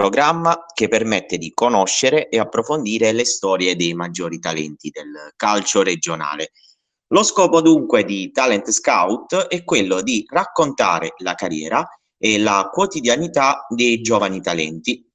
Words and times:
programma 0.00 0.64
che 0.72 0.88
permette 0.88 1.36
di 1.36 1.52
conoscere 1.52 2.30
e 2.30 2.38
approfondire 2.38 3.12
le 3.12 3.26
storie 3.26 3.76
dei 3.76 3.92
maggiori 3.92 4.38
talenti 4.38 4.88
del 4.88 5.34
calcio 5.36 5.82
regionale. 5.82 6.52
Lo 7.08 7.22
scopo 7.22 7.60
dunque 7.60 8.04
di 8.04 8.30
Talent 8.30 8.70
Scout 8.70 9.48
è 9.48 9.62
quello 9.62 10.00
di 10.00 10.24
raccontare 10.26 11.12
la 11.18 11.34
carriera 11.34 11.86
e 12.16 12.38
la 12.38 12.70
quotidianità 12.72 13.66
dei 13.68 14.00
giovani 14.00 14.40
talenti. 14.40 15.06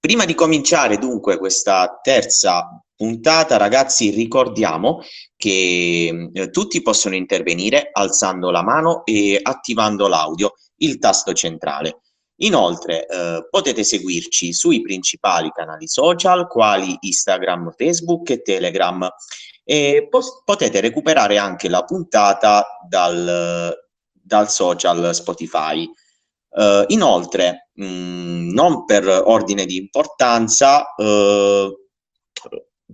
Prima 0.00 0.24
di 0.24 0.32
cominciare 0.32 0.96
dunque 0.96 1.36
questa 1.36 2.00
terza 2.02 2.82
puntata, 2.96 3.58
ragazzi, 3.58 4.08
ricordiamo 4.08 5.02
che 5.36 6.30
eh, 6.32 6.48
tutti 6.48 6.80
possono 6.80 7.14
intervenire 7.14 7.90
alzando 7.92 8.50
la 8.50 8.62
mano 8.62 9.04
e 9.04 9.38
attivando 9.42 10.08
l'audio, 10.08 10.54
il 10.76 10.98
tasto 10.98 11.34
centrale. 11.34 12.01
Inoltre 12.42 13.06
eh, 13.06 13.46
potete 13.48 13.84
seguirci 13.84 14.52
sui 14.52 14.80
principali 14.80 15.50
canali 15.50 15.86
social 15.86 16.46
quali 16.48 16.96
Instagram, 17.00 17.72
Facebook 17.76 18.30
e 18.30 18.42
Telegram 18.42 19.08
e 19.64 20.08
pos- 20.10 20.42
potete 20.44 20.80
recuperare 20.80 21.38
anche 21.38 21.68
la 21.68 21.84
puntata 21.84 22.66
dal, 22.88 23.72
dal 24.10 24.50
social 24.50 25.14
Spotify. 25.14 25.88
Uh, 26.54 26.84
inoltre, 26.88 27.70
mh, 27.72 27.84
mm, 27.86 28.50
non 28.52 28.84
per 28.84 29.06
ordine 29.08 29.64
di 29.64 29.76
importanza, 29.76 30.84
uh, 30.96 31.74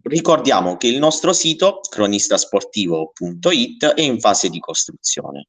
ricordiamo 0.02 0.76
che 0.76 0.86
il 0.86 0.98
nostro 0.98 1.32
sito 1.32 1.80
cronistasportivo.it 1.88 3.84
è 3.94 4.00
in 4.00 4.20
fase 4.20 4.48
di 4.48 4.60
costruzione. 4.60 5.48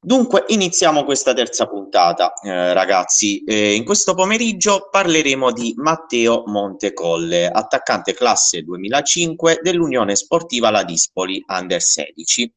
Dunque, 0.00 0.44
iniziamo 0.48 1.02
questa 1.02 1.34
terza 1.34 1.66
puntata, 1.66 2.32
eh, 2.34 2.72
ragazzi. 2.72 3.42
Eh, 3.42 3.74
in 3.74 3.84
questo 3.84 4.14
pomeriggio 4.14 4.88
parleremo 4.88 5.50
di 5.50 5.74
Matteo 5.76 6.44
Montecolle, 6.46 7.48
attaccante 7.48 8.14
classe 8.14 8.62
2005 8.62 9.58
dell'Unione 9.60 10.14
Sportiva 10.14 10.70
La 10.70 10.84
Dispoli 10.84 11.42
Under 11.48 11.82
16. 11.82 12.54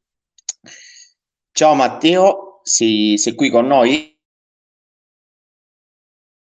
Ciao 1.52 1.74
Matteo, 1.74 2.60
sei, 2.62 3.18
sei 3.18 3.34
qui 3.34 3.50
con 3.50 3.66
noi? 3.66 4.16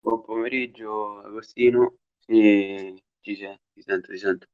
Buon 0.01 0.21
pomeriggio 0.21 1.21
Agostino, 1.21 1.95
sì, 2.17 3.01
ci 3.21 3.35
sento, 3.35 4.11
ti 4.11 4.17
sento. 4.17 4.47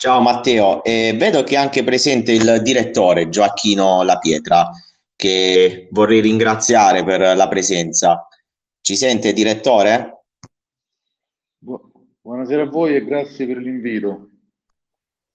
Ciao 0.00 0.22
Matteo, 0.22 0.82
eh, 0.82 1.12
vedo 1.14 1.42
che 1.44 1.56
è 1.56 1.58
anche 1.58 1.84
presente 1.84 2.32
il 2.32 2.62
direttore 2.62 3.28
Gioacchino 3.28 4.02
La 4.02 4.16
Pietra, 4.16 4.70
che 5.14 5.88
vorrei 5.90 6.22
ringraziare 6.22 7.04
per 7.04 7.36
la 7.36 7.48
presenza. 7.48 8.26
Ci 8.80 8.96
sente 8.96 9.34
direttore? 9.34 10.24
buonasera 11.58 12.62
a 12.62 12.70
voi 12.70 12.96
e 12.96 13.04
grazie 13.04 13.46
per 13.46 13.58
l'invito. 13.58 14.30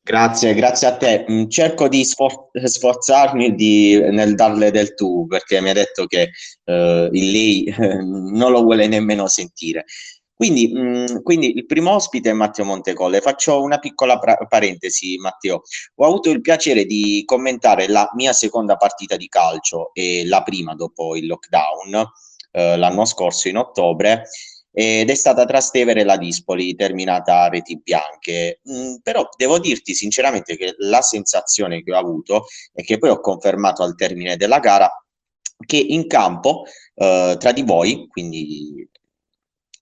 Grazie, 0.02 0.56
grazie 0.56 0.88
a 0.88 0.98
te. 0.98 1.26
Mm, 1.30 1.48
cerco 1.48 1.88
di 1.88 2.04
sfor- 2.04 2.50
sforzarmi 2.52 3.54
di, 3.54 4.00
nel 4.00 4.34
darle 4.34 4.72
del 4.72 4.96
tu 4.96 5.28
perché 5.28 5.62
mi 5.62 5.70
ha 5.70 5.74
detto 5.74 6.06
che 6.08 6.32
eh, 6.64 7.10
lei 7.12 7.66
eh, 7.66 8.02
non 8.02 8.52
lo 8.52 8.64
vuole 8.64 8.88
nemmeno 8.88 9.28
sentire. 9.28 9.86
Quindi, 10.36 10.72
mh, 10.72 10.80
mm, 10.80 11.22
quindi, 11.24 11.56
il 11.56 11.66
primo 11.66 11.92
ospite 11.94 12.30
è 12.30 12.34
Matteo 12.34 12.66
Montecolle. 12.66 13.22
Faccio 13.22 13.62
una 13.62 13.80
piccola 13.80 14.20
pra- 14.20 14.38
parentesi, 14.48 15.18
Matteo. 15.18 15.62
Ho 15.96 16.06
avuto 16.06 16.30
il 16.30 16.42
piacere 16.42 16.86
di 16.86 17.24
commentare 17.26 17.88
la 17.88 18.10
mia 18.16 18.34
seconda 18.34 18.76
partita 18.76 19.16
di 19.16 19.28
calcio 19.28 19.92
e 19.94 20.26
la 20.26 20.44
prima 20.44 20.76
dopo 20.76 21.16
il 21.16 21.28
lockdown 21.28 22.06
eh, 22.52 22.78
l'anno 22.78 23.06
scorso 23.06 23.48
in 23.48 23.58
ottobre 23.58 24.24
ed 24.78 25.10
è 25.10 25.16
stata 25.16 25.46
Trastevere 25.46 26.04
la 26.04 26.18
Dispoli, 26.18 26.76
terminata 26.76 27.44
a 27.44 27.50
reti 27.50 27.80
bianche. 27.82 28.60
Mm, 28.70 28.96
però 29.02 29.28
devo 29.38 29.58
dirti 29.58 29.94
sinceramente 29.94 30.58
che 30.58 30.76
la 30.80 31.02
sensazione 31.02 31.82
che 31.82 31.94
ho 31.94 31.98
avuto 31.98 32.48
e 32.74 32.84
che 32.84 32.98
poi 32.98 33.10
ho 33.10 33.22
confermato 33.22 33.84
al 33.84 33.96
termine 33.96 34.36
della 34.36 34.60
gara 34.60 34.92
che 35.66 35.78
in 35.78 36.08
campo 36.08 36.66
eh, 36.96 37.38
tra 37.40 37.52
di 37.54 37.62
voi, 37.62 38.08
quindi 38.10 38.86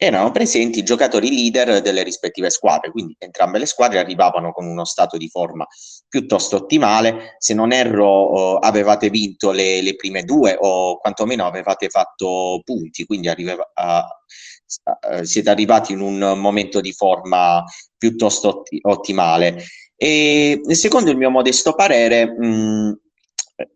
erano 0.03 0.31
presenti 0.31 0.80
i 0.80 0.84
giocatori 0.84 1.30
leader 1.30 1.81
delle 1.81 2.03
rispettive 2.03 2.50
squadre, 2.50 2.91
quindi 2.91 3.16
entrambe 3.19 3.58
le 3.58 3.66
squadre 3.66 4.00
arrivavano 4.00 4.52
con 4.52 4.66
uno 4.66 4.84
stato 4.84 5.18
di 5.18 5.30
forma 5.30 5.66
piuttosto 6.09 6.58
ottimale. 6.58 7.36
Se 7.38 7.53
non 7.53 7.72
erro, 7.72 8.59
eh, 8.62 8.68
avevate 8.68 9.09
vinto 9.09 9.52
le, 9.52 9.81
le, 9.81 9.96
prime 9.96 10.24
due 10.24 10.58
o 10.59 10.97
quantomeno 10.97 11.46
avevate 11.46 11.88
fatto 11.90 12.62
punti, 12.64 13.06
quindi 13.06 13.30
arrivava, 13.30 13.64
uh, 13.64 15.24
siete 15.24 15.50
arrivati 15.50 15.94
in 15.94 16.02
un 16.02 16.38
momento 16.38 16.81
di 16.81 16.91
forma 16.91 17.64
piuttosto 17.97 18.50
otti- 18.50 18.80
ottimale. 18.81 19.64
E 19.96 20.62
secondo 20.72 21.12
il 21.12 21.18
mio 21.18 21.30
modesto 21.30 21.75
parere, 21.75 22.25
mh, 22.25 23.00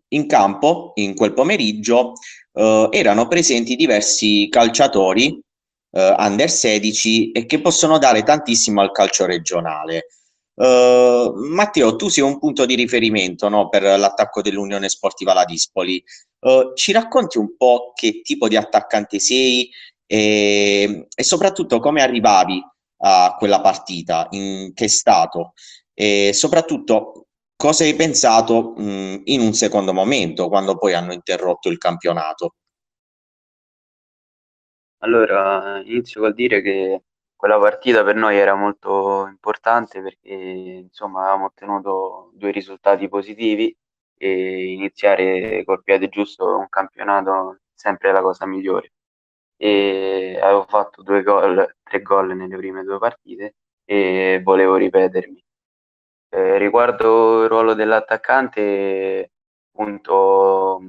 in 0.09 0.27
campo, 0.27 0.91
in 0.95 1.15
quel 1.15 1.33
pomeriggio, 1.33 2.13
uh, 2.53 2.89
erano 2.91 3.27
presenti 3.27 3.75
diversi 3.75 4.47
calciatori 4.49 5.41
uh, 5.97 6.13
under 6.21 6.49
16 6.49 7.31
e 7.31 7.45
che 7.45 7.59
possono 7.59 7.97
dare 7.97 8.23
tantissimo 8.23 8.81
al 8.81 8.91
calcio 8.91 9.25
regionale. 9.25 10.07
Uh, 10.53 11.33
Matteo, 11.35 11.95
tu 11.95 12.09
sei 12.09 12.23
un 12.23 12.39
punto 12.39 12.65
di 12.65 12.75
riferimento 12.75 13.49
no, 13.49 13.69
per 13.69 13.83
l'attacco 13.83 14.41
dell'Unione 14.41 14.89
Sportiva 14.89 15.33
La 15.33 15.45
Dispoli. 15.45 16.03
Uh, 16.39 16.73
ci 16.75 16.91
racconti 16.91 17.37
un 17.37 17.55
po' 17.57 17.91
che 17.95 18.21
tipo 18.21 18.47
di 18.47 18.55
attaccante 18.55 19.19
sei 19.19 19.69
e, 20.05 21.07
e 21.13 21.23
soprattutto 21.23 21.79
come 21.79 22.01
arrivavi 22.01 22.63
a 22.99 23.35
quella 23.37 23.61
partita, 23.61 24.27
in 24.31 24.71
che 24.73 24.87
stato 24.87 25.53
e 25.93 26.31
soprattutto 26.33 27.27
cosa 27.55 27.83
hai 27.83 27.95
pensato 27.95 28.73
mh, 28.77 29.21
in 29.25 29.41
un 29.41 29.53
secondo 29.53 29.93
momento 29.93 30.47
quando 30.47 30.77
poi 30.77 30.93
hanno 30.93 31.13
interrotto 31.13 31.69
il 31.69 31.77
campionato? 31.77 32.55
Allora, 34.99 35.79
inizio 35.83 36.21
col 36.21 36.33
dire 36.33 36.61
che 36.61 37.03
quella 37.35 37.59
partita 37.59 38.03
per 38.03 38.15
noi 38.15 38.35
era 38.37 38.55
molto 38.55 39.27
importante 39.27 40.01
perché 40.01 40.29
insomma 40.33 41.21
avevamo 41.21 41.45
ottenuto 41.45 42.31
due 42.33 42.49
risultati 42.51 43.07
positivi 43.07 43.75
e 44.17 44.73
iniziare 44.73 45.63
col 45.65 45.83
piede 45.83 46.09
giusto 46.09 46.57
un 46.57 46.67
campionato 46.69 47.59
sempre 47.73 48.11
la 48.11 48.21
cosa 48.21 48.47
migliore. 48.47 48.93
E 49.57 50.39
avevo 50.41 50.65
fatto 50.67 51.03
due 51.03 51.21
gol, 51.23 51.75
tre 51.83 52.01
gol 52.01 52.35
nelle 52.35 52.57
prime 52.57 52.83
due 52.83 52.97
partite 52.99 53.55
e 53.85 54.41
volevo 54.43 54.75
ripetermi. 54.75 55.43
Eh, 56.29 56.57
riguardo 56.57 57.43
il 57.43 57.49
ruolo 57.49 57.73
dell'attaccante, 57.73 59.31
punto 59.71 60.79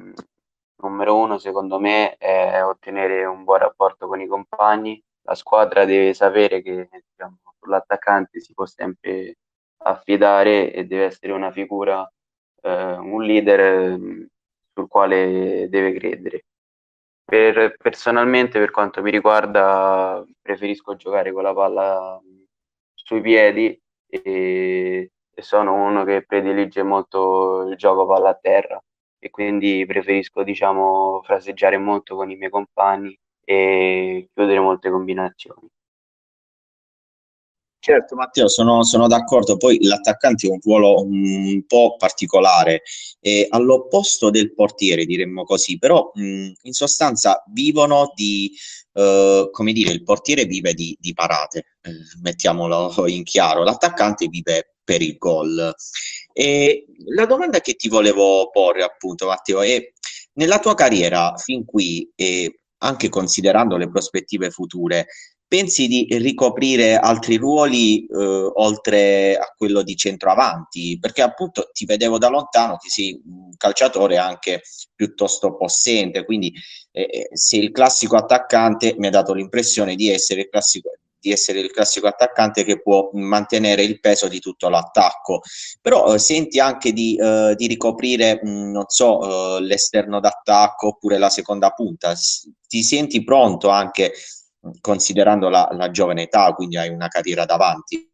numero 0.79 1.17
uno 1.17 1.39
secondo 1.39 1.79
me 1.81 2.17
è 2.17 2.65
ottenere 2.65 3.25
un 3.25 3.45
buon 3.45 3.59
rapporto 3.59 4.07
con 4.07 4.21
i 4.21 4.27
compagni. 4.27 5.03
La 5.23 5.35
squadra 5.35 5.85
deve 5.85 6.15
sapere 6.15 6.63
che 6.63 6.89
diciamo, 6.91 7.39
sull'attaccante 7.61 8.41
si 8.41 8.55
può 8.55 8.67
sempre 8.67 9.37
affidare 9.79 10.73
e 10.73 10.85
deve 10.85 11.05
essere 11.07 11.33
una 11.33 11.51
figura, 11.51 12.11
eh, 12.63 12.93
un 12.93 13.23
leader 13.23 13.61
eh, 13.61 14.29
sul 14.73 14.89
quale 14.89 15.69
deve 15.69 15.93
credere. 15.95 16.45
Per, 17.25 17.77
personalmente, 17.77 18.59
per 18.59 18.71
quanto 18.71 19.03
mi 19.03 19.11
riguarda, 19.11 20.25
preferisco 20.41 20.97
giocare 20.97 21.33
con 21.33 21.43
la 21.43 21.53
palla 21.55 22.21
sui 22.95 23.21
piedi 23.21 23.79
e, 24.09 25.11
e 25.35 25.43
sono 25.43 25.75
uno 25.75 26.05
che 26.05 26.25
predilige 26.25 26.83
molto 26.83 27.63
il 27.69 27.77
gioco 27.77 28.07
palla 28.07 28.31
a 28.31 28.35
terra 28.35 28.83
e 29.19 29.31
quindi 29.31 29.85
preferisco 29.87 30.43
diciamo 30.43 31.23
fraseggiare 31.25 31.79
molto 31.79 32.17
con 32.17 32.31
i 32.31 32.37
miei 32.37 32.51
compagni 32.51 33.19
e 33.45 34.29
chiudere 34.33 34.61
molte 34.61 34.91
combinazioni. 34.91 35.69
Certo 37.81 38.17
Matteo, 38.17 38.49
sono, 38.49 38.83
sono, 38.83 39.07
d'accordo, 39.07 39.57
poi 39.57 39.79
l'attaccante 39.83 40.47
ha 40.47 40.51
un 40.51 40.59
ruolo 40.61 41.01
un 41.01 41.65
po' 41.67 41.95
particolare, 41.97 42.83
e 43.21 43.47
all'opposto 43.49 44.31
del 44.31 44.53
portiere 44.53 45.07
diremmo 45.07 45.45
così, 45.45 45.79
però 45.79 46.11
mh, 46.13 46.51
in 46.63 46.73
sostanza 46.73 47.43
vivono 47.47 48.13
di, 48.15 48.53
eh, 48.93 49.49
come 49.51 49.73
dire, 49.73 49.93
il 49.93 50.03
portiere 50.03 50.45
vive 50.45 50.75
di, 50.75 50.97
di 51.01 51.15
parate, 51.15 51.77
eh, 51.81 51.93
mettiamolo 52.21 52.93
in 53.07 53.23
chiaro, 53.23 53.63
l'attaccante 53.63 54.27
vive 54.27 54.75
per 54.85 55.01
il 55.01 55.17
gol. 55.17 55.75
E 56.33 56.87
la 57.07 57.27
domanda 57.27 57.61
che 57.61 57.75
ti 57.75 57.89
volevo 57.89 58.51
porre 58.51 58.83
appunto 58.83 59.27
Matteo 59.27 59.63
è, 59.63 59.93
nella 60.35 60.59
tua 60.59 60.75
carriera 60.75 61.35
fin 61.37 61.65
qui, 61.65 62.11
eh, 62.15 62.61
anche 62.79 63.09
considerando 63.09 63.77
le 63.77 63.89
prospettive 63.89 64.51
future, 64.51 65.07
pensi 65.49 65.89
di 65.89 66.07
ricoprire 66.11 66.97
altri 66.97 67.37
ruoli 67.37 68.05
eh, 68.05 68.15
oltre 68.15 69.37
a 69.37 69.53
quello 69.57 69.83
di 69.83 69.97
centroavanti? 69.97 70.99
Perché 71.01 71.23
appunto 71.23 71.71
ti 71.73 71.87
vedevo 71.87 72.19
da 72.19 72.29
lontano 72.29 72.77
che 72.77 72.91
sei 72.91 73.21
un 73.25 73.57
calciatore 73.57 74.19
anche 74.19 74.61
piuttosto 74.95 75.57
possente, 75.57 76.25
quindi 76.25 76.53
eh, 76.93 77.09
eh 77.11 77.29
se 77.33 77.57
il 77.57 77.73
classico 77.73 78.17
attaccante 78.17 78.95
mi 78.99 79.07
ha 79.07 79.11
dato 79.11 79.33
l'impressione 79.33 79.97
di 79.97 80.11
essere 80.11 80.43
il 80.43 80.49
classico 80.51 80.91
di 81.21 81.31
essere 81.33 81.61
il 81.61 81.71
classico 81.71 82.07
attaccante 82.07 82.65
che 82.65 82.81
può 82.81 83.11
mantenere 83.13 83.83
il 83.83 84.01
peso 84.01 84.29
di 84.29 84.41
tutto 84.41 84.69
l'attacco. 84.69 85.41
Però 85.81 86.15
eh, 86.15 86.19
senti 86.19 86.61
anche 86.61 86.93
di, 86.93 87.17
eh, 87.17 87.55
di 87.57 87.67
ricoprire, 87.67 88.41
mh, 88.43 88.49
mm, 88.49 88.71
non 88.71 88.85
so, 88.89 89.57
eh, 89.57 89.61
l'esterno 89.63 90.21
d'attacco 90.21 90.89
oppure 90.89 91.19
la 91.19 91.31
seconda 91.31 91.71
punta. 91.71 92.15
S- 92.15 92.51
ti 92.67 92.83
senti 92.83 93.25
pronto 93.25 93.69
anche 93.69 94.13
mm, 94.67 94.71
considerando 94.81 95.49
la, 95.49 95.69
la 95.73 95.91
giovane 95.91 96.23
età, 96.23 96.53
quindi 96.53 96.77
hai 96.77 96.89
una 96.89 97.09
carriera 97.09 97.45
davanti? 97.45 98.09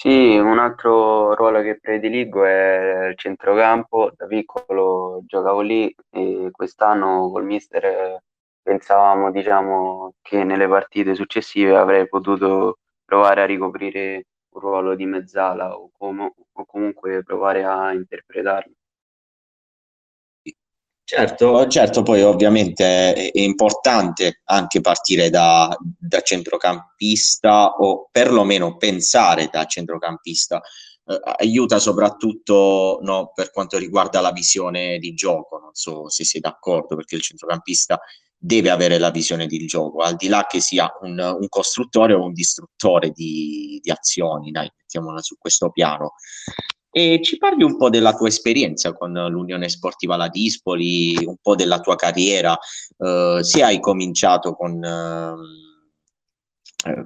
Sì, 0.00 0.36
un 0.36 0.60
altro 0.60 1.34
ruolo 1.34 1.60
che 1.60 1.80
prediligo 1.80 2.44
è 2.44 3.08
il 3.08 3.18
centrocampo. 3.18 4.12
Da 4.16 4.26
piccolo 4.26 5.22
giocavo 5.26 5.60
lì 5.60 5.92
e 6.10 6.50
quest'anno 6.52 7.28
col 7.32 7.44
mister 7.44 8.22
pensavamo 8.68 9.30
diciamo, 9.30 10.12
che 10.20 10.44
nelle 10.44 10.68
partite 10.68 11.14
successive 11.14 11.74
avrei 11.74 12.06
potuto 12.06 12.80
provare 13.02 13.40
a 13.40 13.46
ricoprire 13.46 14.26
un 14.50 14.60
ruolo 14.60 14.94
di 14.94 15.06
mezzala 15.06 15.74
o, 15.74 15.90
com- 15.96 16.30
o 16.52 16.64
comunque 16.66 17.22
provare 17.22 17.64
a 17.64 17.94
interpretarlo. 17.94 18.72
Certo, 21.02 21.66
certo, 21.68 22.02
poi 22.02 22.20
ovviamente 22.22 23.14
è 23.14 23.40
importante 23.40 24.42
anche 24.44 24.82
partire 24.82 25.30
da, 25.30 25.74
da 25.80 26.20
centrocampista 26.20 27.70
o 27.78 28.10
perlomeno 28.12 28.76
pensare 28.76 29.48
da 29.50 29.64
centrocampista. 29.64 30.60
Eh, 31.06 31.18
aiuta 31.38 31.78
soprattutto 31.78 32.98
no, 33.00 33.32
per 33.34 33.50
quanto 33.50 33.78
riguarda 33.78 34.20
la 34.20 34.32
visione 34.32 34.98
di 34.98 35.14
gioco, 35.14 35.58
non 35.58 35.70
so 35.72 36.10
se 36.10 36.24
sei 36.26 36.42
d'accordo, 36.42 36.94
perché 36.94 37.14
il 37.14 37.22
centrocampista 37.22 37.98
deve 38.38 38.70
avere 38.70 38.98
la 38.98 39.10
visione 39.10 39.46
di 39.46 39.66
gioco, 39.66 39.98
al 39.98 40.14
di 40.14 40.28
là 40.28 40.46
che 40.48 40.60
sia 40.60 40.88
un, 41.02 41.18
un 41.18 41.48
costruttore 41.48 42.14
o 42.14 42.24
un 42.24 42.32
distruttore 42.32 43.10
di, 43.10 43.80
di 43.82 43.90
azioni, 43.90 44.52
dai, 44.52 44.70
mettiamola 44.76 45.20
su 45.20 45.36
questo 45.36 45.70
piano. 45.70 46.14
E 46.90 47.20
ci 47.22 47.36
parli 47.36 47.64
un 47.64 47.76
po' 47.76 47.90
della 47.90 48.14
tua 48.14 48.28
esperienza 48.28 48.94
con 48.94 49.12
l'Unione 49.12 49.68
Sportiva 49.68 50.16
La 50.16 50.28
Dispoli, 50.28 51.16
un 51.24 51.36
po' 51.40 51.54
della 51.54 51.80
tua 51.80 51.96
carriera, 51.96 52.56
eh, 52.96 53.40
se 53.42 53.62
hai 53.62 53.78
cominciato 53.80 54.54
con, 54.54 54.82
eh, 54.82 55.34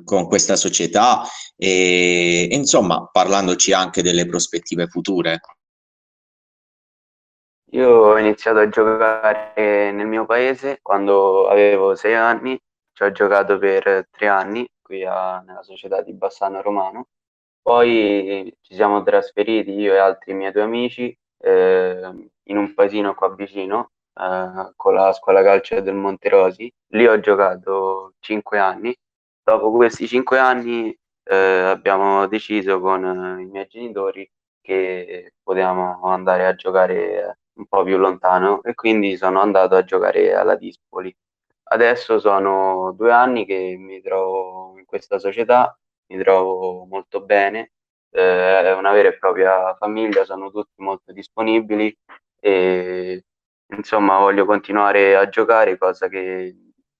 con 0.05 0.27
questa 0.27 0.55
società 0.57 1.27
e 1.57 2.49
insomma 2.53 3.09
parlandoci 3.11 3.73
anche 3.73 4.03
delle 4.03 4.27
prospettive 4.27 4.87
future. 4.87 5.41
Io 7.75 7.89
ho 7.89 8.19
iniziato 8.19 8.59
a 8.59 8.69
giocare 8.69 9.93
nel 9.93 10.07
mio 10.07 10.27
paese 10.27 10.81
quando 10.83 11.49
avevo 11.49 11.95
sei 11.95 12.15
anni, 12.15 12.59
ci 12.93 13.03
ho 13.03 13.11
giocato 13.13 13.57
per 13.59 14.09
tre 14.11 14.29
anni 14.29 14.69
qui 14.83 15.05
a, 15.07 15.41
nella 15.41 15.63
società 15.63 16.03
di 16.03 16.13
Bassano 16.13 16.61
Romano, 16.61 17.07
poi 17.63 18.55
ci 18.61 18.75
siamo 18.75 19.03
trasferiti 19.03 19.73
io 19.73 19.95
e 19.95 19.99
altri 19.99 20.35
miei 20.35 20.53
due 20.53 20.63
amici 20.63 21.17
eh, 21.39 22.29
in 22.43 22.57
un 22.59 22.75
paesino 22.75 23.15
qua 23.15 23.35
vicino 23.35 23.93
eh, 24.21 24.73
con 24.77 24.95
la 24.95 25.13
scuola 25.15 25.43
calcio 25.43 25.81
del 25.81 25.95
Monterosi, 25.95 26.71
lì 26.89 27.07
ho 27.07 27.19
giocato 27.21 28.13
cinque 28.21 28.59
anni, 28.59 28.95
dopo 29.43 29.71
questi 29.73 30.07
cinque 30.07 30.39
anni 30.39 30.95
eh, 31.25 31.35
abbiamo 31.37 32.27
deciso 32.27 32.81
con 32.81 33.39
i 33.41 33.47
miei 33.47 33.67
genitori 33.67 34.31
che 34.61 35.33
potevamo 35.43 36.03
andare 36.03 36.47
a 36.47 36.55
giocare 36.55 37.39
un 37.55 37.67
po' 37.67 37.83
più 37.85 37.97
lontano 37.99 38.63
e 38.63 38.75
quindi 38.75 39.17
sono 39.17 39.41
andato 39.41 39.75
a 39.75 39.85
giocare 39.85 40.35
alla 40.35 40.57
Dispoli. 40.57 41.15
Adesso 41.65 42.19
sono 42.19 42.93
due 42.97 43.13
anni 43.13 43.47
che 43.47 43.77
mi 43.79 44.01
trovo 44.03 44.79
in 44.79 44.85
questa 44.85 45.19
società, 45.19 45.77
mi 46.09 46.19
trovo 46.23 46.85
molto 46.85 47.23
bene, 47.23 47.73
eh, 48.11 48.63
è 48.63 48.75
una 48.75 48.93
vera 48.93 49.09
e 49.09 49.19
propria 49.19 49.75
famiglia, 49.77 50.25
sono 50.25 50.51
tutti 50.51 50.83
molto 50.83 51.13
disponibili 51.13 51.97
e 52.41 53.25
insomma 53.77 54.19
voglio 54.19 54.45
continuare 54.45 55.17
a 55.17 55.29
giocare, 55.29 55.79
cosa 55.79 56.09
che 56.09 56.57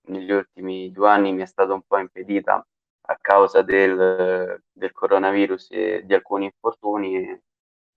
negli 0.09 0.31
ultimi 0.33 0.91
due 0.91 1.09
anni 1.09 1.33
mi 1.33 1.43
è 1.43 1.47
stata 1.47 1.73
un 1.75 1.83
po' 1.83 1.99
impedita 1.99 2.65
a 3.07 3.19
causa 3.21 3.63
del, 3.63 4.63
del 4.73 4.93
coronavirus 4.93 5.69
e 5.71 6.03
di 6.05 6.15
alcuni 6.15 6.47
infortuni 6.47 7.41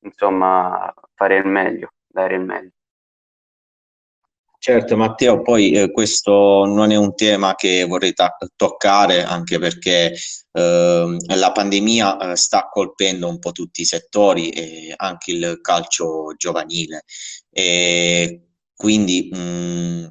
insomma 0.01 0.93
fare 1.15 1.37
il 1.37 1.47
meglio 1.47 1.94
dare 2.15 2.35
il 2.35 2.41
meglio. 2.41 2.71
Certo 4.57 4.97
Matteo, 4.97 5.43
poi 5.43 5.73
eh, 5.73 5.91
questo 5.91 6.63
non 6.65 6.89
è 6.89 6.95
un 6.95 7.13
tema 7.13 7.53
che 7.53 7.83
vorrei 7.83 8.13
ta- 8.13 8.35
toccare 8.55 9.23
anche 9.23 9.59
perché 9.59 10.11
eh, 10.51 11.17
la 11.35 11.51
pandemia 11.51 12.31
eh, 12.31 12.35
sta 12.35 12.67
colpendo 12.71 13.27
un 13.27 13.37
po' 13.37 13.51
tutti 13.51 13.81
i 13.81 13.85
settori 13.85 14.49
e 14.49 14.93
anche 14.95 15.31
il 15.31 15.59
calcio 15.61 16.33
giovanile. 16.35 17.03
E 17.51 18.47
quindi 18.73 19.29
mh, 19.31 19.37
mm, 19.37 20.05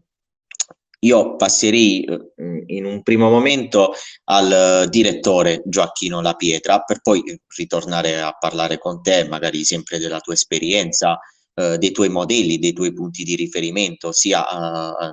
io 1.01 1.35
passerei 1.35 2.05
eh, 2.05 2.65
in 2.67 2.85
un 2.85 3.03
primo 3.03 3.29
momento 3.31 3.93
al 4.25 4.87
direttore 4.89 5.63
Gioacchino 5.65 6.21
La 6.21 6.35
Pietra 6.35 6.81
per 6.81 7.01
poi 7.01 7.23
ritornare 7.57 8.21
a 8.21 8.37
parlare 8.39 8.79
con 8.79 9.03
te, 9.03 9.27
magari 9.27 9.65
sempre 9.65 9.99
della 9.99 10.21
tua 10.21 10.35
esperienza 10.35 11.19
eh, 11.55 11.79
dei 11.79 11.93
tuoi 11.93 12.09
modelli, 12.09 12.59
dei 12.59 12.73
tuoi 12.73 12.93
punti 12.93 13.23
di 13.23 13.37
riferimento, 13.37 14.13
sia 14.13 14.47
eh, 14.47 15.13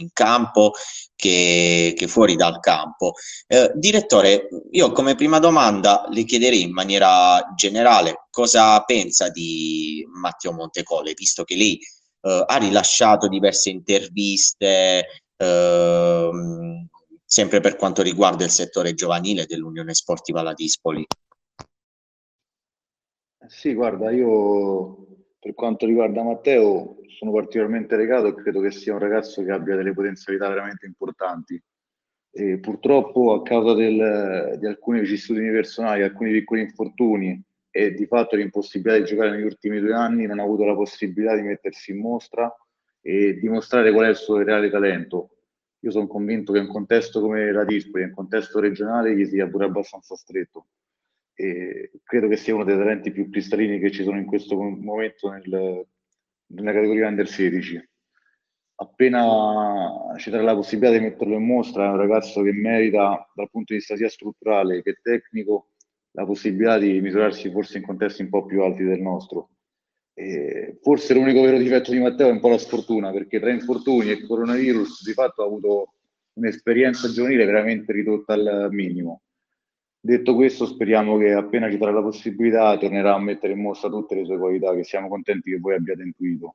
in 0.00 0.08
campo 0.12 0.72
che, 1.14 1.94
che, 1.96 2.08
fuori 2.08 2.36
dal 2.36 2.60
campo. 2.60 3.14
Eh, 3.46 3.72
direttore, 3.74 4.48
io 4.70 4.92
come 4.92 5.14
prima 5.14 5.38
domanda 5.38 6.06
le 6.10 6.24
chiederei 6.24 6.62
in 6.62 6.72
maniera 6.72 7.52
generale 7.56 8.26
cosa 8.30 8.82
pensa 8.84 9.28
di 9.28 10.06
Matteo 10.12 10.52
Montecole, 10.52 11.14
visto 11.14 11.44
che 11.44 11.56
lei 11.56 11.78
eh, 12.22 12.44
ha 12.46 12.56
rilasciato 12.56 13.28
diverse 13.28 13.70
interviste, 13.70 15.06
ehm, 15.36 16.88
sempre 17.24 17.60
per 17.60 17.76
quanto 17.76 18.02
riguarda 18.02 18.44
il 18.44 18.50
settore 18.50 18.94
giovanile 18.94 19.46
dell'Unione 19.46 19.94
Sportiva 19.94 20.42
La 20.42 20.52
Dispoli. 20.52 21.06
Sì, 23.46 23.74
guarda, 23.74 24.10
io 24.10 25.09
per 25.40 25.54
quanto 25.54 25.86
riguarda 25.86 26.22
Matteo, 26.22 26.98
sono 27.08 27.32
particolarmente 27.32 27.96
legato 27.96 28.26
e 28.26 28.34
credo 28.34 28.60
che 28.60 28.70
sia 28.70 28.92
un 28.92 28.98
ragazzo 28.98 29.42
che 29.42 29.50
abbia 29.50 29.74
delle 29.74 29.94
potenzialità 29.94 30.48
veramente 30.48 30.84
importanti. 30.84 31.60
E 32.30 32.58
purtroppo, 32.58 33.32
a 33.32 33.42
causa 33.42 33.72
del, 33.74 34.58
di 34.58 34.66
alcune 34.66 35.00
vicissitudini 35.00 35.50
personali, 35.50 36.02
alcuni 36.02 36.30
piccoli 36.32 36.60
infortuni 36.60 37.42
e 37.70 37.94
di 37.94 38.04
fatto 38.06 38.36
l'impossibilità 38.36 38.98
di 38.98 39.08
giocare 39.08 39.30
negli 39.30 39.44
ultimi 39.44 39.80
due 39.80 39.94
anni, 39.94 40.26
non 40.26 40.40
ha 40.40 40.42
avuto 40.42 40.64
la 40.64 40.74
possibilità 40.74 41.34
di 41.34 41.42
mettersi 41.42 41.92
in 41.92 42.00
mostra 42.00 42.54
e 43.00 43.38
dimostrare 43.38 43.92
qual 43.92 44.06
è 44.06 44.10
il 44.10 44.16
suo 44.16 44.42
reale 44.42 44.68
talento. 44.68 45.36
Io 45.80 45.90
sono 45.90 46.06
convinto 46.06 46.52
che 46.52 46.58
in 46.58 46.66
un 46.66 46.70
contesto 46.70 47.22
come 47.22 47.50
la 47.50 47.64
Dispoli, 47.64 48.04
un 48.04 48.12
contesto 48.12 48.60
regionale, 48.60 49.16
gli 49.16 49.24
sia 49.24 49.48
pure 49.48 49.64
abbastanza 49.64 50.14
stretto 50.14 50.66
e 51.40 51.90
credo 52.04 52.28
che 52.28 52.36
sia 52.36 52.54
uno 52.54 52.64
dei 52.64 52.76
talenti 52.76 53.10
più 53.10 53.30
cristallini 53.30 53.78
che 53.78 53.90
ci 53.90 54.02
sono 54.02 54.18
in 54.18 54.26
questo 54.26 54.56
momento 54.56 55.30
nel, 55.30 55.86
nella 56.48 56.72
categoria 56.72 57.08
under 57.08 57.26
16. 57.26 57.88
Appena 58.74 60.14
ci 60.18 60.28
darà 60.28 60.42
la 60.42 60.54
possibilità 60.54 60.98
di 60.98 61.04
metterlo 61.04 61.36
in 61.36 61.46
mostra, 61.46 61.86
è 61.86 61.88
un 61.88 61.96
ragazzo 61.96 62.42
che 62.42 62.52
merita 62.52 63.26
dal 63.34 63.48
punto 63.50 63.72
di 63.72 63.78
vista 63.78 63.96
sia 63.96 64.08
strutturale 64.10 64.82
che 64.82 64.98
tecnico 65.02 65.70
la 66.12 66.26
possibilità 66.26 66.78
di 66.78 67.00
misurarsi 67.00 67.50
forse 67.50 67.78
in 67.78 67.84
contesti 67.84 68.22
un 68.22 68.28
po' 68.28 68.44
più 68.44 68.62
alti 68.62 68.84
del 68.84 69.00
nostro. 69.00 69.50
E 70.12 70.78
forse 70.82 71.14
l'unico 71.14 71.40
vero 71.40 71.56
difetto 71.56 71.90
di 71.90 72.00
Matteo 72.00 72.28
è 72.28 72.32
un 72.32 72.40
po' 72.40 72.50
la 72.50 72.58
sfortuna, 72.58 73.12
perché 73.12 73.40
tra 73.40 73.50
infortuni 73.50 74.10
e 74.10 74.26
coronavirus 74.26 75.04
di 75.04 75.12
fatto 75.14 75.42
ha 75.42 75.46
avuto 75.46 75.94
un'esperienza 76.34 77.10
giovanile 77.10 77.46
veramente 77.46 77.92
ridotta 77.92 78.34
al 78.34 78.68
minimo 78.72 79.22
Detto 80.02 80.34
questo, 80.34 80.64
speriamo 80.64 81.18
che 81.18 81.32
appena 81.32 81.70
ci 81.70 81.76
darà 81.76 81.92
la 81.92 82.02
possibilità 82.02 82.78
tornerà 82.78 83.14
a 83.14 83.18
mettere 83.18 83.52
in 83.52 83.60
mostra 83.60 83.90
tutte 83.90 84.14
le 84.14 84.24
sue 84.24 84.38
qualità, 84.38 84.74
che 84.74 84.82
siamo 84.82 85.08
contenti 85.08 85.50
che 85.50 85.58
voi 85.58 85.74
abbiate 85.74 86.02
intuito. 86.02 86.54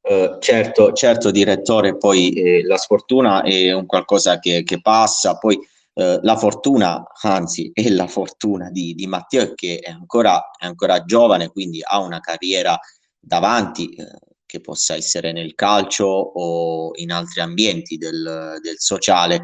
Uh, 0.00 0.38
certo, 0.38 0.92
certo, 0.92 1.30
direttore, 1.30 1.96
poi 1.96 2.32
eh, 2.32 2.62
la 2.64 2.76
sfortuna 2.76 3.42
è 3.42 3.72
un 3.72 3.84
qualcosa 3.84 4.38
che, 4.38 4.62
che 4.62 4.80
passa, 4.80 5.36
poi 5.38 5.58
eh, 5.98 6.20
la 6.22 6.36
fortuna, 6.36 7.04
anzi 7.22 7.72
è 7.74 7.88
la 7.88 8.06
fortuna 8.06 8.70
di, 8.70 8.94
di 8.94 9.08
Matteo 9.08 9.54
che 9.54 9.80
è 9.80 9.90
ancora, 9.90 10.50
è 10.56 10.66
ancora, 10.66 11.02
giovane, 11.02 11.48
quindi 11.48 11.80
ha 11.82 11.98
una 11.98 12.20
carriera 12.20 12.78
davanti, 13.18 13.88
eh, 13.94 14.06
che 14.46 14.60
possa 14.60 14.94
essere 14.94 15.32
nel 15.32 15.56
calcio 15.56 16.06
o 16.06 16.92
in 16.94 17.10
altri 17.10 17.40
ambienti 17.40 17.96
del, 17.96 18.58
del 18.62 18.78
sociale, 18.78 19.42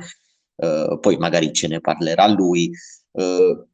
eh, 0.56 0.98
poi 1.00 1.16
magari 1.16 1.52
ce 1.52 1.68
ne 1.68 1.80
parlerà 1.80 2.26
lui. 2.26 2.70
Eh, 3.12 3.66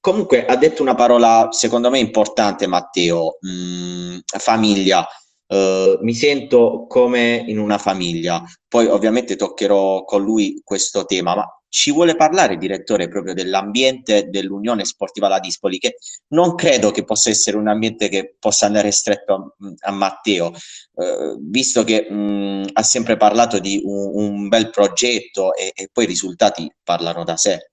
comunque 0.00 0.46
ha 0.46 0.56
detto 0.56 0.82
una 0.82 0.94
parola 0.94 1.48
secondo 1.50 1.90
me 1.90 1.98
importante 1.98 2.66
Matteo, 2.66 3.38
mh, 3.40 3.50
mm, 3.50 4.18
famiglia. 4.38 5.06
Uh, 5.52 5.98
mi 6.00 6.14
sento 6.14 6.86
come 6.88 7.44
in 7.46 7.58
una 7.58 7.76
famiglia. 7.76 8.42
Poi 8.66 8.86
ovviamente 8.86 9.36
toccherò 9.36 10.02
con 10.04 10.22
lui 10.22 10.62
questo 10.64 11.04
tema, 11.04 11.34
ma 11.34 11.46
ci 11.72 11.90
vuole 11.90 12.16
parlare, 12.16 12.58
direttore, 12.58 13.08
proprio 13.08 13.32
dell'ambiente 13.32 14.28
dell'Unione 14.28 14.84
Sportiva 14.84 15.26
La 15.26 15.40
Dispoli, 15.40 15.78
che 15.78 15.96
non 16.28 16.54
credo 16.54 16.90
che 16.90 17.02
possa 17.02 17.30
essere 17.30 17.56
un 17.56 17.66
ambiente 17.66 18.10
che 18.10 18.36
possa 18.38 18.66
andare 18.66 18.90
stretto 18.90 19.32
a, 19.32 19.88
a 19.88 19.90
Matteo, 19.90 20.52
uh, 20.92 21.38
visto 21.40 21.82
che 21.82 22.10
mh, 22.10 22.68
ha 22.74 22.82
sempre 22.82 23.16
parlato 23.16 23.58
di 23.58 23.80
un, 23.82 24.10
un 24.12 24.48
bel 24.48 24.68
progetto 24.68 25.54
e, 25.54 25.72
e 25.74 25.88
poi 25.90 26.04
i 26.04 26.08
risultati 26.08 26.70
parlano 26.84 27.24
da 27.24 27.38
sé. 27.38 27.70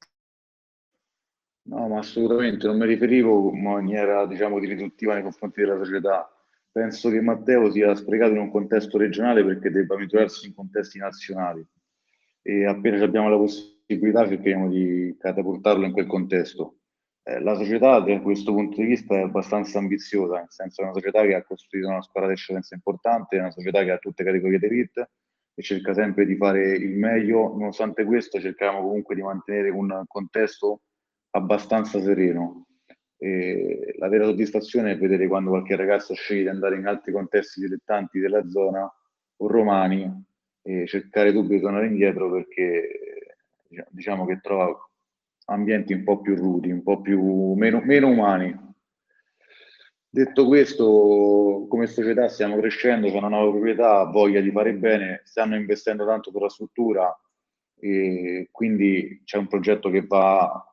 No, 1.64 1.90
ma 1.90 2.00
assolutamente 2.00 2.68
non 2.68 2.78
mi 2.78 2.86
riferivo 2.86 3.52
in 3.54 3.62
maniera, 3.62 4.26
diciamo, 4.26 4.62
di 4.62 4.68
riduttiva 4.68 5.14
nei 5.14 5.24
confronti 5.24 5.60
della 5.60 5.76
società. 5.76 6.34
Penso 6.72 7.10
che 7.10 7.20
Matteo 7.20 7.70
sia 7.70 7.94
sprecato 7.96 8.32
in 8.32 8.40
un 8.40 8.50
contesto 8.50 8.98
regionale 8.98 9.44
perché 9.44 9.70
debba 9.70 9.98
misurarsi 9.98 10.48
in 10.48 10.56
contesti 10.56 11.00
nazionali 11.00 11.68
e 12.50 12.66
appena 12.66 13.04
abbiamo 13.04 13.30
la 13.30 13.38
possibilità 13.38 14.28
cerchiamo 14.28 14.70
di 14.70 15.16
catapultarlo 15.20 15.86
in 15.86 15.92
quel 15.92 16.08
contesto. 16.08 16.78
Eh, 17.22 17.40
la 17.42 17.54
società 17.54 18.00
da 18.00 18.20
questo 18.22 18.52
punto 18.52 18.82
di 18.82 18.88
vista 18.88 19.14
è 19.14 19.22
abbastanza 19.22 19.78
ambiziosa, 19.78 20.38
nel 20.38 20.50
senso 20.50 20.82
è 20.82 20.86
una 20.86 20.94
società 20.94 21.22
che 21.22 21.36
ha 21.36 21.44
costruito 21.44 21.88
una 21.88 22.02
squadra 22.02 22.30
di 22.30 22.36
eccellenza 22.36 22.74
importante, 22.74 23.38
è 23.38 23.40
una 23.40 23.52
società 23.52 23.84
che 23.84 23.92
ha 23.92 23.98
tutte 24.00 24.24
le 24.24 24.32
categorie 24.32 24.58
di 24.58 24.66
elite 24.66 25.12
e 25.54 25.62
cerca 25.62 25.94
sempre 25.94 26.26
di 26.26 26.36
fare 26.38 26.72
il 26.72 26.98
meglio. 26.98 27.56
Nonostante 27.56 28.04
questo 28.04 28.40
cerchiamo 28.40 28.82
comunque 28.82 29.14
di 29.14 29.22
mantenere 29.22 29.70
un 29.70 30.04
contesto 30.08 30.82
abbastanza 31.32 32.02
sereno. 32.02 32.66
E 33.16 33.94
la 34.00 34.08
vera 34.08 34.24
soddisfazione 34.24 34.94
è 34.94 34.98
vedere 34.98 35.28
quando 35.28 35.52
qualche 35.52 35.76
ragazzo 35.76 36.16
sceglie 36.16 36.44
di 36.44 36.48
andare 36.48 36.78
in 36.78 36.88
altri 36.88 37.12
contesti 37.12 37.60
dilettanti 37.60 38.18
della 38.18 38.48
zona 38.50 38.92
o 39.42 39.48
romani 39.48 40.28
e 40.62 40.86
cercare 40.88 41.32
subito 41.32 41.54
di 41.54 41.62
tornare 41.62 41.88
indietro 41.88 42.32
perché 42.32 43.38
diciamo 43.90 44.26
che 44.26 44.40
trova 44.42 44.76
ambienti 45.46 45.94
un 45.94 46.04
po' 46.04 46.22
più 46.22 46.36
rudi, 46.36 46.72
un 46.72 46.84
po' 46.84 47.02
più 47.02 47.54
meno, 47.54 47.82
meno 47.82 48.08
umani. 48.08 48.68
Detto 50.12 50.48
questo, 50.48 51.68
come 51.70 51.86
società 51.86 52.28
stiamo 52.28 52.58
crescendo, 52.58 53.10
c'è 53.10 53.18
una 53.18 53.28
nuova 53.30 53.52
proprietà, 53.52 54.06
voglia 54.06 54.42
di 54.42 54.52
fare 54.52 54.74
bene, 54.74 55.22
stanno 55.24 55.56
investendo 55.56 56.06
tanto 56.06 56.32
sulla 56.32 56.50
struttura 56.50 57.16
e 57.80 58.50
quindi 58.52 59.22
c'è 59.24 59.38
un 59.38 59.48
progetto 59.48 59.90
che 59.90 60.06
va 60.06 60.66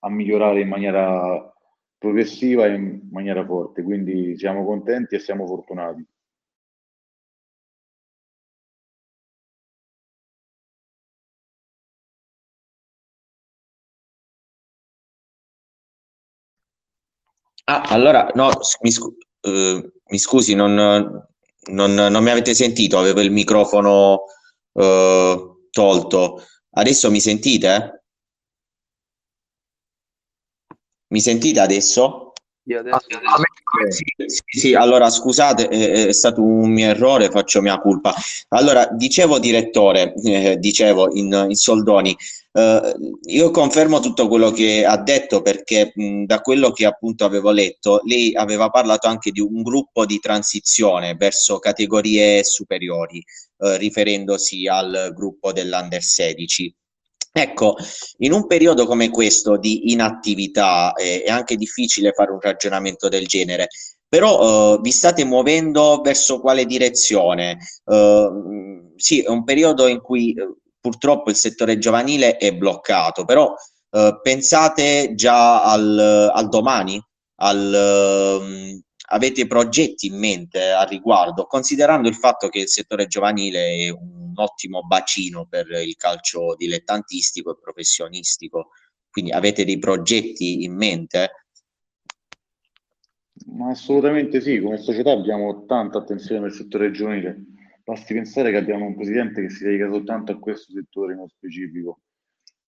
a 0.00 0.10
migliorare 0.10 0.60
in 0.60 0.68
maniera 0.68 1.52
progressiva 1.96 2.66
e 2.66 2.74
in 2.74 3.08
maniera 3.10 3.44
forte, 3.44 3.82
quindi 3.82 4.36
siamo 4.36 4.64
contenti 4.64 5.14
e 5.14 5.20
siamo 5.20 5.46
fortunati. 5.46 6.04
Ah, 17.70 17.82
allora, 17.82 18.30
no, 18.34 18.50
mi, 18.80 18.90
scu- 18.90 19.14
eh, 19.42 19.92
mi 20.08 20.18
scusi, 20.18 20.54
non, 20.54 20.72
non, 20.74 21.94
non, 21.94 22.22
mi 22.22 22.30
avete 22.30 22.54
sentito, 22.54 22.98
avevo 22.98 23.20
il 23.20 23.30
microfono 23.30 24.24
eh, 24.72 25.56
tolto. 25.70 26.42
Adesso 26.70 27.10
mi 27.10 27.20
sentite? 27.20 28.04
Mi 31.10 31.20
sentite 31.20 31.60
adesso? 31.60 32.27
Io 32.68 32.80
adesso... 32.80 33.06
Ah, 33.22 33.90
sì, 33.90 34.04
sì, 34.26 34.58
sì, 34.58 34.74
allora 34.74 35.08
scusate, 35.08 35.68
è, 35.68 36.06
è, 36.06 36.12
stato 36.12 36.42
un 36.42 36.70
mio 36.70 36.88
errore, 36.88 37.30
faccio 37.30 37.62
mia 37.62 37.78
colpa. 37.78 38.14
Allora, 38.48 38.86
dicevo 38.92 39.38
direttore, 39.38 40.12
eh, 40.14 40.56
dicevo 40.58 41.14
in, 41.14 41.46
in 41.48 41.54
soldoni, 41.54 42.14
eh, 42.52 42.94
io 43.22 43.50
confermo 43.50 44.00
tutto 44.00 44.28
quello 44.28 44.50
che 44.50 44.84
ha 44.84 44.98
detto 44.98 45.40
perché 45.40 45.92
mh, 45.94 46.24
da 46.24 46.40
quello 46.40 46.70
che 46.70 46.84
appunto 46.84 47.24
avevo 47.24 47.50
letto, 47.52 48.00
lei 48.04 48.34
aveva 48.34 48.68
parlato 48.68 49.06
anche 49.08 49.30
di 49.30 49.40
un 49.40 49.62
gruppo 49.62 50.04
di 50.04 50.18
transizione 50.18 51.14
verso 51.14 51.58
categorie 51.58 52.44
superiori, 52.44 53.24
eh, 53.58 53.78
riferendosi 53.78 54.66
al 54.66 55.12
gruppo 55.14 55.52
dell'Under 55.52 56.02
16. 56.02 56.74
Ecco, 57.40 57.76
in 58.18 58.32
un 58.32 58.46
periodo 58.48 58.84
come 58.84 59.10
questo 59.10 59.56
di 59.56 59.92
inattività 59.92 60.92
eh, 60.94 61.22
è 61.22 61.30
anche 61.30 61.54
difficile 61.54 62.12
fare 62.12 62.32
un 62.32 62.40
ragionamento 62.40 63.08
del 63.08 63.26
genere, 63.26 63.68
però 64.08 64.74
eh, 64.74 64.80
vi 64.80 64.90
state 64.90 65.24
muovendo 65.24 66.00
verso 66.02 66.40
quale 66.40 66.64
direzione? 66.64 67.58
Eh, 67.84 68.30
sì, 68.96 69.22
è 69.22 69.28
un 69.28 69.44
periodo 69.44 69.86
in 69.86 70.00
cui 70.00 70.32
eh, 70.32 70.56
purtroppo 70.80 71.30
il 71.30 71.36
settore 71.36 71.78
giovanile 71.78 72.36
è 72.38 72.52
bloccato, 72.52 73.24
però 73.24 73.54
eh, 73.90 74.18
pensate 74.20 75.12
già 75.14 75.62
al, 75.62 76.30
al 76.32 76.48
domani, 76.48 77.00
al, 77.36 77.72
ehm, 77.72 78.80
avete 79.10 79.46
progetti 79.46 80.06
in 80.06 80.18
mente 80.18 80.70
a 80.70 80.82
riguardo, 80.84 81.46
considerando 81.46 82.08
il 82.08 82.14
fatto 82.14 82.48
che 82.48 82.60
il 82.60 82.68
settore 82.68 83.06
giovanile 83.06 83.86
è 83.86 83.90
un 83.90 84.32
ottimo 84.34 84.82
bacino 84.82 85.46
per 85.46 85.66
il 85.70 85.96
calcio 85.96 86.54
dilettantistico 86.56 87.52
e 87.52 87.58
professionistico, 87.60 88.70
quindi 89.10 89.30
avete 89.32 89.64
dei 89.64 89.78
progetti 89.78 90.64
in 90.64 90.74
mente? 90.74 91.30
Ma 93.46 93.70
assolutamente 93.70 94.40
sì, 94.40 94.60
come 94.60 94.78
società 94.78 95.12
abbiamo 95.12 95.64
tanta 95.64 95.98
attenzione 95.98 96.42
nel 96.42 96.52
settore 96.52 96.90
giovanile. 96.90 97.36
Basti 97.82 98.12
pensare 98.12 98.50
che 98.50 98.58
abbiamo 98.58 98.84
un 98.84 98.94
presidente 98.94 99.40
che 99.40 99.48
si 99.48 99.64
dedica 99.64 99.88
soltanto 99.88 100.32
a 100.32 100.38
questo 100.38 100.72
settore 100.72 101.14
nello 101.14 101.28
specifico. 101.28 102.00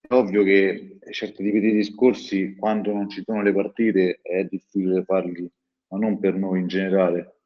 È 0.01 0.15
ovvio 0.15 0.43
che 0.43 0.99
certi 1.11 1.45
tipi 1.45 1.61
di 1.61 1.73
discorsi, 1.73 2.57
quando 2.57 2.93
non 2.93 3.11
ci 3.11 3.23
sono 3.25 3.43
le 3.43 3.53
partite, 3.53 4.21
è 4.23 4.45
difficile 4.45 5.05
farli 5.05 5.51
ma 5.91 5.99
non 5.99 6.19
per 6.19 6.35
noi 6.35 6.61
in 6.61 6.67
generale. 6.67 7.41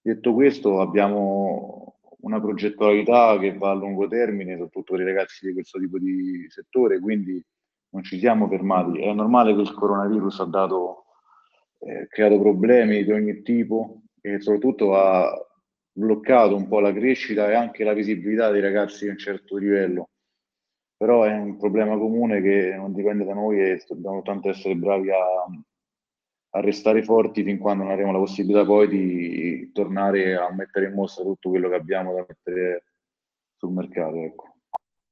Detto 0.00 0.34
questo, 0.34 0.80
abbiamo 0.80 1.98
una 2.20 2.40
progettualità 2.40 3.38
che 3.38 3.56
va 3.56 3.70
a 3.70 3.74
lungo 3.74 4.06
termine, 4.08 4.52
soprattutto 4.52 4.94
per 4.94 5.02
i 5.02 5.04
ragazzi 5.04 5.46
di 5.46 5.52
questo 5.52 5.78
tipo 5.78 5.98
di 5.98 6.46
settore, 6.48 7.00
quindi 7.00 7.44
non 7.90 8.02
ci 8.02 8.18
siamo 8.18 8.48
fermati. 8.48 9.00
È 9.00 9.12
normale 9.12 9.54
che 9.54 9.60
il 9.60 9.72
coronavirus 9.72 10.40
ha 10.40 10.44
dato, 10.44 11.04
eh, 11.80 12.06
creato 12.08 12.40
problemi 12.40 13.04
di 13.04 13.12
ogni 13.12 13.42
tipo 13.42 14.02
e 14.20 14.40
soprattutto 14.40 14.94
ha 14.94 15.30
bloccato 15.92 16.56
un 16.56 16.68
po' 16.68 16.80
la 16.80 16.92
crescita 16.92 17.48
e 17.48 17.54
anche 17.54 17.84
la 17.84 17.92
visibilità 17.92 18.50
dei 18.50 18.60
ragazzi 18.60 19.04
di 19.04 19.10
un 19.10 19.18
certo 19.18 19.56
livello. 19.56 20.10
Però 20.96 21.24
è 21.24 21.32
un 21.32 21.56
problema 21.58 21.96
comune 21.96 22.40
che 22.40 22.74
non 22.74 22.92
dipende 22.92 23.24
da 23.24 23.34
noi 23.34 23.60
e 23.60 23.82
dobbiamo 23.86 24.22
tanto 24.22 24.48
essere 24.48 24.74
bravi 24.74 25.10
a, 25.10 25.16
a 26.56 26.60
restare 26.60 27.02
forti 27.02 27.44
fin 27.44 27.58
quando 27.58 27.84
non 27.84 27.92
avremo 27.92 28.12
la 28.12 28.18
possibilità 28.18 28.64
poi 28.64 28.88
di 28.88 29.70
tornare 29.72 30.36
a 30.36 30.50
mettere 30.52 30.86
in 30.86 30.94
mostra 30.94 31.22
tutto 31.22 31.50
quello 31.50 31.68
che 31.68 31.74
abbiamo 31.74 32.14
da 32.14 32.24
mettere 32.26 32.84
sul 33.58 33.72
mercato. 33.72 34.16
Ecco. 34.16 34.54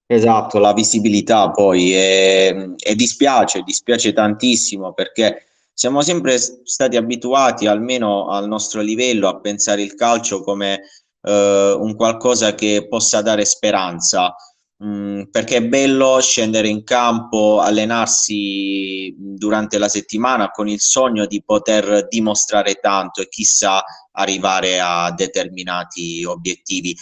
Esatto, 0.07 0.59
la 0.59 0.73
visibilità 0.73 1.51
poi 1.51 1.95
e, 1.95 2.77
dispiace, 2.95 3.63
dispiace 3.63 4.13
tantissimo 4.13 4.93
perché 4.93 5.45
siamo 5.73 6.03
sempre 6.03 6.39
stati 6.39 6.97
abituati, 6.97 7.67
almeno 7.67 8.29
al 8.29 8.47
nostro 8.47 8.81
livello, 8.81 9.29
a 9.29 9.41
pensare 9.41 9.83
il 9.83 9.95
calcio 9.95 10.43
come 10.43 10.83
eh, 11.21 11.77
un 11.79 11.95
qualcosa 11.97 12.55
che 12.55 12.87
possa 12.89 13.23
dare 13.23 13.45
speranza. 13.45 14.35
Mm, 14.85 15.23
perché 15.31 15.57
è 15.57 15.63
bello 15.63 16.21
scendere 16.21 16.69
in 16.69 16.85
campo, 16.85 17.61
allenarsi 17.61 19.15
durante 19.17 19.79
la 19.79 19.89
settimana 19.89 20.51
con 20.51 20.69
il 20.69 20.81
sogno 20.81 21.25
di 21.25 21.43
poter 21.43 22.07
dimostrare 22.07 22.75
tanto 22.75 23.23
e 23.23 23.29
chissà 23.29 23.83
arrivare 24.13 24.81
a 24.81 25.11
determinati 25.13 26.23
obiettivi. 26.27 26.95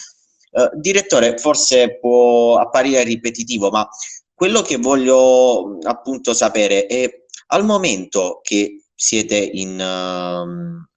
Uh, 0.51 0.69
direttore, 0.79 1.37
forse 1.37 1.97
può 1.99 2.57
apparire 2.57 3.03
ripetitivo, 3.03 3.69
ma 3.69 3.85
quello 4.33 4.61
che 4.61 4.77
voglio 4.77 5.77
appunto 5.81 6.33
sapere 6.33 6.85
è 6.85 7.09
al 7.47 7.65
momento 7.65 8.39
che 8.41 8.85
siete 8.95 9.35
in, 9.35 10.87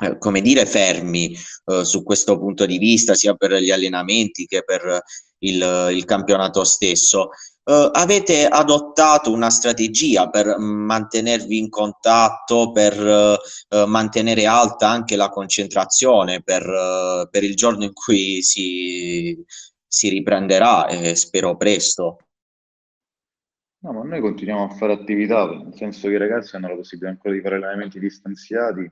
uh, 0.00 0.18
come 0.18 0.40
dire, 0.40 0.66
fermi 0.66 1.36
uh, 1.66 1.82
su 1.82 2.02
questo 2.02 2.36
punto 2.36 2.66
di 2.66 2.78
vista, 2.78 3.14
sia 3.14 3.34
per 3.34 3.52
gli 3.54 3.70
allenamenti 3.70 4.46
che 4.46 4.64
per 4.64 5.02
il, 5.40 5.90
il 5.92 6.04
campionato 6.04 6.64
stesso. 6.64 7.30
Uh, 7.66 7.90
avete 7.90 8.46
adottato 8.46 9.32
una 9.32 9.50
strategia 9.50 10.30
per 10.30 10.56
mantenervi 10.56 11.58
in 11.58 11.68
contatto, 11.68 12.70
per 12.70 12.96
uh, 12.96 13.86
mantenere 13.88 14.46
alta 14.46 14.88
anche 14.88 15.16
la 15.16 15.30
concentrazione 15.30 16.42
per, 16.44 16.64
uh, 16.64 17.28
per 17.28 17.42
il 17.42 17.56
giorno 17.56 17.82
in 17.82 17.92
cui 17.92 18.40
si, 18.42 19.36
si 19.84 20.08
riprenderà, 20.08 20.86
e 20.86 21.16
spero 21.16 21.56
presto? 21.56 22.18
No, 23.78 23.92
ma 23.92 24.02
noi 24.04 24.20
continuiamo 24.20 24.64
a 24.64 24.74
fare 24.76 24.92
attività, 24.92 25.46
nel 25.46 25.74
senso 25.74 26.06
che 26.06 26.14
i 26.14 26.18
ragazzi 26.18 26.54
hanno 26.54 26.68
la 26.68 26.76
possibilità 26.76 27.10
ancora 27.10 27.34
di 27.34 27.40
fare 27.40 27.56
allenamenti 27.56 27.98
distanziati 27.98 28.88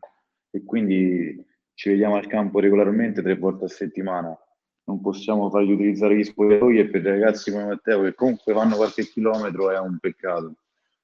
e 0.50 0.64
quindi 0.64 1.44
ci 1.74 1.90
vediamo 1.90 2.16
al 2.16 2.26
campo 2.26 2.58
regolarmente 2.58 3.22
tre 3.22 3.36
volte 3.36 3.64
a 3.64 3.68
settimana 3.68 4.36
non 4.84 5.00
possiamo 5.00 5.50
fargli 5.50 5.72
utilizzare 5.72 6.16
gli 6.16 6.24
spogliatoi 6.24 6.78
e 6.78 6.88
per 6.88 7.02
i 7.02 7.08
ragazzi 7.08 7.50
come 7.50 7.64
Matteo 7.64 8.02
che 8.02 8.14
comunque 8.14 8.52
vanno 8.52 8.76
qualche 8.76 9.04
chilometro 9.04 9.70
è 9.70 9.78
un 9.78 9.98
peccato. 9.98 10.56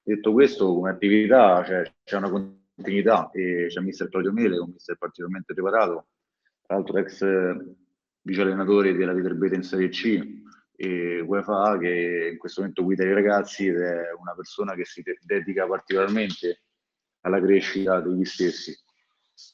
Detto 0.02 0.32
questo, 0.32 0.74
come 0.74 0.90
attività 0.90 1.64
cioè, 1.64 1.92
c'è 2.04 2.16
una 2.16 2.30
continuità 2.30 3.30
e 3.30 3.66
c'è 3.68 3.80
mister 3.80 4.08
Claudio 4.08 4.32
Mele, 4.32 4.58
un 4.58 4.70
mister 4.72 4.96
particolarmente 4.96 5.54
preparato, 5.54 6.08
tra 6.66 6.76
l'altro 6.76 6.98
ex 6.98 7.24
vice 8.22 8.40
allenatore 8.42 8.94
della 8.94 9.14
Viterbete 9.14 9.54
in 9.54 9.62
Serie 9.62 9.88
C 9.88 10.38
e 10.76 11.20
UEFA 11.20 11.78
che 11.78 12.30
in 12.32 12.38
questo 12.38 12.60
momento 12.60 12.82
guida 12.82 13.04
i 13.04 13.12
ragazzi 13.12 13.66
ed 13.66 13.80
è 13.80 14.12
una 14.18 14.34
persona 14.34 14.74
che 14.74 14.84
si 14.84 15.02
dedica 15.22 15.66
particolarmente 15.66 16.62
alla 17.20 17.40
crescita 17.40 18.00
degli 18.00 18.24
stessi 18.24 18.74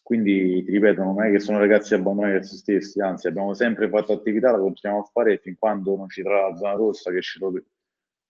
quindi, 0.03 0.65
ti 0.65 0.71
ripeto, 0.71 1.03
non 1.03 1.23
è 1.23 1.31
che 1.31 1.41
sono 1.41 1.59
ragazzi 1.59 1.95
abbandonati 1.95 2.37
a 2.37 2.43
se 2.43 2.57
stessi, 2.57 3.01
anzi 3.01 3.27
abbiamo 3.27 3.55
sempre 3.55 3.89
fatto 3.89 4.13
attività, 4.13 4.53
la 4.53 4.59
continuiamo 4.59 5.05
a 5.05 5.11
fare 5.13 5.39
fin 5.39 5.57
quando 5.59 5.97
non 5.97 6.09
ci 6.09 6.23
sarà 6.23 6.49
la 6.49 6.57
zona 6.57 6.73
rossa 6.73 7.11
che 7.11 7.21
ce 7.21 7.39
lo, 7.41 7.53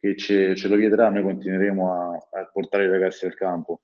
che 0.01 0.17
ce, 0.17 0.57
ce 0.57 0.69
lo 0.69 0.77
vieterà, 0.77 1.11
noi 1.11 1.23
continueremo 1.23 1.93
a, 1.93 2.15
a 2.41 2.51
portare 2.53 2.85
i 2.85 2.91
ragazzi 2.91 3.27
al 3.27 3.35
campo. 3.35 3.81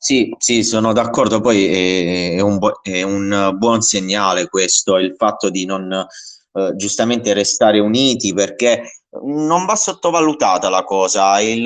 Sì, 0.00 0.32
sì, 0.38 0.62
sono 0.62 0.92
d'accordo. 0.92 1.40
Poi 1.40 1.66
è, 1.66 2.34
è, 2.36 2.40
un, 2.40 2.58
è, 2.82 3.02
un, 3.02 3.54
buon 3.56 3.80
segnale 3.80 4.48
questo, 4.48 4.96
il 4.96 5.14
fatto 5.16 5.50
di 5.50 5.64
non 5.64 5.90
eh, 5.90 6.72
giustamente 6.76 7.32
restare 7.32 7.80
uniti, 7.80 8.32
perché 8.32 8.97
non 9.22 9.64
va 9.64 9.74
sottovalutata 9.74 10.68
la 10.68 10.84
cosa. 10.84 11.40
Il, 11.40 11.62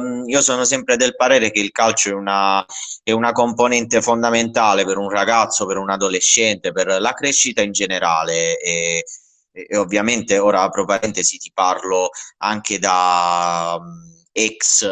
mm, 0.00 0.28
io 0.28 0.40
sono 0.42 0.64
sempre 0.64 0.96
del 0.96 1.16
parere 1.16 1.50
che 1.50 1.60
il 1.60 1.70
calcio 1.70 2.10
è 2.10 2.12
una, 2.12 2.64
è 3.02 3.12
una, 3.12 3.32
componente 3.32 4.02
fondamentale 4.02 4.84
per 4.84 4.98
un 4.98 5.08
ragazzo, 5.08 5.66
per 5.66 5.78
un 5.78 5.90
adolescente, 5.90 6.72
per 6.72 7.00
la 7.00 7.12
crescita 7.12 7.62
in 7.62 7.72
generale. 7.72 8.58
E, 8.58 9.04
e 9.52 9.76
ovviamente 9.76 10.38
ora 10.38 10.62
apro 10.62 10.84
parentesi, 10.84 11.38
ti 11.38 11.50
parlo 11.52 12.10
anche 12.38 12.78
da 12.78 13.76
um, 13.78 14.24
ex, 14.32 14.86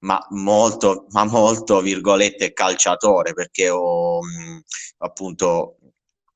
ma 0.00 0.24
molto, 0.30 1.06
ma 1.10 1.24
molto 1.24 1.80
virgolette 1.80 2.52
calciatore, 2.52 3.32
perché 3.34 3.68
ho 3.70 4.18
um, 4.18 4.62
appunto 4.98 5.76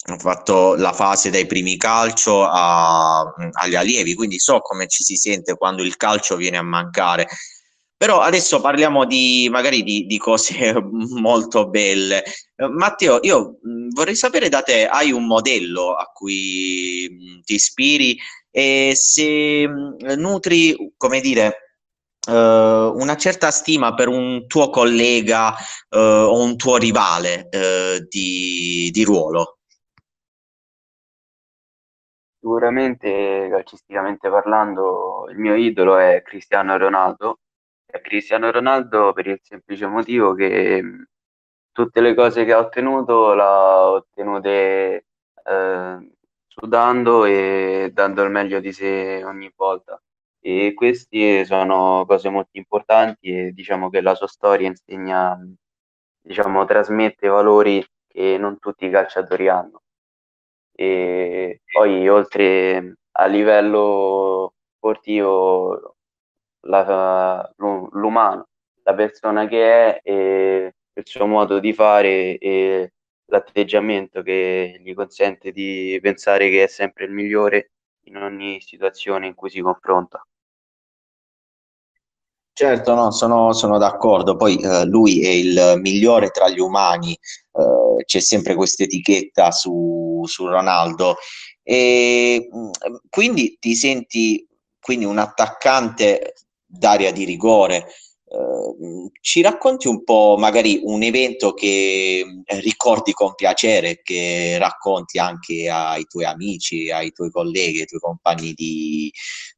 ho 0.08 0.18
fatto 0.18 0.74
la 0.76 0.92
fase 0.92 1.30
dai 1.30 1.46
primi 1.46 1.76
calcio 1.76 2.44
a, 2.44 3.20
agli 3.52 3.74
allievi, 3.74 4.14
quindi 4.14 4.38
so 4.38 4.60
come 4.60 4.88
ci 4.88 5.02
si 5.04 5.16
sente 5.16 5.56
quando 5.56 5.82
il 5.82 5.96
calcio 5.96 6.36
viene 6.36 6.56
a 6.56 6.62
mancare. 6.62 7.28
Però 7.96 8.20
adesso 8.20 8.62
parliamo 8.62 9.04
di 9.04 9.48
magari 9.50 9.82
di, 9.82 10.06
di 10.06 10.16
cose 10.16 10.72
molto 11.20 11.68
belle. 11.68 12.24
Matteo, 12.56 13.18
io 13.22 13.58
vorrei 13.90 14.16
sapere 14.16 14.48
da 14.48 14.62
te, 14.62 14.86
hai 14.86 15.12
un 15.12 15.26
modello 15.26 15.94
a 15.94 16.06
cui 16.06 17.42
ti 17.44 17.54
ispiri 17.54 18.16
e 18.50 18.92
se 18.94 19.68
nutri, 20.16 20.94
come 20.96 21.20
dire, 21.20 21.74
uh, 22.26 22.32
una 22.32 23.16
certa 23.18 23.50
stima 23.50 23.94
per 23.94 24.08
un 24.08 24.46
tuo 24.46 24.70
collega 24.70 25.54
uh, 25.90 25.98
o 25.98 26.40
un 26.40 26.56
tuo 26.56 26.76
rivale 26.76 27.48
uh, 27.50 28.06
di, 28.08 28.88
di 28.90 29.04
ruolo. 29.04 29.59
Sicuramente, 32.42 33.48
calcisticamente 33.50 34.30
parlando, 34.30 35.26
il 35.30 35.36
mio 35.38 35.54
idolo 35.54 35.98
è 35.98 36.22
Cristiano 36.22 36.76
Ronaldo. 36.78 37.40
È 37.84 38.00
Cristiano 38.00 38.50
Ronaldo 38.50 39.12
per 39.12 39.26
il 39.26 39.40
semplice 39.42 39.86
motivo 39.86 40.32
che 40.34 40.82
tutte 41.70 42.00
le 42.00 42.14
cose 42.14 42.44
che 42.44 42.52
ha 42.52 42.58
ottenuto 42.58 43.34
l'ha 43.34 43.90
ottenute 43.90 45.06
eh, 45.44 46.12
sudando 46.46 47.24
e 47.26 47.90
dando 47.92 48.22
il 48.22 48.30
meglio 48.30 48.60
di 48.60 48.72
sé 48.72 49.22
ogni 49.24 49.52
volta. 49.54 50.00
E 50.40 50.72
queste 50.74 51.44
sono 51.44 52.04
cose 52.06 52.30
molto 52.30 52.56
importanti 52.58 53.28
e 53.48 53.52
diciamo 53.52 53.90
che 53.90 54.00
la 54.00 54.14
sua 54.14 54.28
storia 54.28 54.68
insegna, 54.68 55.38
diciamo, 56.22 56.64
trasmette 56.64 57.28
valori 57.28 57.84
che 58.06 58.38
non 58.38 58.58
tutti 58.58 58.86
i 58.86 58.90
calciatori 58.90 59.48
hanno 59.48 59.79
e 60.72 61.60
poi 61.70 62.08
oltre 62.08 62.96
a 63.12 63.26
livello 63.26 64.54
sportivo 64.76 65.96
la, 66.66 67.52
l'umano, 67.56 68.48
la 68.82 68.94
persona 68.94 69.46
che 69.46 69.64
è 69.64 70.00
e 70.02 70.74
il 70.92 71.06
suo 71.06 71.26
modo 71.26 71.58
di 71.58 71.72
fare 71.72 72.38
e 72.38 72.92
l'atteggiamento 73.26 74.22
che 74.22 74.80
gli 74.82 74.94
consente 74.94 75.52
di 75.52 75.98
pensare 76.02 76.50
che 76.50 76.64
è 76.64 76.66
sempre 76.66 77.04
il 77.04 77.12
migliore 77.12 77.70
in 78.04 78.16
ogni 78.16 78.60
situazione 78.60 79.26
in 79.26 79.34
cui 79.34 79.50
si 79.50 79.60
confronta. 79.60 80.24
Certo, 82.52 82.94
no, 82.94 83.10
sono, 83.10 83.52
sono 83.52 83.78
d'accordo. 83.78 84.36
Poi 84.36 84.60
eh, 84.60 84.84
lui 84.84 85.24
è 85.24 85.30
il 85.30 85.80
migliore 85.80 86.28
tra 86.28 86.50
gli 86.50 86.58
umani, 86.58 87.12
eh, 87.12 88.04
c'è 88.04 88.20
sempre 88.20 88.54
questa 88.54 88.82
etichetta 88.82 89.50
su, 89.50 89.99
su 90.26 90.46
Ronaldo. 90.46 91.16
E 91.62 92.48
mm, 92.54 92.70
quindi 93.08 93.56
ti 93.58 93.74
senti 93.74 94.46
quindi 94.80 95.04
un 95.04 95.18
attaccante 95.18 96.34
d'aria 96.64 97.12
di 97.12 97.24
rigore, 97.24 97.86
Ehm, 98.32 99.10
ci 99.20 99.40
racconti 99.42 99.88
un 99.88 100.04
po' 100.04 100.36
magari 100.38 100.80
un 100.84 101.02
evento 101.02 101.52
che 101.52 102.24
eh, 102.44 102.60
ricordi 102.60 103.12
con 103.12 103.34
piacere, 103.34 104.00
che 104.02 104.56
racconti 104.58 105.18
anche 105.18 105.68
ai 105.68 106.04
tuoi 106.04 106.24
amici, 106.24 106.90
ai 106.90 107.10
tuoi 107.10 107.30
colleghi, 107.30 107.80
ai 107.80 107.86
tuoi 107.86 108.00
compagni 108.00 108.52
di, 108.52 109.12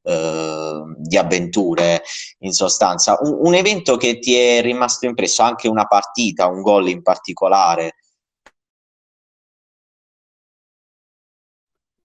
eh, 0.05 0.83
di 0.97 1.17
avventure, 1.19 2.03
in 2.41 2.53
sostanza. 2.53 3.19
Un, 3.21 3.39
un, 3.43 3.55
evento 3.55 3.97
che 3.99 4.19
ti 4.19 4.37
è 4.37 4.63
rimasto 4.63 5.05
impresso, 5.07 5.43
anche 5.43 5.69
una 5.69 5.87
partita, 5.87 6.47
un 6.47 6.63
gol 6.63 6.89
in 6.89 7.03
particolare. 7.03 7.97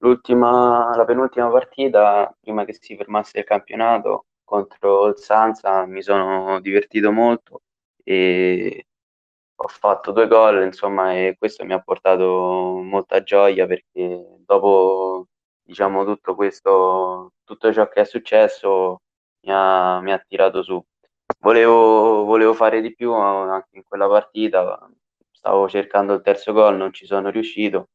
L'ultima, 0.02 0.96
la 0.96 1.06
penultima 1.06 1.50
partita, 1.50 2.32
prima 2.40 2.66
che 2.66 2.74
si 2.80 2.96
fermasse 2.96 3.40
il 3.40 3.46
campionato, 3.46 4.26
contro 4.44 5.08
il 5.08 5.18
Sanza 5.18 5.86
mi 5.88 6.02
sono 6.04 6.60
divertito 6.60 7.12
molto 7.12 7.64
e 8.04 8.86
ho 9.56 9.68
fatto 9.68 10.12
due 10.12 10.28
gol, 10.28 10.64
insomma, 10.64 11.14
e 11.14 11.36
questo 11.40 11.66
mi 11.66 11.74
ha 11.74 11.82
portato 11.82 12.80
molta 12.84 13.24
gioia 13.24 13.66
perché 13.66 14.38
dopo, 14.46 15.28
diciamo, 15.64 16.06
tutto 16.06 16.36
questo, 16.36 17.34
tutto 17.44 17.74
ciò 17.74 17.88
che 17.90 18.02
è 18.02 18.06
successo 18.06 19.02
mi 19.42 19.52
ha, 19.54 20.00
mi 20.02 20.12
ha 20.14 20.20
tirato 20.28 20.62
su. 20.62 20.80
Volevo, 21.40 22.24
volevo 22.26 22.54
fare 22.54 22.82
di 22.82 22.94
più 22.94 23.14
anche 23.14 23.78
in 23.78 23.84
quella 23.84 24.08
partita, 24.08 24.90
stavo 25.32 25.68
cercando 25.70 26.14
il 26.14 26.22
terzo 26.22 26.54
gol, 26.54 26.76
non 26.78 26.94
ci 26.94 27.06
sono 27.08 27.30
riuscito, 27.30 27.90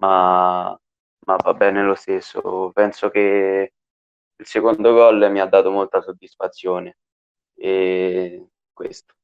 ma, 0.00 0.76
ma 1.24 1.36
va 1.36 1.54
bene 1.54 1.82
lo 1.82 1.94
stesso. 1.94 2.70
Penso 2.72 3.10
che 3.10 3.72
il 4.36 4.46
secondo 4.46 4.92
gol 4.92 5.30
mi 5.30 5.40
ha 5.40 5.46
dato 5.46 5.70
molta 5.70 6.00
soddisfazione 6.02 6.98
e 7.54 8.46
questo. 8.72 9.14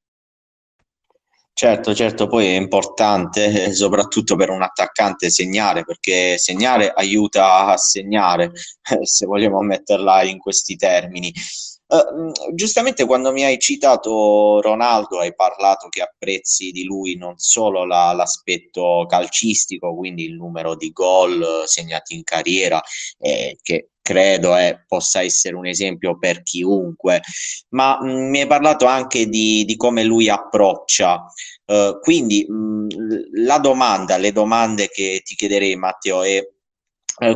Certo, 1.53 1.95
certo, 1.95 2.27
poi 2.27 2.47
è 2.47 2.57
importante, 2.57 3.65
eh, 3.67 3.73
soprattutto 3.75 4.35
per 4.35 4.49
un 4.49 4.63
attaccante, 4.63 5.29
segnare, 5.29 5.85
perché 5.85 6.39
segnare 6.39 6.91
aiuta 6.91 7.67
a 7.67 7.77
segnare, 7.77 8.53
se 9.03 9.27
vogliamo 9.27 9.61
metterla 9.61 10.23
in 10.23 10.39
questi 10.39 10.77
termini. 10.77 11.31
Uh, 11.91 12.55
giustamente 12.55 13.05
quando 13.05 13.33
mi 13.33 13.43
hai 13.43 13.59
citato 13.59 14.61
Ronaldo 14.61 15.19
hai 15.19 15.35
parlato 15.35 15.89
che 15.89 16.03
apprezzi 16.03 16.71
di 16.71 16.85
lui 16.85 17.17
non 17.17 17.37
solo 17.39 17.85
la, 17.85 18.13
l'aspetto 18.13 19.07
calcistico, 19.09 19.97
quindi 19.97 20.25
il 20.25 20.35
numero 20.35 20.77
di 20.77 20.93
gol 20.93 21.65
segnati 21.67 22.15
in 22.15 22.23
carriera, 22.23 22.81
eh, 23.19 23.59
che 23.61 23.89
credo 24.01 24.57
eh, 24.57 24.85
possa 24.87 25.23
essere 25.23 25.57
un 25.57 25.67
esempio 25.67 26.17
per 26.17 26.43
chiunque, 26.45 27.23
ma 27.71 27.99
mh, 28.01 28.29
mi 28.29 28.41
hai 28.41 28.47
parlato 28.47 28.87
anche 28.87 29.27
di, 29.27 29.65
di 29.65 29.77
come 29.77 30.05
lui 30.05 30.29
approccia. 30.29 31.25
Uh, 31.65 31.99
quindi 32.01 32.45
mh, 32.49 33.45
la 33.45 33.59
domanda, 33.59 34.17
le 34.17 34.33
domande 34.33 34.89
che 34.89 35.23
ti 35.25 35.35
chiederei 35.35 35.75
Matteo 35.77 36.23
è 36.23 36.45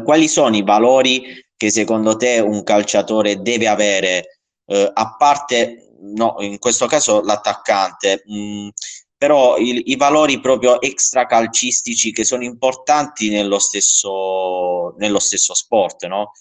quali 0.02 0.28
sono 0.28 0.56
i 0.56 0.62
valori 0.62 1.22
che 1.56 1.70
secondo 1.70 2.16
te 2.16 2.40
un 2.40 2.62
calciatore 2.62 3.42
deve 3.42 3.68
avere, 3.68 4.43
eh, 4.66 4.90
a 4.92 5.16
parte, 5.16 5.94
no, 6.00 6.36
in 6.40 6.58
questo 6.58 6.86
caso 6.86 7.20
l'attaccante, 7.20 8.22
mh, 8.26 8.38
mm, 8.38 8.68
però 9.16 9.56
il, 9.56 9.82
i 9.86 9.96
valori 9.96 10.40
proprio 10.40 10.80
extracalcistici 10.80 12.12
che 12.12 12.24
sono 12.24 12.44
importanti 12.44 13.30
nello 13.30 13.58
stesso, 13.58 14.94
nello 14.98 15.18
stesso 15.18 15.54
sport, 15.54 16.06
no? 16.06 16.32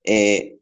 E 0.00 0.58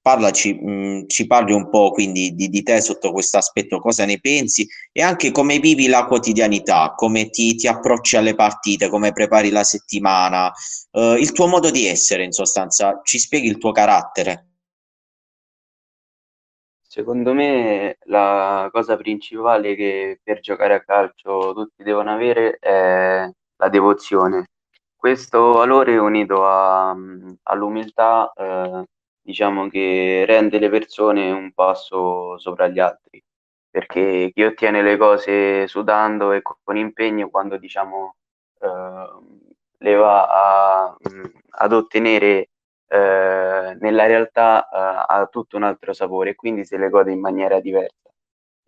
parlaci, 0.00 0.52
mh, 0.54 0.70
mm, 0.70 1.02
ci 1.06 1.26
parli 1.26 1.52
un 1.52 1.68
po' 1.70 1.90
quindi 1.90 2.34
di, 2.34 2.48
di 2.48 2.62
te 2.62 2.80
sotto 2.80 3.12
questo 3.12 3.38
aspetto, 3.38 3.80
cosa 3.80 4.04
ne 4.04 4.20
pensi 4.20 4.66
e 4.92 5.02
anche 5.02 5.30
come 5.30 5.58
vivi 5.58 5.86
la 5.86 6.04
quotidianità, 6.06 6.94
come 6.94 7.30
ti, 7.30 7.54
ti 7.54 7.66
approcci 7.66 8.16
alle 8.16 8.34
partite, 8.34 8.88
come 8.88 9.12
prepari 9.12 9.50
la 9.50 9.64
settimana, 9.64 10.52
eh, 10.92 11.16
il 11.18 11.32
tuo 11.32 11.46
modo 11.46 11.70
di 11.70 11.86
essere 11.86 12.24
in 12.24 12.32
sostanza, 12.32 13.00
ci 13.02 13.18
spieghi 13.18 13.46
il 13.46 13.58
tuo 13.58 13.72
carattere. 13.72 14.49
Secondo 16.92 17.32
me 17.34 17.98
la 18.06 18.68
cosa 18.72 18.96
principale 18.96 19.76
che 19.76 20.18
per 20.24 20.40
giocare 20.40 20.74
a 20.74 20.82
calcio 20.82 21.52
tutti 21.54 21.84
devono 21.84 22.10
avere 22.10 22.56
è 22.58 23.30
la 23.56 23.68
devozione. 23.68 24.48
Questo 24.96 25.52
valore 25.52 25.98
unito 25.98 26.44
a, 26.44 26.90
all'umiltà 27.44 28.32
eh, 28.34 28.84
diciamo 29.20 29.68
che 29.68 30.24
rende 30.26 30.58
le 30.58 30.68
persone 30.68 31.30
un 31.30 31.52
passo 31.52 32.36
sopra 32.40 32.66
gli 32.66 32.80
altri, 32.80 33.22
perché 33.70 34.32
chi 34.34 34.42
ottiene 34.42 34.82
le 34.82 34.96
cose 34.96 35.68
sudando 35.68 36.32
e 36.32 36.42
con 36.42 36.76
impegno, 36.76 37.30
quando 37.30 37.56
diciamo 37.56 38.16
eh, 38.58 39.08
le 39.78 39.94
va 39.94 40.86
a, 40.86 40.96
ad 41.50 41.72
ottenere 41.72 42.48
eh, 42.92 43.76
nella 43.78 44.06
realtà 44.06 44.64
eh, 44.68 45.04
ha 45.08 45.26
tutto 45.30 45.56
un 45.56 45.62
altro 45.62 45.92
sapore 45.92 46.30
e 46.30 46.34
quindi 46.34 46.64
se 46.64 46.76
le 46.76 46.88
gode 46.88 47.12
in 47.12 47.20
maniera 47.20 47.60
diversa. 47.60 48.10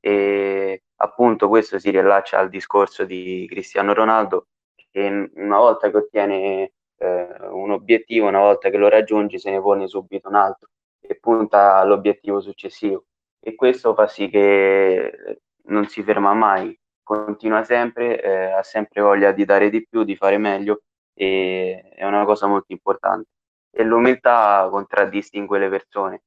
E 0.01 0.83
appunto 0.97 1.49
questo 1.49 1.79
si 1.79 1.91
riallaccia 1.91 2.39
al 2.39 2.49
discorso 2.49 3.05
di 3.05 3.47
Cristiano 3.49 3.93
Ronaldo 3.95 4.47
che 4.91 5.31
una 5.35 5.59
volta 5.59 5.91
che 5.91 5.97
ottiene 5.97 6.73
eh, 6.99 7.37
un 7.51 7.71
obiettivo, 7.73 8.29
una 8.29 8.41
volta 8.41 8.71
che 8.71 8.77
lo 8.77 8.89
raggiunge 8.89 9.39
se 9.39 9.51
ne 9.51 9.61
pone 9.61 9.89
subito 9.89 10.29
un 10.29 10.37
altro 10.37 10.69
e 11.01 11.19
punta 11.19 11.77
all'obiettivo 11.77 12.41
successivo 12.41 13.05
e 13.41 13.55
questo 13.57 13.95
fa 13.95 14.07
sì 14.07 14.29
che 14.29 15.41
non 15.65 15.87
si 15.87 16.03
ferma 16.03 16.33
mai, 16.35 16.79
continua 17.03 17.65
sempre, 17.65 18.23
eh, 18.23 18.53
ha 18.53 18.63
sempre 18.63 19.01
voglia 19.03 19.33
di 19.33 19.45
dare 19.45 19.69
di 19.71 19.85
più, 19.87 20.05
di 20.05 20.15
fare 20.17 20.39
meglio 20.39 20.83
e 21.15 21.91
è 21.95 22.05
una 22.05 22.25
cosa 22.25 22.47
molto 22.47 22.73
importante. 22.73 23.29
E 23.75 23.83
l'umiltà 23.83 24.69
contraddistingue 24.71 25.59
le 25.59 25.69
persone, 25.69 26.23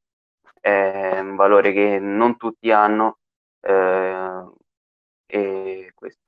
è 0.59 1.19
un 1.19 1.35
valore 1.35 1.71
che 1.71 1.99
non 1.99 2.37
tutti 2.37 2.71
hanno 2.71 3.19
eh, 3.61 4.45
e 5.27 5.91
questo. 5.93 6.19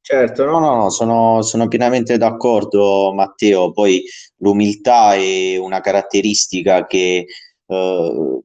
Certo, 0.00 0.44
no, 0.44 0.58
no, 0.58 0.90
sono, 0.90 1.42
sono 1.42 1.68
pienamente 1.68 2.16
d'accordo, 2.18 3.12
Matteo. 3.14 3.72
Poi 3.72 4.02
l'umiltà 4.38 5.14
è 5.14 5.56
una 5.56 5.80
caratteristica 5.80 6.86
che 6.86 7.26
eh, 7.66 8.42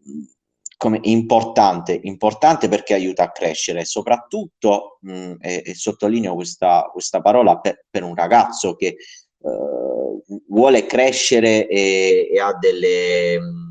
importante, 1.01 1.99
importante 2.03 2.67
perché 2.69 2.93
aiuta 2.93 3.23
a 3.23 3.31
crescere, 3.31 3.85
soprattutto, 3.85 4.99
mh, 5.01 5.33
e, 5.39 5.63
e, 5.65 5.73
sottolineo 5.73 6.35
questa, 6.35 6.89
questa 6.91 7.21
parola, 7.21 7.57
per, 7.59 7.85
per, 7.89 8.03
un 8.03 8.13
ragazzo 8.13 8.75
che 8.75 8.97
eh, 9.43 10.39
vuole 10.47 10.85
crescere 10.85 11.67
e, 11.67 12.29
e 12.31 12.39
ha 12.39 12.53
delle... 12.53 13.39
Mh, 13.39 13.65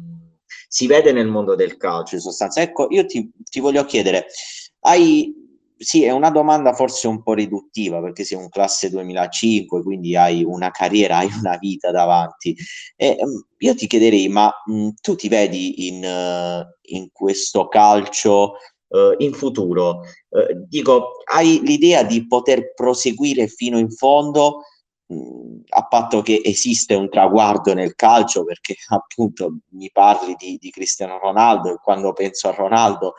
si 0.68 0.87
vede 0.87 1.12
nel 1.12 1.29
mondo 1.29 1.55
del 1.55 1.76
calcio 1.76 2.16
in 2.16 2.20
sostanza. 2.20 2.61
Ecco, 2.61 2.88
io 2.90 3.07
ti, 3.07 3.31
ti 3.48 3.61
voglio 3.61 3.85
chiedere, 3.85 4.26
hai 4.81 5.33
sì, 5.79 6.05
è 6.05 6.11
una 6.11 6.31
domanda 6.31 6.72
forse 6.72 7.07
un 7.07 7.22
po' 7.22 7.35
riduttiva 7.35 8.00
perché 8.00 8.24
sei 8.24 8.38
un 8.38 8.48
classe 8.48 8.88
2005, 8.90 9.83
quindi 9.83 10.16
hai 10.16 10.42
una 10.42 10.70
carriera, 10.70 11.18
hai 11.18 11.31
una 11.38 11.57
vita 11.59 11.90
davanti. 11.90 12.57
E, 12.96 13.16
um, 13.20 13.44
io 13.59 13.74
ti 13.74 13.87
chiederei, 13.87 14.29
ma 14.29 14.50
um, 14.66 14.92
tu 15.00 15.14
ti 15.14 15.29
vedi 15.29 15.88
in, 15.88 16.02
uh, 16.02 16.66
in 16.94 17.09
questo 17.12 17.68
calcio 17.68 18.55
uh, 18.88 19.14
in 19.18 19.35
futuro? 19.35 20.00
Uh, 20.29 20.64
dico, 20.66 21.22
hai 21.31 21.61
l'idea 21.62 22.02
di 22.02 22.26
poter 22.26 22.72
proseguire 22.74 23.46
fino 23.46 23.79
in 23.79 23.90
fondo? 23.90 24.62
Mm, 25.12 25.61
a 25.69 25.87
patto 25.87 26.21
che 26.21 26.40
esiste 26.45 26.95
un 26.95 27.09
traguardo 27.09 27.75
nel 27.75 27.95
calcio, 27.95 28.45
perché 28.45 28.75
appunto 28.88 29.59
mi 29.71 29.90
parli 29.92 30.35
di, 30.37 30.57
di 30.61 30.71
Cristiano 30.71 31.19
Ronaldo 31.19 31.73
e 31.73 31.79
quando 31.83 32.12
penso 32.12 32.49
a 32.49 32.53
Ronaldo 32.55 33.14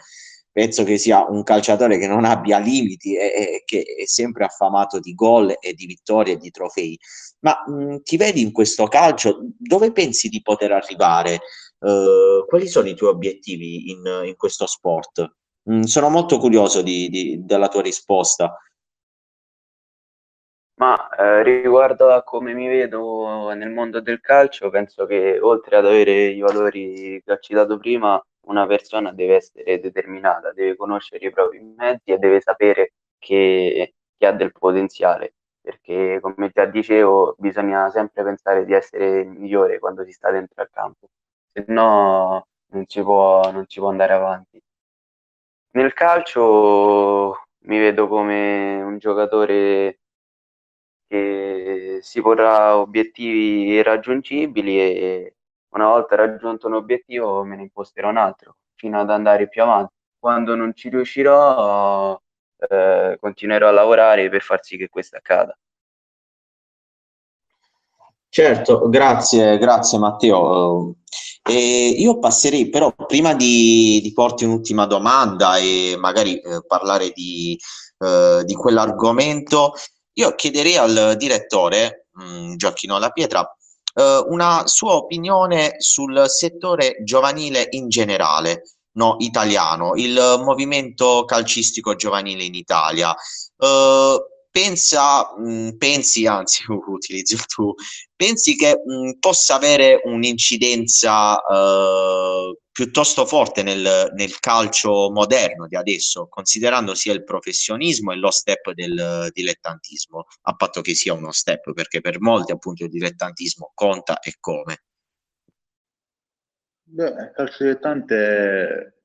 penso 0.51 0.83
che 0.83 0.97
sia 0.97 1.23
un 1.29 1.43
calciatore 1.43 1.99
che 1.99 2.07
non 2.07 2.25
abbia 2.25 2.57
limiti 2.57 3.15
e, 3.15 3.25
e 3.25 3.63
che 3.63 3.83
è 3.83 4.07
sempre 4.07 4.43
affamato 4.43 4.99
di 4.99 5.13
gol 5.13 5.55
e 5.59 5.73
di 5.73 5.85
vittorie 5.85 6.33
e 6.33 6.37
di 6.37 6.49
trofei. 6.49 6.97
Ma 7.41 7.63
mh, 7.67 8.01
ti 8.01 8.17
vedi 8.17 8.41
in 8.41 8.51
questo 8.51 8.87
calcio? 8.87 9.37
Dove 9.55 9.91
pensi 9.91 10.29
di 10.29 10.41
poter 10.41 10.71
arrivare? 10.71 11.41
Uh, 11.77 12.43
quali 12.47 12.67
sono 12.67 12.87
i 12.87 12.95
tuoi 12.95 13.11
obiettivi 13.11 13.91
in, 13.91 14.01
in 14.25 14.35
questo 14.35 14.65
sport? 14.65 15.31
Mh, 15.69 15.81
sono 15.81 16.09
molto 16.09 16.39
curioso 16.39 16.81
di, 16.81 17.07
di, 17.09 17.45
della 17.45 17.67
tua 17.67 17.83
risposta. 17.83 18.57
Ma 20.79 21.09
eh, 21.09 21.41
riguardo 21.43 22.11
a 22.11 22.23
come 22.23 22.53
mi 22.53 22.67
vedo 22.67 23.51
nel 23.53 23.69
mondo 23.71 23.99
del 23.99 24.21
calcio, 24.21 24.69
penso 24.69 25.05
che 25.07 25.39
oltre 25.39 25.75
ad 25.77 25.85
avere 25.87 26.25
i 26.27 26.39
valori 26.39 27.19
che 27.23 27.31
ho 27.31 27.37
citato 27.39 27.77
prima, 27.79 28.21
una 28.41 28.67
persona 28.67 29.11
deve 29.11 29.35
essere 29.37 29.79
determinata, 29.79 30.51
deve 30.53 30.75
conoscere 30.75 31.25
i 31.25 31.31
propri 31.31 31.59
mezzi 31.61 32.11
e 32.11 32.17
deve 32.19 32.41
sapere 32.41 32.93
che, 33.17 33.95
che 34.17 34.25
ha 34.27 34.31
del 34.33 34.51
potenziale, 34.51 35.33
perché 35.61 36.19
come 36.21 36.51
già 36.53 36.65
dicevo 36.65 37.33
bisogna 37.39 37.89
sempre 37.89 38.23
pensare 38.23 38.63
di 38.63 38.73
essere 38.73 39.23
migliore 39.23 39.79
quando 39.79 40.03
si 40.05 40.11
sta 40.11 40.29
dentro 40.29 40.61
al 40.61 40.69
campo, 40.71 41.07
se 41.53 41.65
no 41.69 42.45
non 42.69 42.85
si 42.85 43.01
può, 43.01 43.51
non 43.51 43.65
si 43.67 43.79
può 43.79 43.89
andare 43.89 44.13
avanti. 44.13 44.61
Nel 45.71 45.93
calcio 45.93 47.45
mi 47.65 47.77
vedo 47.79 48.07
come 48.07 48.81
un 48.81 48.97
giocatore 48.97 49.99
che 51.07 51.99
si 52.01 52.21
porrà 52.21 52.77
obiettivi 52.77 53.67
irraggiungibili 53.69 54.79
e, 54.79 55.35
una 55.69 55.87
volta 55.87 56.15
raggiunto 56.15 56.67
un 56.67 56.73
obiettivo 56.73 57.43
me 57.43 57.55
ne 57.55 57.63
imposterò 57.63 58.09
un 58.09 58.17
altro 58.17 58.57
fino 58.75 58.99
ad 58.99 59.09
andare 59.09 59.47
più 59.47 59.61
avanti. 59.61 59.93
Quando 60.19 60.55
non 60.55 60.73
ci 60.73 60.89
riuscirò, 60.89 62.19
eh, 62.69 63.17
continuerò 63.19 63.67
a 63.67 63.71
lavorare 63.71 64.29
per 64.29 64.41
far 64.41 64.63
sì 64.63 64.77
che 64.77 64.89
questo 64.89 65.17
accada. 65.17 65.57
Certo, 68.29 68.89
grazie, 68.89 69.57
grazie 69.57 69.97
Matteo. 69.97 70.95
E 71.43 71.95
io 71.97 72.19
passerei 72.19 72.69
però 72.69 72.91
prima 72.91 73.33
di, 73.33 73.99
di 74.01 74.11
porti 74.13 74.43
un'ultima 74.43 74.85
domanda 74.85 75.57
e 75.57 75.95
magari 75.97 76.39
eh, 76.39 76.61
parlare 76.67 77.11
di, 77.11 77.57
eh, 77.99 78.43
di 78.43 78.53
quell'argomento, 78.53 79.73
io 80.17 80.35
chiederei 80.35 80.77
al 80.77 81.15
direttore 81.17 82.07
mh, 82.11 82.23
mm, 82.23 82.55
Gioacchino 82.55 82.97
La 82.97 83.09
Pietra 83.09 83.47
eh, 83.97 84.23
una 84.27 84.67
sua 84.67 84.93
opinione 84.95 85.75
sul 85.79 86.25
settore 86.27 86.97
giovanile 87.03 87.67
in 87.71 87.89
generale, 87.89 88.63
no, 88.93 89.15
italiano, 89.19 89.95
il 89.95 90.41
movimento 90.43 91.25
calcistico 91.25 91.95
giovanile 91.95 92.43
in 92.43 92.53
Italia. 92.53 93.15
Eh, 93.57 94.17
pensa, 94.57 95.35
mh, 95.37 95.49
mm, 95.49 95.69
pensi, 95.77 96.25
anzi 96.25 96.63
utilizzo 96.87 97.35
il 97.35 97.45
tuo, 97.45 97.73
pensi 98.15 98.55
che 98.55 98.81
mh, 98.83 98.93
mm, 98.93 99.11
possa 99.19 99.55
avere 99.55 100.01
un'incidenza 100.03 101.39
eh, 101.43 102.57
piuttosto 102.71 103.27
forte 103.27 103.61
nel, 103.61 104.11
nel, 104.15 104.39
calcio 104.39 105.11
moderno 105.11 105.67
di 105.67 105.75
adesso, 105.75 106.27
considerando 106.27 106.95
sia 106.95 107.13
il 107.13 107.23
professionismo 107.23 108.11
e 108.11 108.15
lo 108.15 108.31
step 108.31 108.71
del 108.71 109.29
dilettantismo, 109.31 110.25
a 110.41 110.55
patto 110.55 110.81
che 110.81 110.95
sia 110.95 111.13
uno 111.13 111.31
step, 111.31 111.73
perché 111.73 112.01
per 112.01 112.19
molti 112.19 112.51
appunto 112.51 112.83
il 112.83 112.89
dilettantismo 112.89 113.71
conta 113.75 114.19
e 114.19 114.37
come. 114.39 114.81
Beh, 116.89 117.09
il 117.09 117.31
calcio 117.35 117.63
dilettante 117.63 118.96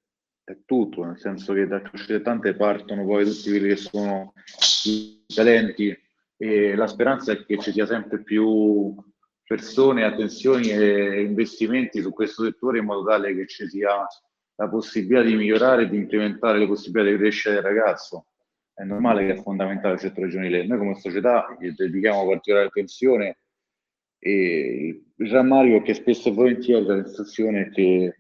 è 0.45 0.59
tutto, 0.65 1.05
nel 1.05 1.19
senso 1.19 1.53
che 1.53 1.67
dal 1.67 1.83
calcio 1.83 2.07
dilettante 2.07 2.55
partono 2.55 3.05
poi 3.05 3.25
tutti 3.25 3.51
quelli 3.51 3.69
che 3.69 3.77
sono 3.77 4.33
i 4.85 5.25
talenti 5.27 5.97
e 6.37 6.75
la 6.75 6.87
speranza 6.87 7.33
è 7.33 7.45
che 7.45 7.59
ci 7.59 7.71
sia 7.71 7.87
sempre 7.87 8.23
più 8.23 8.95
persone, 9.47 10.05
attenzioni 10.05 10.71
e 10.71 11.23
investimenti 11.23 12.01
su 12.01 12.13
questo 12.13 12.43
settore 12.45 12.79
in 12.79 12.85
modo 12.85 13.05
tale 13.05 13.35
che 13.35 13.47
ci 13.47 13.69
sia 13.69 14.07
la 14.57 14.69
possibilità 14.69 15.23
di 15.23 15.35
migliorare 15.35 15.83
e 15.83 15.89
di 15.89 15.97
implementare 15.97 16.59
le 16.59 16.67
possibilità 16.67 17.11
di 17.11 17.17
crescere 17.19 17.55
del 17.57 17.65
ragazzo. 17.65 18.27
È 18.75 18.83
normale 18.83 19.27
che 19.27 19.33
è 19.35 19.43
fondamentale 19.43 19.95
il 19.95 20.01
settore 20.01 20.29
giovanile. 20.29 20.67
Noi 20.67 20.79
come 20.79 20.99
società 20.99 21.57
gli 21.61 21.71
dedichiamo 21.71 22.27
particolare 22.27 22.67
attenzione 22.67 23.39
E 24.19 25.03
il 25.17 25.31
rammarico 25.31 25.79
è 25.79 25.83
che 25.83 25.95
spesso 25.95 26.29
e 26.29 26.33
volentieri 26.33 26.85
la 26.85 27.05
sensazione 27.05 27.67
è 27.67 27.71
che 27.71 28.17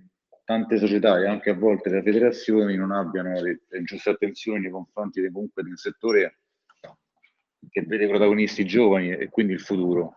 tante 0.52 0.76
società 0.76 1.18
e 1.18 1.26
anche 1.26 1.48
a 1.48 1.54
volte 1.54 1.88
le 1.88 2.02
federazioni 2.02 2.76
non 2.76 2.92
abbiano 2.92 3.40
le, 3.40 3.62
le 3.66 3.82
giuste 3.84 4.10
attenzioni 4.10 4.60
nei 4.60 4.70
confronti 4.70 5.26
comunque 5.30 5.62
di 5.62 5.70
un 5.70 5.76
settore 5.76 6.40
che 7.70 7.82
vede 7.86 8.06
protagonisti 8.06 8.66
giovani 8.66 9.12
e 9.12 9.28
quindi 9.30 9.54
il 9.54 9.60
futuro. 9.60 10.16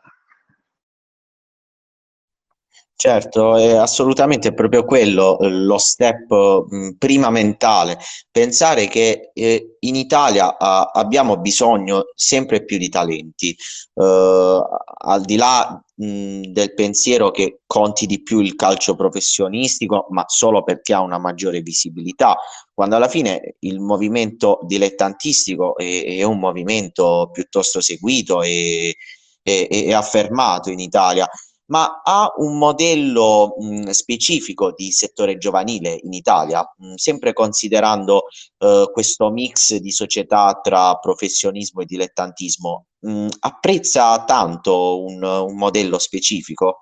Certo, 2.97 3.57
è 3.57 3.73
assolutamente 3.75 4.53
proprio 4.53 4.85
quello 4.85 5.37
eh, 5.39 5.49
lo 5.49 5.77
step 5.77 6.65
mh, 6.69 6.91
prima 6.97 7.29
mentale, 7.29 7.97
pensare 8.31 8.87
che 8.87 9.31
eh, 9.33 9.75
in 9.79 9.95
Italia 9.95 10.57
a, 10.57 10.91
abbiamo 10.93 11.35
bisogno 11.37 12.05
sempre 12.15 12.63
più 12.63 12.77
di 12.77 12.87
talenti, 12.87 13.49
eh, 13.95 14.61
al 14.97 15.21
di 15.25 15.35
là 15.35 15.83
mh, 15.93 16.41
del 16.53 16.73
pensiero 16.73 17.31
che 17.31 17.59
conti 17.67 18.05
di 18.05 18.23
più 18.23 18.39
il 18.39 18.55
calcio 18.55 18.95
professionistico, 18.95 20.07
ma 20.11 20.23
solo 20.27 20.63
perché 20.63 20.93
ha 20.93 21.01
una 21.01 21.17
maggiore 21.19 21.59
visibilità, 21.59 22.37
quando 22.73 22.95
alla 22.95 23.09
fine 23.09 23.55
il 23.59 23.81
movimento 23.81 24.59
dilettantistico 24.63 25.75
è, 25.77 26.05
è 26.19 26.23
un 26.23 26.39
movimento 26.39 27.29
piuttosto 27.33 27.81
seguito 27.81 28.41
e, 28.41 28.95
e, 29.43 29.67
e 29.69 29.93
affermato 29.93 30.69
in 30.71 30.79
Italia 30.79 31.27
ma 31.67 32.01
ha 32.03 32.31
un 32.37 32.57
modello 32.57 33.55
mh, 33.57 33.89
specifico 33.89 34.71
di 34.73 34.91
settore 34.91 35.37
giovanile 35.37 35.99
in 36.03 36.13
Italia, 36.13 36.61
mh, 36.61 36.95
sempre 36.95 37.33
considerando 37.33 38.23
eh, 38.57 38.89
questo 38.91 39.31
mix 39.31 39.75
di 39.75 39.91
società 39.91 40.59
tra 40.61 40.95
professionismo 40.95 41.81
e 41.81 41.85
dilettantismo. 41.85 42.87
Mh, 42.99 43.27
apprezza 43.39 44.23
tanto 44.25 45.03
un, 45.03 45.23
un, 45.23 45.55
modello 45.57 45.97
specifico? 45.97 46.81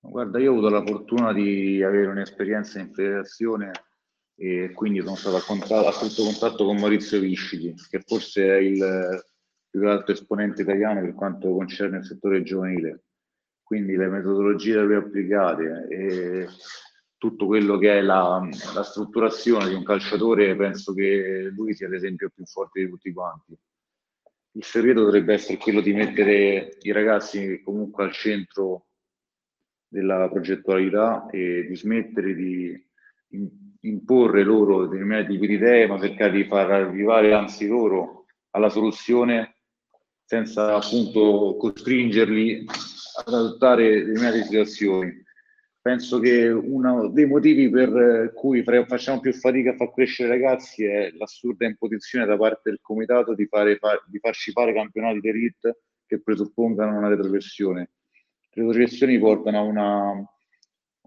Guarda, 0.00 0.38
io 0.38 0.50
ho 0.50 0.52
avuto 0.52 0.68
la 0.68 0.84
fortuna 0.84 1.32
di 1.32 1.82
avere 1.82 2.08
un'esperienza 2.08 2.80
in 2.80 2.92
federazione 2.92 3.70
e 4.34 4.72
quindi 4.74 5.00
sono 5.00 5.14
stato 5.14 5.36
a, 5.36 5.42
contatto, 5.42 5.86
a 5.86 5.92
stretto 5.92 6.24
contatto 6.24 6.64
con 6.64 6.76
Maurizio 6.76 7.20
Visciti, 7.20 7.74
che 7.88 8.00
forse 8.00 8.46
è 8.46 8.56
il 8.56 9.24
più 9.70 9.88
alto 9.88 10.12
esponente 10.12 10.62
italiano 10.62 11.00
per 11.00 11.14
quanto 11.14 11.54
concerne 11.54 11.98
il 11.98 12.04
settore 12.04 12.42
giovanile 12.42 13.04
quindi 13.72 13.96
le 13.96 14.08
metodologie 14.08 14.74
da 14.74 14.82
lui 14.82 14.96
applicate 14.96 15.86
e 15.88 16.46
tutto 17.16 17.46
quello 17.46 17.78
che 17.78 17.96
è 17.96 18.00
la, 18.02 18.46
la, 18.74 18.82
strutturazione 18.82 19.70
di 19.70 19.74
un 19.74 19.82
calciatore, 19.82 20.54
penso 20.56 20.92
che 20.92 21.50
lui 21.54 21.72
sia 21.72 21.88
l'esempio 21.88 22.28
più 22.28 22.44
forte 22.44 22.84
di 22.84 22.90
tutti 22.90 23.10
quanti. 23.14 23.56
Il 24.56 24.62
segreto 24.62 25.04
dovrebbe 25.04 25.32
essere 25.32 25.56
quello 25.56 25.80
di 25.80 25.94
mettere 25.94 26.76
i 26.82 26.92
ragazzi 26.92 27.62
comunque 27.64 28.04
al 28.04 28.12
centro 28.12 28.88
della 29.88 30.28
progettualità 30.28 31.30
e 31.30 31.64
di 31.66 31.74
smettere 31.74 32.34
di 32.34 32.88
imporre 33.80 34.42
loro 34.42 34.86
determinati 34.86 35.32
tipi 35.32 35.46
di 35.46 35.54
idee, 35.54 35.86
ma 35.86 35.98
cercare 35.98 36.32
di 36.32 36.44
far 36.44 36.70
arrivare 36.70 37.32
anzi 37.32 37.66
loro 37.66 38.26
alla 38.50 38.68
soluzione 38.68 39.61
senza 40.32 40.76
appunto 40.76 41.56
costringerli 41.58 42.64
ad 43.22 43.34
adottare 43.34 44.02
determinate 44.02 44.44
situazioni. 44.44 45.22
Penso 45.78 46.20
che 46.20 46.48
uno 46.48 47.08
dei 47.08 47.26
motivi 47.26 47.68
per 47.68 48.32
cui 48.34 48.62
facciamo 48.62 49.20
più 49.20 49.34
fatica 49.34 49.72
a 49.72 49.76
far 49.76 49.92
crescere 49.92 50.28
i 50.34 50.40
ragazzi 50.40 50.84
è 50.84 51.10
l'assurda 51.18 51.66
imposizione 51.66 52.24
da 52.24 52.38
parte 52.38 52.70
del 52.70 52.78
comitato 52.80 53.34
di, 53.34 53.44
fare, 53.46 53.78
di 54.06 54.18
farci 54.20 54.52
fare 54.52 54.72
campionati 54.72 55.20
di 55.20 55.28
elite 55.28 55.80
che 56.06 56.22
presuppongano 56.22 56.96
una 56.96 57.08
retrogressione. 57.08 57.90
Le 58.52 58.62
retrogressioni 58.62 59.18
portano 59.18 59.58
a 59.58 59.62
una 59.62 60.24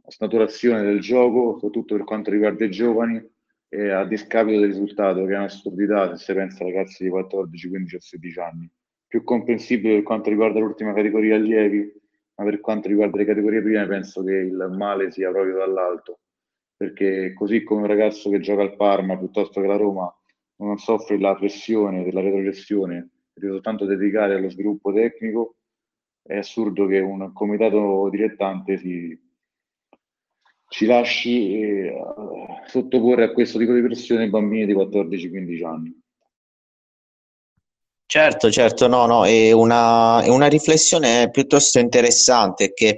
snaturazione 0.07 0.83
del 0.83 0.99
gioco, 0.99 1.53
soprattutto 1.53 1.95
per 1.95 2.05
quanto 2.05 2.29
riguarda 2.29 2.63
i 2.63 2.69
giovani, 2.69 3.27
a 3.91 4.05
discapito 4.05 4.59
del 4.59 4.69
risultato, 4.69 5.25
che 5.25 5.33
è 5.33 5.37
un'assurdità 5.37 6.15
se 6.15 6.25
si 6.25 6.33
pensa 6.33 6.63
a 6.63 6.67
ragazzi 6.67 7.03
di 7.03 7.09
14, 7.09 7.69
15 7.69 7.95
o 7.95 7.99
16 7.99 8.39
anni 8.39 8.71
più 9.07 9.23
comprensibile 9.23 9.95
per 9.95 10.03
quanto 10.03 10.29
riguarda 10.29 10.59
l'ultima 10.59 10.93
categoria 10.93 11.35
allievi, 11.35 11.91
ma 12.35 12.43
per 12.43 12.59
quanto 12.59 12.87
riguarda 12.87 13.17
le 13.17 13.25
categorie 13.25 13.61
prime 13.61 13.87
penso 13.87 14.23
che 14.23 14.33
il 14.33 14.73
male 14.75 15.11
sia 15.11 15.31
proprio 15.31 15.57
dall'alto, 15.57 16.19
perché 16.75 17.33
così 17.33 17.63
come 17.63 17.81
un 17.81 17.87
ragazzo 17.87 18.29
che 18.29 18.39
gioca 18.39 18.61
al 18.61 18.75
Parma 18.75 19.17
piuttosto 19.17 19.61
che 19.61 19.67
la 19.67 19.77
Roma 19.77 20.13
non 20.57 20.77
soffre 20.77 21.19
la 21.19 21.35
pressione 21.35 22.03
della 22.03 22.21
retrocessione, 22.21 23.09
deve 23.33 23.53
soltanto 23.53 23.85
dedicare 23.85 24.35
allo 24.35 24.49
sviluppo 24.49 24.93
tecnico, 24.93 25.55
è 26.21 26.37
assurdo 26.37 26.87
che 26.87 26.99
un 26.99 27.31
comitato 27.33 28.09
direttante 28.09 28.77
si, 28.77 29.17
ci 30.67 30.85
lasci 30.85 31.59
eh, 31.59 31.93
sottoporre 32.65 33.25
a 33.25 33.31
questo 33.31 33.59
tipo 33.59 33.73
di 33.73 33.81
pressione 33.81 34.29
bambini 34.29 34.65
di 34.65 34.73
14-15 34.73 35.65
anni. 35.65 36.03
Certo, 38.15 38.49
certo, 38.49 38.87
no, 38.87 39.05
no, 39.07 39.25
è 39.25 39.51
una, 39.51 40.21
è 40.21 40.29
una 40.29 40.47
riflessione 40.47 41.29
piuttosto 41.31 41.79
interessante 41.79 42.71
che 42.71 42.97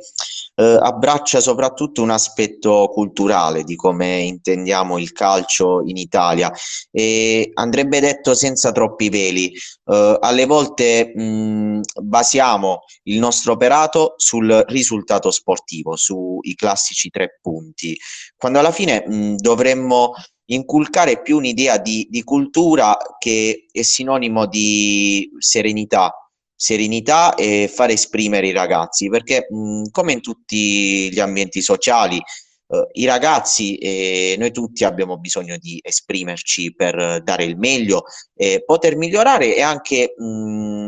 eh, 0.53 0.77
abbraccia 0.79 1.39
soprattutto 1.39 2.03
un 2.03 2.11
aspetto 2.11 2.87
culturale 2.93 3.63
di 3.63 3.75
come 3.75 4.19
intendiamo 4.19 4.99
il 4.99 5.11
calcio 5.13 5.81
in 5.83 5.97
Italia 5.97 6.51
e 6.91 7.49
andrebbe 7.55 7.99
detto 7.99 8.35
senza 8.35 8.71
troppi 8.71 9.09
veli. 9.09 9.51
Eh, 9.85 10.17
alle 10.19 10.45
volte 10.45 11.11
mh, 11.15 11.81
basiamo 11.99 12.81
il 13.05 13.17
nostro 13.17 13.53
operato 13.53 14.13
sul 14.17 14.65
risultato 14.67 15.31
sportivo, 15.31 15.95
sui 15.95 16.53
classici 16.53 17.09
tre 17.09 17.39
punti, 17.41 17.97
quando 18.37 18.59
alla 18.59 18.71
fine 18.71 19.03
mh, 19.03 19.37
dovremmo 19.37 20.13
inculcare 20.47 21.21
più 21.21 21.37
un'idea 21.37 21.77
di, 21.77 22.07
di 22.09 22.23
cultura 22.23 22.97
che 23.17 23.65
è 23.71 23.81
sinonimo 23.81 24.45
di 24.45 25.29
serenità, 25.37 26.13
serenità 26.55 27.35
e 27.35 27.69
far 27.73 27.89
esprimere 27.89 28.47
i 28.47 28.53
ragazzi, 28.53 29.09
perché 29.09 29.47
mh, 29.49 29.89
come 29.91 30.13
in 30.13 30.21
tutti 30.21 31.11
gli 31.11 31.19
ambienti 31.19 31.61
sociali, 31.61 32.17
eh, 32.17 32.87
i 32.93 33.05
ragazzi 33.05 33.77
e 33.77 34.35
noi 34.37 34.51
tutti 34.51 34.83
abbiamo 34.83 35.17
bisogno 35.17 35.57
di 35.57 35.79
esprimerci 35.83 36.73
per 36.73 37.21
dare 37.23 37.43
il 37.43 37.57
meglio, 37.57 38.03
e 38.35 38.63
poter 38.65 38.95
migliorare 38.95 39.55
e 39.55 39.61
anche 39.61 40.13
mh, 40.17 40.87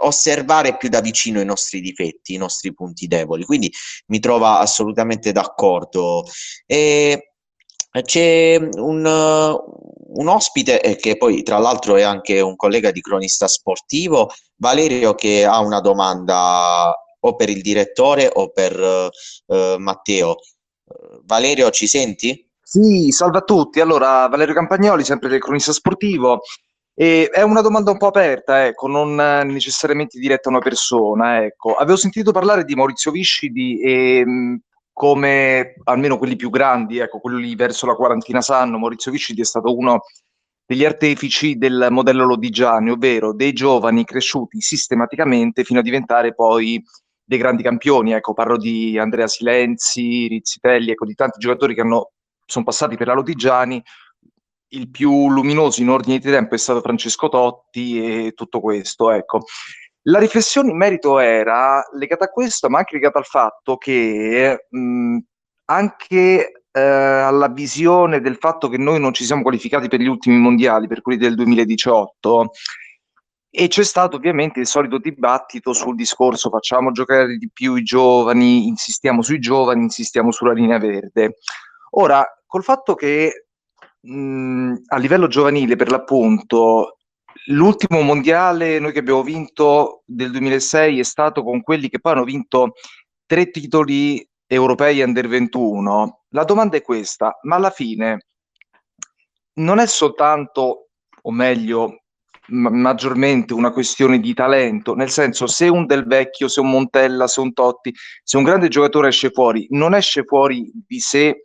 osservare 0.00 0.76
più 0.76 0.88
da 0.88 1.00
vicino 1.00 1.40
i 1.40 1.44
nostri 1.44 1.80
difetti, 1.80 2.34
i 2.34 2.38
nostri 2.38 2.72
punti 2.72 3.06
deboli. 3.06 3.44
Quindi 3.44 3.72
mi 4.06 4.18
trova 4.20 4.58
assolutamente 4.60 5.32
d'accordo. 5.32 6.24
E 6.66 7.32
c'è 8.02 8.56
un, 8.56 9.04
un 9.06 10.28
ospite 10.28 10.80
eh, 10.80 10.96
che 10.96 11.16
poi 11.16 11.42
tra 11.42 11.58
l'altro 11.58 11.96
è 11.96 12.02
anche 12.02 12.40
un 12.40 12.56
collega 12.56 12.90
di 12.90 13.00
cronista 13.00 13.46
sportivo, 13.46 14.30
Valerio, 14.56 15.14
che 15.14 15.44
ha 15.44 15.60
una 15.60 15.80
domanda 15.80 16.94
o 17.20 17.34
per 17.34 17.48
il 17.48 17.62
direttore 17.62 18.30
o 18.32 18.50
per 18.50 18.78
uh, 18.78 19.76
Matteo. 19.78 20.36
Valerio, 21.24 21.70
ci 21.70 21.86
senti? 21.86 22.48
Sì, 22.62 23.10
salve 23.10 23.38
a 23.38 23.42
tutti. 23.42 23.80
Allora, 23.80 24.26
Valerio 24.28 24.54
Campagnoli, 24.54 25.04
sempre 25.04 25.28
del 25.28 25.40
cronista 25.40 25.72
sportivo. 25.72 26.40
E 26.94 27.28
è 27.30 27.42
una 27.42 27.60
domanda 27.60 27.92
un 27.92 27.96
po' 27.96 28.08
aperta, 28.08 28.66
ecco, 28.66 28.88
non 28.88 29.14
necessariamente 29.14 30.18
diretta 30.18 30.48
a 30.48 30.52
una 30.52 30.60
persona. 30.60 31.44
Ecco. 31.44 31.74
Avevo 31.74 31.96
sentito 31.96 32.32
parlare 32.32 32.64
di 32.64 32.74
Maurizio 32.74 33.10
Viscidi 33.10 33.80
e 33.80 34.24
come 34.98 35.74
almeno 35.84 36.18
quelli 36.18 36.34
più 36.34 36.50
grandi, 36.50 36.98
ecco, 36.98 37.20
quelli 37.20 37.54
verso 37.54 37.86
la 37.86 37.94
quarantina 37.94 38.40
sanno, 38.40 38.78
Maurizio 38.78 39.12
Vicidi 39.12 39.42
è 39.42 39.44
stato 39.44 39.72
uno 39.72 40.00
degli 40.66 40.84
artefici 40.84 41.56
del 41.56 41.86
modello 41.90 42.24
Lodigiani, 42.24 42.90
ovvero 42.90 43.32
dei 43.32 43.52
giovani 43.52 44.04
cresciuti 44.04 44.60
sistematicamente 44.60 45.62
fino 45.62 45.78
a 45.78 45.84
diventare 45.84 46.34
poi 46.34 46.82
dei 47.22 47.38
grandi 47.38 47.62
campioni. 47.62 48.12
Ecco, 48.12 48.34
parlo 48.34 48.56
di 48.56 48.98
Andrea 48.98 49.28
Silenzi, 49.28 50.26
Rizzitelli, 50.26 50.90
ecco, 50.90 51.06
di 51.06 51.14
tanti 51.14 51.38
giocatori 51.38 51.76
che 51.76 51.82
hanno, 51.82 52.10
sono 52.44 52.64
passati 52.64 52.96
per 52.96 53.06
la 53.06 53.14
Lodigiani. 53.14 53.80
Il 54.70 54.90
più 54.90 55.30
luminoso 55.30 55.80
in 55.80 55.90
ordine 55.90 56.18
di 56.18 56.28
tempo 56.28 56.56
è 56.56 56.58
stato 56.58 56.80
Francesco 56.80 57.28
Totti 57.28 58.02
e 58.02 58.32
tutto 58.32 58.58
questo, 58.58 59.12
ecco. 59.12 59.44
La 60.08 60.18
riflessione 60.18 60.70
in 60.70 60.76
merito 60.76 61.18
era 61.18 61.82
legata 61.92 62.24
a 62.24 62.28
questo, 62.28 62.70
ma 62.70 62.78
anche 62.78 62.94
legata 62.94 63.18
al 63.18 63.26
fatto 63.26 63.76
che 63.76 64.66
mh, 64.68 65.18
anche 65.66 66.62
eh, 66.70 66.80
alla 66.80 67.48
visione 67.48 68.20
del 68.20 68.36
fatto 68.36 68.68
che 68.68 68.78
noi 68.78 69.00
non 69.00 69.12
ci 69.12 69.24
siamo 69.24 69.42
qualificati 69.42 69.88
per 69.88 70.00
gli 70.00 70.06
ultimi 70.06 70.38
mondiali, 70.38 70.86
per 70.86 71.02
quelli 71.02 71.18
del 71.18 71.34
2018, 71.34 72.50
e 73.50 73.68
c'è 73.68 73.84
stato 73.84 74.16
ovviamente 74.16 74.60
il 74.60 74.66
solito 74.66 74.98
dibattito 74.98 75.72
sul 75.72 75.94
discorso 75.94 76.50
facciamo 76.50 76.90
giocare 76.92 77.36
di 77.36 77.50
più 77.52 77.74
i 77.74 77.82
giovani, 77.82 78.66
insistiamo 78.66 79.20
sui 79.20 79.38
giovani, 79.40 79.82
insistiamo 79.82 80.30
sulla 80.30 80.52
linea 80.52 80.78
verde. 80.78 81.36
Ora, 81.92 82.24
col 82.46 82.62
fatto 82.62 82.94
che 82.94 83.46
mh, 84.00 84.74
a 84.86 84.96
livello 84.96 85.26
giovanile, 85.26 85.76
per 85.76 85.90
l'appunto, 85.90 86.97
l'ultimo 87.48 88.00
mondiale 88.00 88.78
noi 88.78 88.92
che 88.92 88.98
abbiamo 88.98 89.22
vinto 89.22 90.02
del 90.04 90.30
2006 90.30 90.98
è 90.98 91.02
stato 91.02 91.42
con 91.42 91.62
quelli 91.62 91.88
che 91.88 92.00
poi 92.00 92.12
hanno 92.12 92.24
vinto 92.24 92.72
tre 93.26 93.50
titoli 93.50 94.26
europei 94.46 95.00
under 95.02 95.28
21. 95.28 96.24
La 96.30 96.44
domanda 96.44 96.76
è 96.76 96.82
questa, 96.82 97.38
ma 97.42 97.56
alla 97.56 97.70
fine 97.70 98.26
non 99.54 99.78
è 99.78 99.86
soltanto, 99.86 100.88
o 101.22 101.30
meglio, 101.30 102.02
ma- 102.48 102.70
maggiormente 102.70 103.52
una 103.54 103.72
questione 103.72 104.20
di 104.20 104.34
talento, 104.34 104.94
nel 104.94 105.10
senso 105.10 105.46
se 105.46 105.68
un 105.68 105.86
Del 105.86 106.06
Vecchio, 106.06 106.48
se 106.48 106.60
un 106.60 106.70
Montella, 106.70 107.26
se 107.26 107.40
un 107.40 107.52
Totti, 107.52 107.92
se 108.22 108.36
un 108.36 108.44
grande 108.44 108.68
giocatore 108.68 109.08
esce 109.08 109.30
fuori, 109.30 109.66
non 109.70 109.94
esce 109.94 110.24
fuori 110.24 110.70
di 110.86 111.00
sé, 111.00 111.42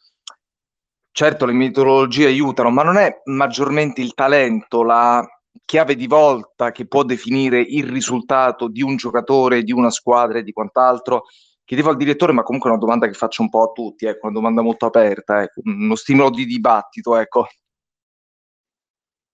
certo 1.11 1.45
le 1.45 1.53
metodologie 1.53 2.27
aiutano, 2.27 2.69
ma 2.69 2.83
non 2.83 2.97
è 2.97 3.21
maggiormente 3.25 4.01
il 4.01 4.13
talento 4.13 4.83
la 4.83 5.25
chiave 5.65 5.95
di 5.95 6.07
volta 6.07 6.71
che 6.71 6.85
può 6.85 7.03
definire 7.03 7.59
il 7.59 7.87
risultato 7.89 8.67
di 8.67 8.81
un 8.81 8.95
giocatore, 8.95 9.63
di 9.63 9.71
una 9.71 9.89
squadra 9.89 10.39
e 10.39 10.43
di 10.43 10.51
quant'altro. 10.51 11.23
Chiedevo 11.65 11.89
al 11.89 11.97
direttore, 11.97 12.33
ma 12.33 12.43
comunque 12.43 12.69
è 12.69 12.73
una 12.73 12.81
domanda 12.81 13.07
che 13.07 13.13
faccio 13.13 13.41
un 13.41 13.49
po' 13.49 13.63
a 13.63 13.71
tutti, 13.71 14.05
ecco, 14.05 14.27
una 14.27 14.35
domanda 14.35 14.61
molto 14.61 14.85
aperta, 14.85 15.41
ecco, 15.41 15.61
uno 15.63 15.95
stimolo 15.95 16.29
di 16.29 16.45
dibattito, 16.45 17.15
ecco. 17.15 17.47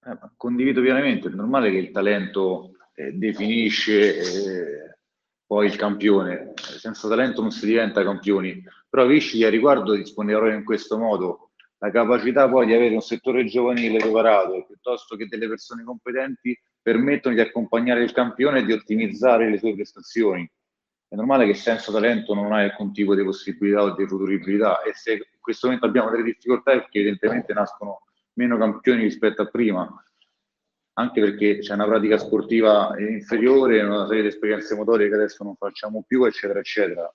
Eh, 0.06 0.18
condivido 0.38 0.82
pienamente, 0.82 1.28
è 1.28 1.32
normale 1.32 1.72
che 1.72 1.78
il 1.78 1.92
talento 1.92 2.72
eh, 2.94 3.12
definisce 3.14 4.18
eh, 4.18 4.98
poi 5.46 5.66
il 5.66 5.76
campione, 5.76 6.54
senza 6.56 7.08
talento 7.08 7.42
non 7.42 7.50
si 7.50 7.66
diventa 7.66 8.04
campioni, 8.04 8.64
però 8.88 9.08
Vichy 9.08 9.44
a 9.44 9.50
riguardo 9.50 9.94
risponderò 9.94 10.48
in 10.50 10.64
questo 10.64 10.98
modo, 11.00 11.49
la 11.80 11.92
capacità 11.92 12.50
poi 12.50 12.66
di 12.66 12.74
avere 12.74 12.94
un 12.94 13.02
settore 13.02 13.46
giovanile 13.46 14.00
preparato 14.00 14.66
piuttosto 14.66 15.16
che 15.16 15.28
delle 15.28 15.48
persone 15.48 15.84
competenti 15.84 16.58
permettono 16.82 17.36
di 17.36 17.42
accompagnare 17.42 18.04
il 18.04 18.12
campione 18.12 18.60
e 18.60 18.66
di 18.66 18.74
ottimizzare 18.74 19.50
le 19.50 19.58
sue 19.58 19.74
prestazioni. 19.74 20.50
È 21.08 21.16
normale 21.16 21.46
che 21.46 21.54
senza 21.54 21.92
talento 21.92 22.34
non 22.34 22.52
hai 22.52 22.66
alcun 22.66 22.92
tipo 22.92 23.16
di 23.16 23.24
possibilità 23.24 23.84
o 23.84 23.96
di 23.96 24.06
futuribilità 24.06 24.82
e 24.84 24.94
se 24.94 25.14
in 25.14 25.40
questo 25.40 25.68
momento 25.68 25.88
abbiamo 25.88 26.12
delle 26.12 26.24
difficoltà 26.24 26.72
è 26.72 26.80
perché 26.80 27.00
evidentemente 27.00 27.54
nascono 27.54 28.02
meno 28.34 28.58
campioni 28.58 29.04
rispetto 29.04 29.42
a 29.42 29.46
prima, 29.46 30.04
anche 30.94 31.22
perché 31.22 31.60
c'è 31.60 31.74
una 31.74 31.86
pratica 31.86 32.18
sportiva 32.18 32.94
inferiore, 33.00 33.82
una 33.82 34.06
serie 34.06 34.24
di 34.24 34.28
esperienze 34.28 34.76
motorie 34.76 35.08
che 35.08 35.16
adesso 35.16 35.44
non 35.44 35.56
facciamo 35.56 36.04
più, 36.06 36.26
eccetera, 36.26 36.60
eccetera. 36.60 37.12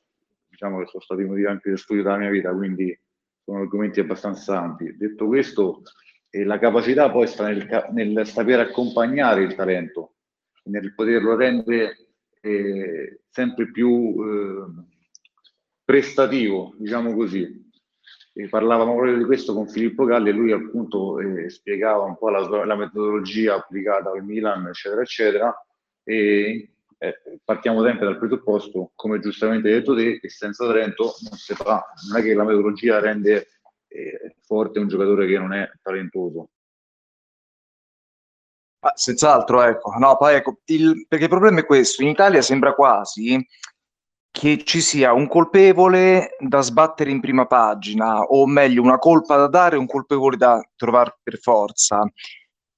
Diciamo 0.49 0.79
che 0.81 0.87
sono 0.87 1.03
stati 1.03 1.23
motivi 1.23 1.47
anche 1.47 1.71
di 1.71 1.77
studio 1.77 2.03
della 2.03 2.17
mia 2.17 2.31
vita, 2.31 2.53
quindi 2.53 2.99
sono 3.45 3.61
argomenti 3.61 4.01
abbastanza 4.01 4.59
ampi. 4.61 4.97
Detto 4.97 5.27
questo, 5.27 5.83
eh, 6.31 6.45
la 6.45 6.59
capacità 6.59 7.11
poi 7.11 7.27
sta 7.27 7.47
nel, 7.47 7.89
nel, 7.93 8.27
saper 8.27 8.61
accompagnare 8.61 9.43
il 9.43 9.55
talento, 9.55 10.15
nel 10.65 10.95
poterlo 10.95 11.37
rendere 11.37 12.09
eh, 12.41 13.21
sempre 13.29 13.71
più 13.71 14.15
eh, 14.19 14.85
prestativo, 15.85 16.75
diciamo 16.79 17.15
così. 17.15 17.63
E 18.37 18.49
parlavamo 18.49 18.97
proprio 18.97 19.17
di 19.17 19.25
questo 19.25 19.55
con 19.55 19.69
Filippo 19.69 20.05
Galli 20.05 20.31
e 20.31 20.33
lui 20.33 20.51
appunto 20.51 21.21
eh, 21.21 21.49
spiegava 21.51 22.03
un 22.03 22.17
po' 22.17 22.31
la, 22.31 22.65
la, 22.65 22.75
metodologia 22.75 23.55
applicata 23.55 24.11
al 24.11 24.25
Milan, 24.25 24.67
eccetera, 24.67 25.03
eccetera. 25.03 25.67
E 26.03 26.74
eh, 26.99 27.41
partiamo 27.45 27.83
sempre 27.83 28.07
dal 28.07 28.19
presupposto, 28.19 28.93
come 28.95 29.21
giustamente 29.21 29.69
hai 29.69 29.75
detto 29.75 29.95
te, 29.95 30.19
che 30.21 30.29
senza 30.29 30.67
talento 30.67 31.15
non 31.29 31.39
si 31.39 31.55
fa. 31.55 31.85
Non 32.11 32.21
è 32.21 32.23
che 32.23 32.35
la 32.35 32.45
metodologia 32.45 33.01
rende 33.01 33.49
eh, 33.89 34.37
forte 34.43 34.79
un 34.79 34.89
giocatore 34.89 35.27
che 35.27 35.39
non 35.39 35.53
è 35.53 35.71
talentuoso. 35.83 36.49
Ah, 38.81 38.93
senz'altro, 38.95 39.63
ecco. 39.63 39.93
No, 39.99 40.17
poi 40.17 40.35
ecco, 40.35 40.59
il, 40.67 41.07
perché 41.09 41.25
il 41.25 41.31
problema 41.31 41.61
è 41.61 41.67
questo, 41.67 42.03
in 42.03 42.09
Italia 42.09 42.43
sembra 42.43 42.75
quasi 42.75 43.43
che 44.31 44.65
ci 44.65 44.81
sia 44.81 45.13
un 45.13 45.29
colpevole 45.29 46.37
da 46.41 46.61
sbattere 46.61 47.11
in 47.11 47.21
prima 47.21 47.47
pagina, 47.47 48.21
o 48.23 48.47
meglio, 48.47 48.83
una 48.83 48.99
colpa 48.99 49.37
da 49.37 49.47
dare 49.47 49.77
e 49.77 49.79
un 49.79 49.87
colpevole 49.87 50.37
da 50.37 50.61
trovare 50.77 51.19
per 51.23 51.39
forza. 51.39 52.03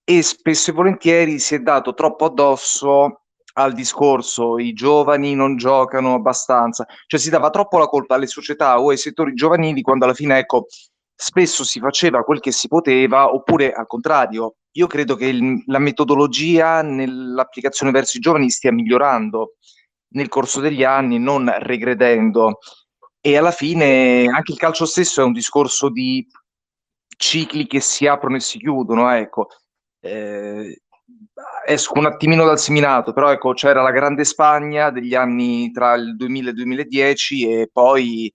E 0.04 0.22
spesso 0.22 0.70
e 0.70 0.74
volentieri 0.74 1.38
si 1.38 1.54
è 1.56 1.58
dato 1.60 1.94
troppo 1.94 2.26
addosso 2.26 3.22
al 3.58 3.72
discorso 3.72 4.58
i 4.58 4.72
giovani 4.72 5.34
non 5.34 5.56
giocano 5.56 6.14
abbastanza, 6.14 6.86
cioè 7.06 7.18
si 7.20 7.30
dava 7.30 7.50
troppo 7.50 7.78
la 7.78 7.86
colpa 7.86 8.14
alle 8.14 8.26
società 8.26 8.80
o 8.80 8.90
ai 8.90 8.98
settori 8.98 9.34
giovanili 9.34 9.82
quando 9.82 10.04
alla 10.04 10.14
fine, 10.14 10.38
ecco, 10.38 10.66
spesso 11.14 11.64
si 11.64 11.80
faceva 11.80 12.22
quel 12.22 12.40
che 12.40 12.52
si 12.52 12.68
poteva, 12.68 13.32
oppure 13.32 13.72
al 13.72 13.86
contrario. 13.86 14.56
Io 14.72 14.86
credo 14.86 15.16
che 15.16 15.26
il, 15.26 15.62
la 15.66 15.78
metodologia 15.78 16.82
nell'applicazione 16.82 17.92
verso 17.92 18.18
i 18.18 18.20
giovani 18.20 18.50
stia 18.50 18.72
migliorando 18.72 19.54
nel 20.08 20.28
corso 20.28 20.60
degli 20.60 20.84
anni, 20.84 21.18
non 21.18 21.50
regredendo. 21.58 22.58
E 23.20 23.36
alla 23.38 23.52
fine 23.52 24.26
anche 24.26 24.52
il 24.52 24.58
calcio 24.58 24.84
stesso 24.84 25.22
è 25.22 25.24
un 25.24 25.32
discorso 25.32 25.88
di 25.88 26.26
cicli 27.16 27.66
che 27.66 27.80
si 27.80 28.06
aprono 28.06 28.36
e 28.36 28.40
si 28.40 28.58
chiudono. 28.58 29.10
Ecco. 29.10 29.48
Eh, 30.00 30.82
esco 31.66 31.98
un 31.98 32.06
attimino 32.06 32.44
dal 32.44 32.58
seminato, 32.58 33.12
però 33.12 33.30
ecco, 33.30 33.52
c'era 33.52 33.82
la 33.82 33.90
grande 33.90 34.24
Spagna 34.24 34.90
degli 34.90 35.14
anni 35.14 35.70
tra 35.72 35.94
il 35.94 36.16
2000 36.16 36.48
e 36.48 36.50
il 36.50 36.56
2010 36.56 37.50
e 37.50 37.70
poi 37.72 38.32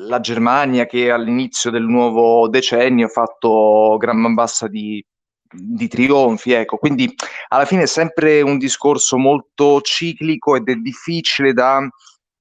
la 0.00 0.20
Germania 0.20 0.86
che 0.86 1.10
all'inizio 1.10 1.70
del 1.70 1.84
nuovo 1.84 2.48
decennio 2.48 3.06
ha 3.06 3.10
fatto 3.10 3.96
gran 3.98 4.18
man 4.18 4.34
bassa 4.34 4.68
di 4.68 5.04
di 5.50 5.88
trionfi, 5.88 6.52
ecco. 6.52 6.76
Quindi 6.76 7.14
alla 7.48 7.64
fine 7.64 7.82
è 7.82 7.86
sempre 7.86 8.42
un 8.42 8.58
discorso 8.58 9.16
molto 9.16 9.80
ciclico 9.80 10.56
ed 10.56 10.68
è 10.68 10.74
difficile 10.74 11.52
da 11.52 11.86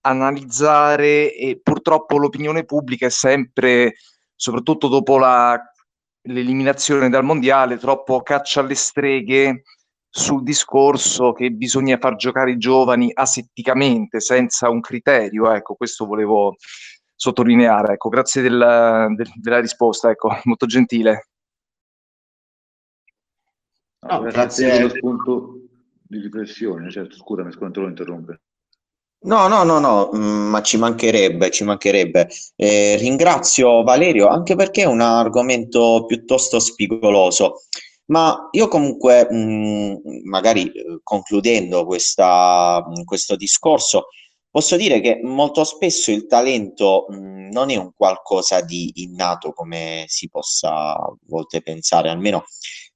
analizzare 0.02 1.34
e 1.34 1.60
purtroppo 1.62 2.18
l'opinione 2.18 2.66
pubblica 2.66 3.06
è 3.08 3.10
sempre, 3.10 3.96
soprattutto 4.36 4.88
dopo 4.88 5.18
la, 5.18 5.60
l'eliminazione 6.24 7.10
dal 7.10 7.24
mondiale, 7.24 7.78
troppo 7.78 8.22
caccia 8.22 8.62
alle 8.62 8.76
streghe 8.76 9.64
sul 10.18 10.42
discorso 10.42 11.32
che 11.32 11.52
bisogna 11.52 11.98
far 12.00 12.16
giocare 12.16 12.52
i 12.52 12.58
giovani 12.58 13.12
asetticamente, 13.14 14.20
senza 14.20 14.68
un 14.68 14.82
criterio. 14.82 15.52
Ecco, 15.52 15.76
questo 15.76 16.08
volevo 16.08 16.56
sottolineare. 17.16 17.94
Ecco, 17.94 18.10
grazie 18.10 18.42
del, 18.42 19.14
del, 19.16 19.32
della 19.36 19.60
risposta, 19.60 20.10
ecco, 20.10 20.30
molto 20.46 20.66
gentile. 20.66 21.28
No, 24.00 24.22
grazie 24.22 24.70
per 24.70 24.82
lo 24.82 24.90
spunto 24.90 25.60
di 26.02 26.20
riflessione, 26.20 26.90
certo, 26.90 27.16
scusami, 27.16 27.52
scusa, 27.52 27.80
lo 27.80 27.88
interrompe. 27.88 28.42
No, 29.20 29.48
no, 29.48 29.64
no, 29.64 29.80
no, 29.80 30.10
mm, 30.16 30.50
ma 30.50 30.62
ci 30.62 30.78
mancherebbe, 30.78 31.52
ci 31.52 31.64
mancherebbe. 31.64 32.30
Eh, 32.56 32.96
ringrazio 32.98 33.84
Valerio 33.84 34.28
anche 34.28 34.56
perché 34.56 34.84
è 34.84 34.86
un 34.86 35.02
argomento 35.02 36.06
piuttosto 36.06 36.60
spigoloso, 36.60 37.64
ma 38.08 38.50
io 38.52 38.68
comunque, 38.68 39.28
mh, 39.30 39.36
mm, 39.38 39.96
magari 40.24 40.72
eh, 40.72 41.00
concludendo 41.04 41.86
questa, 41.86 42.84
mm, 42.88 43.04
questo 43.04 43.36
discorso, 43.36 44.08
posso 44.50 44.76
dire 44.76 45.02
che 45.02 45.20
molto 45.24 45.64
spesso 45.64 46.12
il 46.12 46.26
talento 46.26 47.06
mh, 47.10 47.50
non 47.52 47.70
è 47.70 47.76
un 47.76 47.92
qualcosa 47.96 48.62
di 48.62 48.92
innato 48.96 49.52
come 49.54 50.06
si 50.08 50.30
possa 50.30 50.96
a 50.96 51.16
volte 51.28 51.62
pensare, 51.62 52.10
almeno 52.10 52.46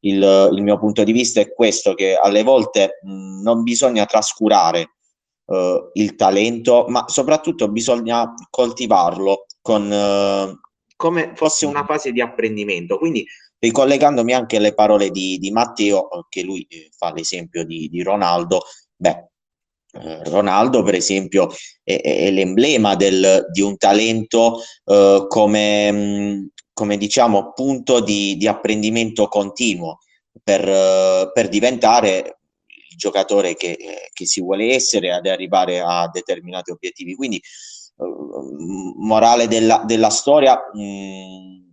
il, 0.01 0.49
il, 0.53 0.61
mio 0.63 0.77
punto 0.79 1.03
di 1.03 1.11
vista 1.11 1.41
è 1.41 1.53
questo, 1.53 1.93
che 1.93 2.15
alle 2.15 2.43
volte 2.43 2.99
non 3.03 3.63
bisogna 3.63 4.05
trascurare 4.05 4.95
uh, 5.45 5.89
il 5.93 6.15
talento, 6.15 6.85
ma 6.87 7.05
soprattutto 7.07 7.69
bisogna 7.69 8.33
coltivarlo 8.49 9.45
con, 9.61 9.83
uh, 9.91 10.59
come 10.95 11.33
fosse 11.35 11.65
una 11.65 11.85
fase 11.85 12.11
di 12.11 12.21
apprendimento. 12.21 12.97
Quindi, 12.97 13.25
ricollegandomi 13.61 14.33
anche 14.33 14.57
alle 14.57 14.73
parole 14.73 15.11
di, 15.11 15.37
di 15.37 15.51
Matteo, 15.51 16.07
che 16.29 16.41
lui 16.41 16.65
eh, 16.67 16.89
fa 16.97 17.13
l'esempio 17.13 17.63
di, 17.63 17.87
di 17.89 18.01
Ronaldo, 18.01 18.63
beh, 18.95 19.29
Ronaldo, 19.93 20.83
per 20.83 20.95
esempio, 20.95 21.49
è, 21.83 22.01
è 22.01 22.31
l'emblema 22.31 22.95
del, 22.95 23.45
di 23.51 23.61
un 23.61 23.77
talento 23.77 24.61
uh, 24.85 25.27
come, 25.27 25.91
mh, 25.91 26.49
come 26.73 26.97
diciamo, 26.97 27.51
punto 27.53 27.99
di, 27.99 28.35
di 28.37 28.47
apprendimento 28.47 29.27
continuo 29.27 29.99
per, 30.43 31.31
per, 31.33 31.49
diventare 31.49 32.39
il 32.65 32.97
giocatore 32.97 33.55
che, 33.55 33.77
che, 34.11 34.25
si 34.25 34.41
vuole 34.41 34.73
essere 34.73 35.11
ad 35.11 35.25
arrivare 35.27 35.81
a 35.81 36.09
determinati 36.11 36.71
obiettivi. 36.71 37.13
Quindi, 37.13 37.41
morale 38.97 39.47
della, 39.47 39.83
della 39.85 40.09
storia, 40.09 40.57
mh, 40.73 41.70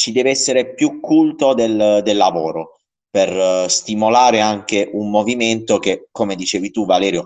ci 0.00 0.12
deve 0.12 0.30
essere 0.30 0.72
più 0.72 0.98
culto 0.98 1.52
del, 1.52 2.00
del 2.02 2.16
lavoro 2.16 2.78
per 3.10 3.30
uh, 3.36 3.68
stimolare 3.68 4.40
anche 4.40 4.88
un 4.94 5.10
movimento 5.10 5.78
che, 5.78 6.08
come 6.10 6.36
dicevi 6.36 6.70
tu 6.70 6.86
Valerio, 6.86 7.24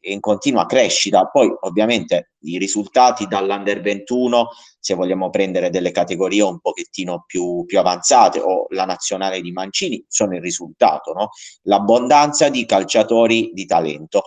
in 0.00 0.18
continua 0.20 0.64
crescita. 0.64 1.26
Poi 1.26 1.54
ovviamente 1.60 2.32
i 2.44 2.56
risultati 2.56 3.26
dall'Under 3.26 3.82
21, 3.82 4.48
se 4.80 4.94
vogliamo 4.94 5.28
prendere 5.28 5.68
delle 5.68 5.90
categorie 5.90 6.42
un 6.42 6.58
pochettino 6.58 7.24
più, 7.26 7.66
più 7.66 7.78
avanzate 7.78 8.40
o 8.40 8.64
la 8.70 8.86
nazionale 8.86 9.42
di 9.42 9.52
Mancini, 9.52 10.02
sono 10.08 10.36
il 10.36 10.40
risultato, 10.40 11.12
no? 11.12 11.28
l'abbondanza 11.64 12.48
di 12.48 12.64
calciatori 12.64 13.50
di 13.52 13.66
talento 13.66 14.22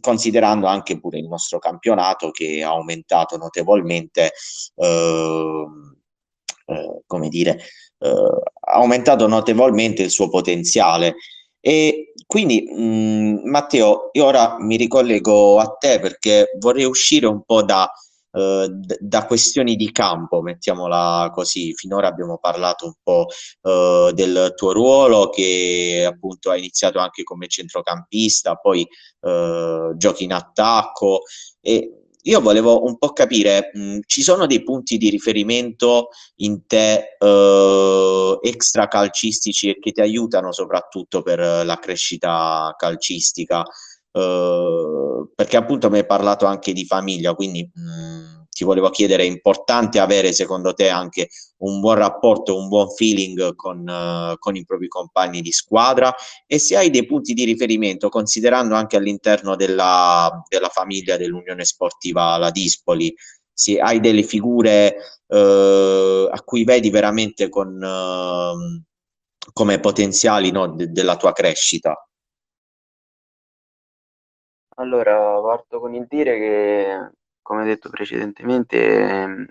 considerando 0.00 0.68
anche 0.68 1.00
pure 1.00 1.18
il 1.18 1.26
nostro 1.26 1.58
campionato 1.58 2.30
che 2.30 2.62
ha 2.62 2.68
aumentato 2.68 3.36
notevolmente 3.36 4.32
eh, 4.76 5.66
eh, 6.66 7.02
come 7.06 7.28
dire 7.28 7.60
eh, 7.98 8.40
aumentato 8.72 9.26
notevolmente 9.26 10.02
il 10.02 10.10
suo 10.10 10.28
potenziale 10.28 11.16
e 11.60 12.12
quindi, 12.26 12.62
mh, 12.68 12.82
mm, 12.82 13.48
Matteo, 13.48 14.10
io 14.12 14.24
ora 14.26 14.56
mi 14.58 14.76
ricollego 14.76 15.58
a 15.58 15.68
te 15.78 15.98
perché 15.98 16.50
vorrei 16.58 16.84
uscire 16.84 17.26
un 17.26 17.42
po' 17.42 17.62
da, 17.62 17.90
d- 18.30 18.98
da 19.00 19.24
questioni 19.26 19.76
di 19.76 19.90
campo, 19.92 20.42
mettiamola 20.42 21.30
così. 21.32 21.72
Finora 21.74 22.08
abbiamo 22.08 22.38
parlato 22.38 22.86
un 22.86 22.94
po' 23.02 23.26
uh, 23.62 24.10
del 24.12 24.52
tuo 24.56 24.72
ruolo 24.72 25.30
che 25.30 26.04
appunto 26.06 26.50
hai 26.50 26.58
iniziato 26.58 26.98
anche 26.98 27.22
come 27.22 27.46
centrocampista, 27.48 28.56
poi 28.56 28.86
uh, 29.20 29.96
giochi 29.96 30.24
in 30.24 30.32
attacco 30.32 31.22
e 31.60 32.03
io 32.26 32.40
volevo 32.40 32.84
un 32.84 32.96
po' 32.98 33.12
capire, 33.12 33.70
mh, 33.72 33.98
ci 34.06 34.22
sono 34.22 34.46
dei 34.46 34.62
punti 34.62 34.96
di 34.96 35.10
riferimento 35.10 36.08
in 36.36 36.66
te 36.66 37.16
eh, 37.18 38.38
extra 38.42 38.88
calcistici 38.88 39.70
e 39.70 39.78
che 39.78 39.92
ti 39.92 40.00
aiutano 40.00 40.52
soprattutto 40.52 41.22
per 41.22 41.38
la 41.38 41.78
crescita 41.78 42.74
calcistica? 42.78 43.62
Eh, 44.16 45.26
perché 45.34 45.56
appunto 45.56 45.90
mi 45.90 45.98
hai 45.98 46.06
parlato 46.06 46.46
anche 46.46 46.72
di 46.72 46.84
famiglia, 46.86 47.34
quindi 47.34 47.68
mh, 47.72 48.46
ti 48.50 48.62
volevo 48.62 48.88
chiedere, 48.90 49.24
è 49.24 49.26
importante 49.26 49.98
avere 49.98 50.32
secondo 50.32 50.72
te 50.72 50.88
anche 50.88 51.28
un 51.58 51.80
buon 51.80 51.96
rapporto, 51.96 52.56
un 52.56 52.68
buon 52.68 52.90
feeling 52.90 53.56
con, 53.56 53.80
uh, 53.80 54.38
con, 54.38 54.54
i 54.54 54.64
propri 54.64 54.86
compagni 54.86 55.40
di 55.40 55.50
squadra 55.50 56.14
e 56.46 56.58
se 56.60 56.76
hai 56.76 56.90
dei 56.90 57.04
punti 57.06 57.34
di 57.34 57.44
riferimento, 57.44 58.08
considerando 58.08 58.76
anche 58.76 58.96
all'interno 58.96 59.56
della, 59.56 60.30
della 60.48 60.68
famiglia 60.68 61.16
dell'Unione 61.16 61.64
Sportiva 61.64 62.36
La 62.36 62.50
Dispoli, 62.50 63.12
se 63.52 63.78
hai 63.78 63.98
delle 63.98 64.22
figure 64.22 64.96
uh, 65.26 66.28
a 66.30 66.40
cui 66.44 66.62
vedi 66.62 66.90
veramente 66.90 67.48
con, 67.48 67.74
uh, 67.82 68.82
come 69.52 69.80
potenziali 69.80 70.52
no, 70.52 70.68
de- 70.68 70.90
della 70.92 71.16
tua 71.16 71.32
crescita. 71.32 71.96
Allora, 74.76 75.40
parto 75.40 75.78
con 75.80 75.94
il 75.94 76.06
dire 76.08 76.36
che 76.38 77.10
come 77.42 77.64
detto 77.64 77.90
precedentemente, 77.90 78.76
ehm, 79.22 79.46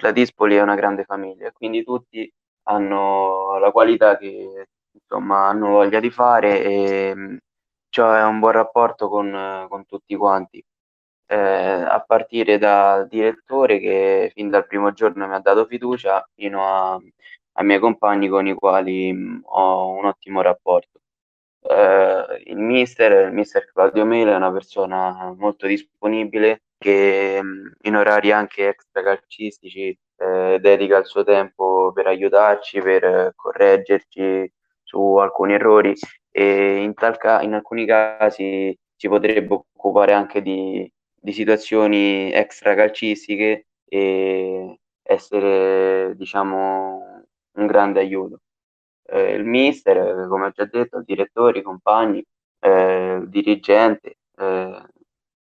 la 0.00 0.12
Dispoli 0.12 0.54
è 0.56 0.62
una 0.62 0.74
grande 0.76 1.04
famiglia, 1.04 1.50
quindi 1.52 1.82
tutti 1.84 2.30
hanno 2.64 3.58
la 3.58 3.70
qualità 3.72 4.16
che 4.16 4.68
insomma 4.92 5.48
hanno 5.48 5.70
voglia 5.70 5.98
di 6.00 6.10
fare 6.10 6.62
e 6.62 7.38
cioè 7.88 8.22
un 8.24 8.38
buon 8.38 8.52
rapporto 8.52 9.08
con, 9.08 9.66
con 9.68 9.84
tutti 9.86 10.14
quanti. 10.16 10.64
Eh, 11.26 11.36
a 11.36 12.00
partire 12.06 12.58
dal 12.58 13.06
direttore 13.08 13.78
che 13.80 14.30
fin 14.34 14.48
dal 14.50 14.66
primo 14.66 14.92
giorno 14.92 15.26
mi 15.28 15.34
ha 15.34 15.38
dato 15.40 15.64
fiducia 15.66 16.28
fino 16.34 16.94
ai 17.52 17.64
miei 17.64 17.78
compagni 17.80 18.28
con 18.28 18.46
i 18.48 18.54
quali 18.54 19.12
mh, 19.12 19.42
ho 19.44 19.90
un 19.90 20.06
ottimo 20.06 20.40
rapporto. 20.42 20.89
Eh, 21.62 22.42
il 22.46 22.56
mister, 22.56 23.28
il 23.28 23.32
mister 23.32 23.70
Claudio 23.72 24.04
Mele 24.04 24.32
è 24.32 24.36
una 24.36 24.52
persona 24.52 25.34
molto 25.36 25.66
disponibile 25.66 26.62
che 26.78 27.40
in 27.82 27.96
orari 27.96 28.32
anche 28.32 28.68
extra 28.68 29.02
calcistici 29.02 29.96
eh, 30.16 30.58
dedica 30.60 30.98
il 30.98 31.06
suo 31.06 31.22
tempo 31.24 31.92
per 31.92 32.06
aiutarci, 32.06 32.80
per 32.80 33.32
correggerci 33.36 34.50
su 34.82 35.16
alcuni 35.16 35.54
errori 35.54 35.94
e 36.30 36.76
in, 36.82 36.94
ca- 36.94 37.42
in 37.42 37.54
alcuni 37.54 37.86
casi 37.86 38.76
si 38.96 39.08
potrebbe 39.08 39.54
occupare 39.54 40.12
anche 40.12 40.42
di, 40.42 40.90
di 41.14 41.32
situazioni 41.32 42.32
extra 42.32 42.74
calcistiche 42.74 43.66
e 43.84 44.78
essere 45.02 46.14
diciamo 46.16 47.24
un 47.52 47.66
grande 47.66 48.00
aiuto. 48.00 48.40
Eh, 49.10 49.34
il 49.34 49.44
mister, 49.44 50.26
come 50.28 50.46
ho 50.46 50.50
già 50.50 50.64
detto, 50.66 50.98
il 50.98 51.04
direttore, 51.04 51.58
i 51.58 51.62
compagni, 51.62 52.24
eh, 52.60 53.18
il 53.20 53.28
dirigente, 53.28 54.18
eh, 54.36 54.82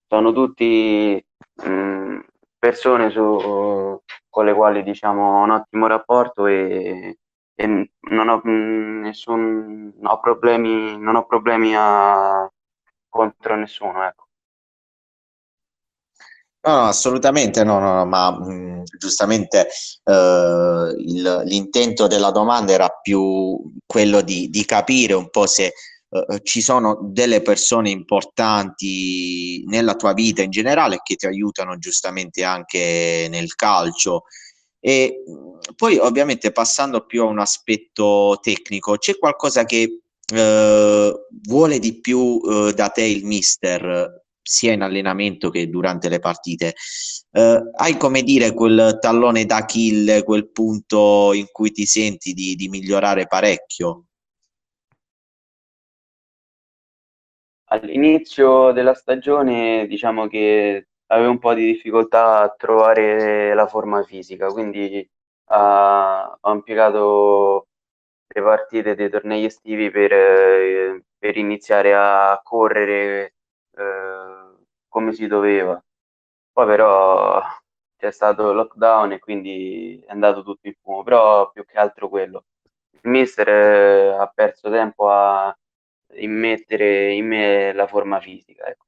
sono 0.07 0.31
tutti 0.33 1.23
mh, 1.63 1.69
mm, 1.69 2.19
persone 2.59 3.09
su, 3.09 4.01
con 4.29 4.45
le 4.45 4.53
quali 4.53 4.83
diciamo 4.83 5.39
ho 5.39 5.43
un 5.43 5.51
ottimo 5.51 5.87
rapporto 5.87 6.45
e, 6.47 7.17
e 7.55 7.89
non 8.09 8.29
ho 8.29 8.41
mm, 8.45 9.01
nessun 9.01 9.93
ho 10.03 10.19
problemi 10.19 10.97
non 10.97 11.15
ho 11.15 11.25
problemi 11.25 11.73
a, 11.75 12.49
contro 13.09 13.55
nessuno 13.55 14.05
ecco 14.05 14.24
No, 16.65 16.73
no, 16.77 16.85
assolutamente 16.87 17.63
no, 17.63 17.79
no, 17.79 18.05
ma 18.07 18.31
mh, 18.31 18.51
mm, 18.51 18.83
giustamente 18.97 19.67
eh, 20.03 20.95
il, 20.97 21.41
l'intento 21.45 22.07
della 22.07 22.31
domanda 22.31 22.71
era 22.73 22.89
più 22.89 23.61
quello 23.85 24.21
di, 24.21 24.49
di 24.49 24.65
capire 24.65 25.13
un 25.13 25.29
po' 25.29 25.45
se 25.45 25.73
eh, 26.09 26.41
ci 26.41 26.61
sono 26.61 26.97
delle 27.03 27.43
persone 27.43 27.91
importanti 27.91 29.63
nella 29.67 29.93
tua 29.93 30.13
vita 30.13 30.41
in 30.41 30.49
generale 30.49 31.01
che 31.03 31.15
ti 31.15 31.27
aiutano 31.27 31.77
giustamente 31.77 32.43
anche 32.43 33.27
nel 33.29 33.53
calcio. 33.53 34.23
E 34.79 35.23
poi 35.75 35.97
ovviamente 35.97 36.51
passando 36.51 37.05
più 37.05 37.23
a 37.23 37.25
un 37.25 37.39
aspetto 37.39 38.39
tecnico, 38.41 38.97
c'è 38.97 39.17
qualcosa 39.19 39.65
che 39.65 39.99
eh, 40.33 41.13
vuole 41.43 41.79
di 41.79 41.99
più 41.99 42.41
eh, 42.43 42.73
da 42.73 42.89
te 42.89 43.03
il 43.03 43.23
mister, 43.25 44.24
sia 44.47 44.73
in 44.73 44.81
allenamento 44.81 45.49
che 45.49 45.69
durante 45.69 46.07
le 46.07 46.19
partite? 46.19 46.75
Eh, 47.31 47.71
hai 47.75 47.97
come 47.97 48.21
dire 48.21 48.53
quel 48.53 48.97
tallone 49.01 49.45
d'Achille, 49.45 50.23
quel 50.23 50.51
punto 50.51 51.33
in 51.33 51.47
cui 51.51 51.71
ti 51.71 51.85
senti 51.85 52.33
di, 52.33 52.55
di 52.55 52.69
migliorare 52.69 53.25
parecchio? 53.25 54.05
All'inizio 57.69 58.71
della 58.71 58.93
stagione 58.93 59.87
diciamo 59.87 60.27
che 60.27 60.87
avevo 61.07 61.31
un 61.31 61.39
po' 61.39 61.53
di 61.53 61.65
difficoltà 61.65 62.41
a 62.41 62.53
trovare 62.55 63.53
la 63.55 63.67
forma 63.67 64.03
fisica, 64.03 64.47
quindi 64.47 65.07
uh, 65.47 65.55
ho 65.55 66.53
impiegato 66.53 67.67
le 68.27 68.41
partite 68.41 68.95
dei 68.95 69.09
tornei 69.09 69.45
estivi 69.45 69.89
per, 69.91 70.11
eh, 70.11 71.03
per 71.17 71.37
iniziare 71.37 71.93
a 71.95 72.39
correre 72.43 73.34
eh, 73.77 74.65
come 74.87 75.13
si 75.13 75.27
doveva. 75.27 75.81
Poi 76.51 76.65
però 76.65 77.41
c'è 77.97 78.11
stato 78.11 78.49
il 78.49 78.55
lockdown 78.55 79.13
e 79.13 79.19
quindi 79.19 80.01
è 80.05 80.11
andato 80.11 80.43
tutto 80.43 80.67
in 80.67 80.73
fumo, 80.81 81.03
però 81.03 81.51
più 81.51 81.65
che 81.65 81.77
altro 81.77 82.09
quello. 82.09 82.45
Il 82.91 83.09
mister 83.09 83.47
eh, 83.49 84.07
ha 84.13 84.27
perso 84.33 84.69
tempo 84.69 85.09
a 85.09 85.55
immettere 86.15 87.13
in 87.13 87.27
me 87.27 87.73
la 87.73 87.87
forma 87.87 88.19
fisica. 88.19 88.65
Ecco. 88.65 88.85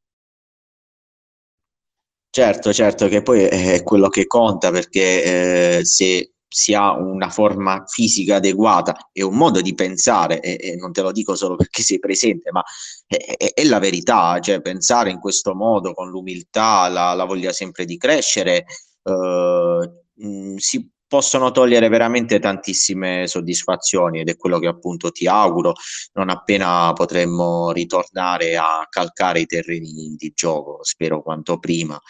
Certo, 2.29 2.71
certo, 2.71 3.07
che 3.07 3.21
poi 3.23 3.43
è 3.45 3.81
quello 3.83 4.09
che 4.09 4.27
conta 4.27 4.69
perché 4.69 5.79
eh, 5.79 5.85
se 5.85 6.33
si 6.57 6.73
ha 6.73 6.91
una 6.93 7.29
forma 7.29 7.83
fisica 7.85 8.37
adeguata 8.37 9.09
e 9.13 9.21
un 9.21 9.35
modo 9.35 9.61
di 9.61 9.75
pensare, 9.75 10.39
e, 10.39 10.57
e 10.59 10.75
non 10.75 10.91
te 10.91 11.03
lo 11.03 11.11
dico 11.11 11.35
solo 11.35 11.55
perché 11.55 11.83
sei 11.83 11.99
presente, 11.99 12.51
ma 12.51 12.63
è, 13.05 13.15
è, 13.15 13.53
è, 13.53 13.63
la 13.65 13.77
verità, 13.77 14.39
cioè 14.39 14.59
pensare 14.59 15.11
in 15.11 15.19
questo 15.19 15.53
modo 15.53 15.93
con 15.93 16.09
l'umiltà, 16.09 16.87
la, 16.87 17.13
la 17.13 17.25
voglia 17.25 17.51
sempre 17.53 17.85
di 17.85 17.97
crescere, 17.97 18.65
eh, 19.03 19.91
mh, 20.15 20.55
si 20.55 20.89
possono 21.07 21.51
togliere 21.51 21.89
veramente 21.89 22.39
tantissime 22.39 23.27
soddisfazioni 23.27 24.19
ed 24.21 24.29
è 24.29 24.35
quello 24.35 24.57
che 24.57 24.67
appunto 24.67 25.11
ti 25.11 25.27
auguro 25.27 25.73
non 26.13 26.29
appena 26.29 26.91
potremmo 26.93 27.71
ritornare 27.71 28.57
a 28.57 28.85
calcare 28.89 29.41
i 29.41 29.45
terreni 29.45 30.15
di 30.17 30.33
gioco, 30.35 30.79
spero 30.81 31.21
quanto 31.21 31.59
prima, 31.59 32.01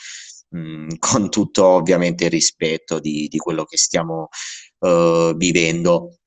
mh, 0.49 0.95
con 0.99 1.29
tutto 1.29 1.65
ovviamente 1.65 2.25
il 2.25 2.31
rispetto 2.31 2.99
di, 2.99 3.27
di 3.27 3.37
quello 3.37 3.65
che 3.65 3.77
stiamo 3.77 4.29
uh, 4.79 5.35
vivendo. 5.35 6.17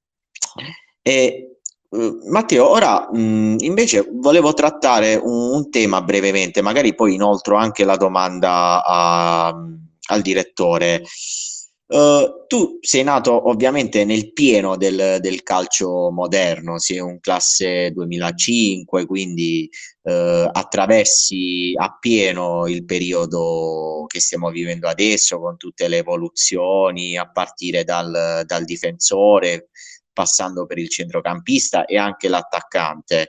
E, 1.02 1.60
uh, 1.88 2.28
Matteo, 2.30 2.68
ora 2.68 3.08
mh, 3.10 3.56
invece 3.60 4.06
volevo 4.10 4.52
trattare 4.52 5.14
un, 5.14 5.54
un, 5.54 5.70
tema 5.70 6.02
brevemente, 6.02 6.62
magari 6.62 6.94
poi 6.94 7.14
inoltre 7.14 7.56
anche 7.56 7.84
la 7.84 7.96
domanda 7.96 8.84
a, 8.84 9.48
al 9.48 10.22
direttore. 10.22 11.02
Uh, 11.91 12.47
tu 12.47 12.78
sei 12.80 13.03
nato 13.03 13.49
ovviamente 13.49 14.05
nel 14.05 14.32
pieno 14.32 14.76
del, 14.76 15.16
del, 15.18 15.43
calcio 15.43 16.12
moderno, 16.12 16.78
sei 16.78 17.01
un 17.01 17.18
classe 17.18 17.91
2005, 17.91 19.07
quindi 19.07 19.68
uh, 20.03 20.49
attraversi 20.53 21.72
appieno 21.74 22.68
il 22.68 22.84
periodo 22.84 24.05
che 24.07 24.20
stiamo 24.20 24.51
vivendo 24.51 24.86
adesso 24.86 25.41
con 25.41 25.57
tutte 25.57 25.88
le 25.88 25.97
evoluzioni 25.97 27.16
a 27.16 27.28
partire 27.28 27.82
dal, 27.82 28.43
dal 28.47 28.64
difensore 28.64 29.70
passando 30.20 30.66
per 30.66 30.76
il 30.76 30.90
centrocampista 30.90 31.86
e 31.86 31.96
anche 31.96 32.28
l'attaccante, 32.28 33.28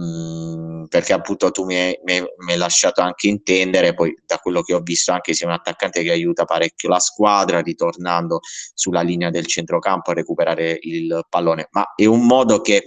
mm, 0.00 0.86
perché 0.86 1.12
appunto 1.12 1.52
tu 1.52 1.64
mi 1.64 1.76
hai, 1.76 2.00
mi, 2.02 2.18
hai, 2.48 2.56
lasciato 2.56 3.00
anche 3.00 3.28
intendere, 3.28 3.94
poi 3.94 4.12
da 4.26 4.38
quello 4.38 4.62
che 4.62 4.74
ho 4.74 4.80
visto 4.80 5.12
anche 5.12 5.34
sei 5.34 5.46
un 5.46 5.54
attaccante 5.54 6.02
che 6.02 6.10
aiuta 6.10 6.44
parecchio 6.44 6.88
la 6.88 6.98
squadra, 6.98 7.60
ritornando 7.60 8.40
sulla 8.74 9.02
linea 9.02 9.30
del 9.30 9.46
centrocampo 9.46 10.10
a 10.10 10.14
recuperare 10.14 10.76
il 10.80 11.24
pallone, 11.28 11.68
ma 11.70 11.92
è 11.94 12.06
un 12.06 12.26
modo 12.26 12.60
che 12.60 12.82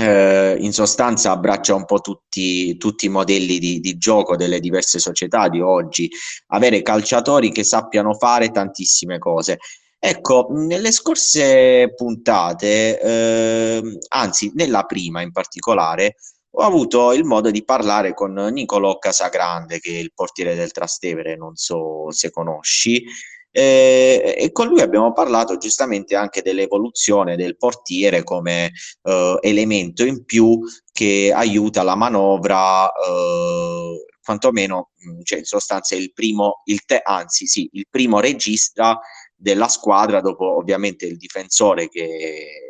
eh, 0.00 0.56
in 0.58 0.72
sostanza 0.72 1.30
abbraccia 1.30 1.76
un 1.76 1.84
po' 1.84 2.00
tutti, 2.00 2.76
tutti 2.76 3.06
i 3.06 3.08
modelli 3.08 3.60
di, 3.60 3.78
di, 3.78 3.96
gioco 3.98 4.34
delle 4.34 4.58
diverse 4.58 4.98
società 4.98 5.48
di 5.48 5.60
oggi, 5.60 6.10
avere 6.48 6.82
calciatori 6.82 7.52
che 7.52 7.62
sappiano 7.62 8.14
fare 8.14 8.50
tantissime 8.50 9.18
cose. 9.18 9.58
Ecco, 10.00 10.46
nelle 10.50 10.92
scorse 10.92 11.92
puntate, 11.94 13.00
eh, 13.00 13.98
anzi 14.08 14.52
nella 14.54 14.84
prima 14.84 15.22
in 15.22 15.32
particolare, 15.32 16.16
ho 16.50 16.62
avuto 16.62 17.12
il 17.12 17.24
modo 17.24 17.50
di 17.50 17.64
parlare 17.64 18.14
con 18.14 18.32
Nicolò 18.32 18.98
Casagrande, 18.98 19.80
che 19.80 19.90
è 19.90 19.98
il 19.98 20.12
portiere 20.14 20.54
del 20.54 20.70
Trastevere, 20.70 21.36
non 21.36 21.56
so 21.56 22.10
se 22.12 22.30
conosci, 22.30 23.04
eh, 23.50 24.36
e 24.38 24.52
con 24.52 24.68
lui 24.68 24.82
abbiamo 24.82 25.12
parlato 25.12 25.56
giustamente 25.56 26.14
anche 26.14 26.42
dell'evoluzione 26.42 27.34
del 27.36 27.56
portiere 27.56 28.22
come 28.22 28.70
eh, 29.02 29.38
elemento 29.40 30.04
in 30.04 30.24
più 30.24 30.60
che 30.92 31.32
aiuta 31.34 31.82
la 31.82 31.96
manovra, 31.96 32.86
eh, 32.88 34.06
quantomeno, 34.22 34.90
cioè 35.22 35.38
in 35.38 35.44
sostanza 35.44 35.96
il 35.96 36.12
primo, 36.12 36.60
il 36.66 36.84
te, 36.84 37.00
anzi 37.02 37.46
sì, 37.46 37.68
il 37.72 37.86
primo 37.90 38.20
regista 38.20 39.00
della 39.38 39.68
squadra, 39.68 40.20
dopo 40.20 40.56
ovviamente 40.56 41.06
il 41.06 41.16
difensore 41.16 41.88
che 41.88 42.67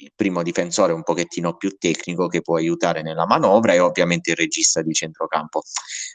il 0.00 0.12
primo 0.14 0.42
difensore 0.42 0.92
un 0.92 1.02
pochettino 1.02 1.56
più 1.56 1.76
tecnico 1.78 2.26
che 2.26 2.40
può 2.40 2.56
aiutare 2.56 3.02
nella 3.02 3.26
manovra 3.26 3.74
e 3.74 3.80
ovviamente 3.80 4.30
il 4.30 4.36
regista 4.36 4.82
di 4.82 4.92
centrocampo. 4.92 5.62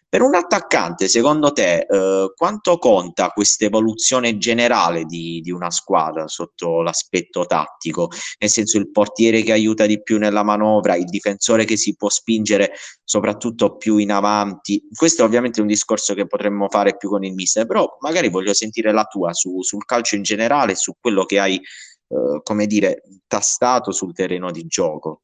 Per 0.08 0.22
un 0.22 0.34
attaccante, 0.34 1.08
secondo 1.08 1.52
te, 1.52 1.86
eh, 1.88 2.32
quanto 2.36 2.78
conta 2.78 3.30
questa 3.30 3.66
evoluzione 3.66 4.38
generale 4.38 5.04
di, 5.04 5.42
di, 5.42 5.52
una 5.52 5.70
squadra 5.70 6.28
sotto 6.28 6.82
l'aspetto 6.82 7.46
tattico? 7.46 8.10
Nel 8.40 8.50
senso 8.50 8.78
il 8.78 8.92
portiere 8.92 9.44
che 9.44 9.52
aiuta 9.52 9.86
di 9.86 10.02
più 10.02 10.18
nella 10.18 10.44
manovra, 10.44 10.96
il 10.96 11.06
difensore 11.06 11.66
che 11.66 11.78
si 11.78 11.96
può 11.96 12.10
spingere 12.10 12.72
soprattutto 13.04 13.76
più 13.78 13.98
in 13.98 14.12
avanti. 14.12 14.82
Questo 14.94 15.22
è 15.22 15.26
ovviamente 15.26 15.62
un 15.62 15.68
discorso 15.68 16.14
che 16.14 16.28
potremmo 16.28 16.70
fare 16.70 16.96
più 16.98 17.10
con 17.10 17.24
il 17.24 17.34
mister, 17.34 17.66
però 17.66 17.98
magari 18.00 18.30
voglio 18.30 18.54
sentire 18.54 18.92
la 18.92 19.04
tua 19.04 19.34
su, 19.34 19.62
sul 19.62 19.86
calcio 19.86 20.16
in 20.16 20.24
generale, 20.24 20.76
su 20.76 20.94
quello 21.00 21.26
che 21.26 21.40
hai 21.40 21.62
eh, 22.08 22.42
come 22.44 22.66
dire, 22.66 23.02
tastato 23.28 23.92
sul 23.92 24.14
terreno 24.14 24.52
di 24.52 24.66
gioco? 24.66 25.22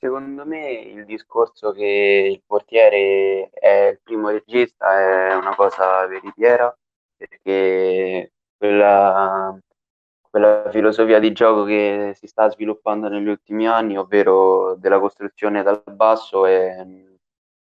Secondo 0.00 0.46
me 0.46 0.70
il 0.70 1.04
discorso 1.04 1.72
che 1.72 2.30
il 2.32 2.42
portiere 2.46 3.50
è 3.50 3.88
il 3.90 4.00
primo 4.00 4.28
regista 4.28 4.96
è 4.96 5.34
una 5.34 5.56
cosa 5.56 6.06
veritiera 6.06 6.72
perché 7.16 8.32
quella, 8.56 9.58
quella 10.20 10.70
filosofia 10.70 11.18
di 11.18 11.32
gioco 11.32 11.64
che 11.64 12.12
si 12.14 12.28
sta 12.28 12.48
sviluppando 12.48 13.08
negli 13.08 13.26
ultimi 13.26 13.66
anni, 13.66 13.98
ovvero 13.98 14.76
della 14.76 15.00
costruzione 15.00 15.64
dal 15.64 15.82
basso, 15.84 16.46
è, 16.46 16.86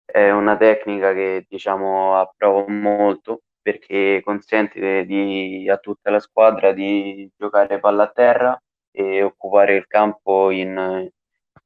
è 0.05 0.31
una 0.31 0.57
tecnica 0.57 1.13
che 1.13 1.47
diciamo 1.49 2.19
approvo 2.19 2.67
molto 2.69 3.43
perché 3.69 4.23
consente 4.25 5.05
di, 5.05 5.69
a 5.69 5.77
tutta 5.77 6.11
la 6.11 6.21
squadra 6.21 6.73
di 6.73 7.31
giocare 7.37 7.79
palla 7.79 8.05
a 8.05 8.11
terra 8.11 8.63
e 8.91 9.23
occupare 9.23 9.75
il 9.75 9.87
campo 9.87 10.51
in, 10.51 11.07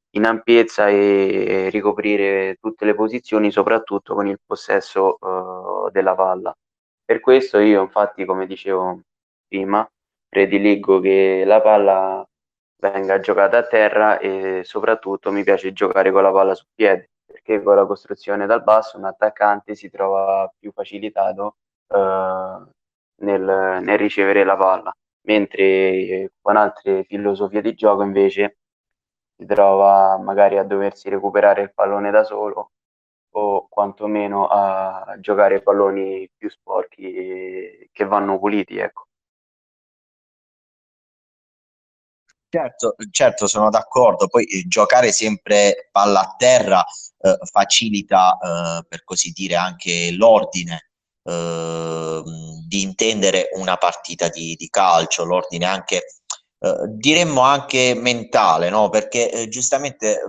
in 0.09 0.25
ampiezza 0.25 0.89
e 0.89 1.69
ricoprire 1.71 2.57
tutte 2.59 2.83
le 2.83 2.93
posizioni, 2.93 3.51
soprattutto 3.51 4.15
con 4.15 4.27
il 4.27 4.37
possesso 4.45 5.17
uh, 5.17 5.89
della 5.91 6.13
palla. 6.13 6.53
Per 7.05 7.21
questo 7.21 7.59
io, 7.59 7.81
infatti, 7.81 8.25
come 8.25 8.47
dicevo 8.47 8.99
prima, 9.47 9.89
prediligo 10.27 10.99
che 10.99 11.43
la 11.45 11.61
palla 11.61 12.27
venga 12.81 13.19
giocata 13.21 13.59
a 13.59 13.65
terra 13.65 14.19
e 14.19 14.63
soprattutto 14.65 15.31
mi 15.31 15.43
piace 15.43 15.71
giocare 15.71 16.11
con 16.11 16.21
la 16.23 16.33
palla 16.33 16.53
sul 16.53 16.67
piede, 16.75 17.11
perché 17.25 17.63
con 17.63 17.75
la 17.77 17.85
costruzione 17.85 18.45
dal 18.45 18.61
basso 18.61 18.97
un 18.97 19.05
attaccante 19.05 19.73
si 19.73 19.89
trova 19.89 20.51
più 20.59 20.73
facilitato 20.73 21.55
eh, 21.87 22.65
nel, 23.21 23.79
nel, 23.83 23.97
ricevere 23.97 24.43
la 24.43 24.57
palla, 24.57 24.91
mentre 25.27 26.31
con 26.41 26.57
altre 26.57 27.03
filosofie 27.05 27.61
di 27.61 27.73
gioco 27.75 28.03
invece 28.03 28.57
si 29.37 29.45
trova 29.45 30.17
magari 30.17 30.57
a 30.57 30.63
doversi 30.63 31.09
recuperare 31.09 31.61
il 31.61 31.73
pallone 31.73 32.11
da 32.11 32.23
solo 32.23 32.71
o 33.35 33.67
quantomeno 33.67 34.47
a 34.47 35.15
giocare 35.19 35.61
palloni 35.61 36.29
più 36.37 36.49
sporchi 36.49 37.89
che 37.91 38.05
vanno 38.05 38.39
puliti, 38.39 38.77
ecco. 38.77 39.07
Certo, 42.53 42.93
certo, 43.09 43.47
sono 43.47 43.71
d'accordo. 43.71 44.27
Poi 44.27 44.45
eh, 44.45 44.67
giocare 44.67 45.11
sempre 45.11 45.89
palla 45.91 46.19
a 46.21 46.35
terra 46.37 46.85
eh, 47.17 47.37
facilita, 47.51 48.37
eh, 48.37 48.85
per 48.87 49.03
così 49.03 49.31
dire, 49.31 49.55
anche 49.55 50.11
l'ordine 50.15 50.91
Ehm, 51.25 52.65
di 52.67 52.81
intendere 52.81 53.49
una 53.53 53.77
partita 53.77 54.29
di, 54.29 54.55
di 54.55 54.67
calcio, 54.69 55.23
l'ordine 55.23 55.65
anche, 55.65 55.97
eh, 56.59 56.75
diremmo 56.87 57.41
anche 57.41 57.93
mentale, 57.95 58.69
no? 58.69 58.89
perché 58.89 59.31
eh, 59.31 59.47
giustamente 59.47 60.19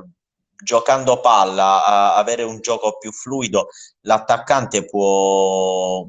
giocando 0.63 1.21
palla, 1.21 2.15
avere 2.15 2.43
un 2.43 2.61
gioco 2.61 2.97
più 2.99 3.13
fluido, 3.13 3.69
l'attaccante 4.03 4.85
può, 4.85 6.07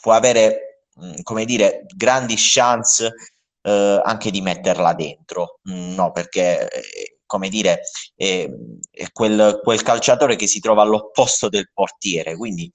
può 0.00 0.12
avere, 0.12 0.84
come 1.22 1.44
dire, 1.44 1.84
grandi 1.94 2.34
chance 2.36 3.12
eh, 3.62 4.00
anche 4.04 4.30
di 4.30 4.40
metterla 4.40 4.94
dentro, 4.94 5.58
no? 5.64 6.10
perché 6.12 6.68
eh, 6.68 7.18
come 7.26 7.48
dire, 7.48 7.82
è, 8.16 8.48
è 8.90 9.12
quel, 9.12 9.60
quel, 9.62 9.82
calciatore 9.82 10.36
che 10.36 10.46
si 10.48 10.58
trova 10.58 10.82
all'opposto 10.82 11.48
del 11.48 11.70
portiere, 11.72 12.36
quindi 12.36 12.70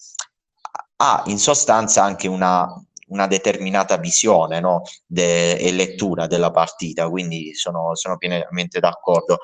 ha 0.98 1.24
in 1.28 1.38
sostanza 1.38 2.04
anche 2.04 2.28
una, 2.28 2.68
una 3.08 3.28
determinata 3.28 3.98
visione 3.98 4.60
no? 4.60 4.82
De, 5.06 5.54
e 5.54 5.72
lettura 5.72 6.28
della 6.28 6.52
partita, 6.52 7.10
quindi 7.10 7.54
sono, 7.54 7.96
sono 7.96 8.18
pienamente 8.18 8.80
d'accordo. 8.80 9.39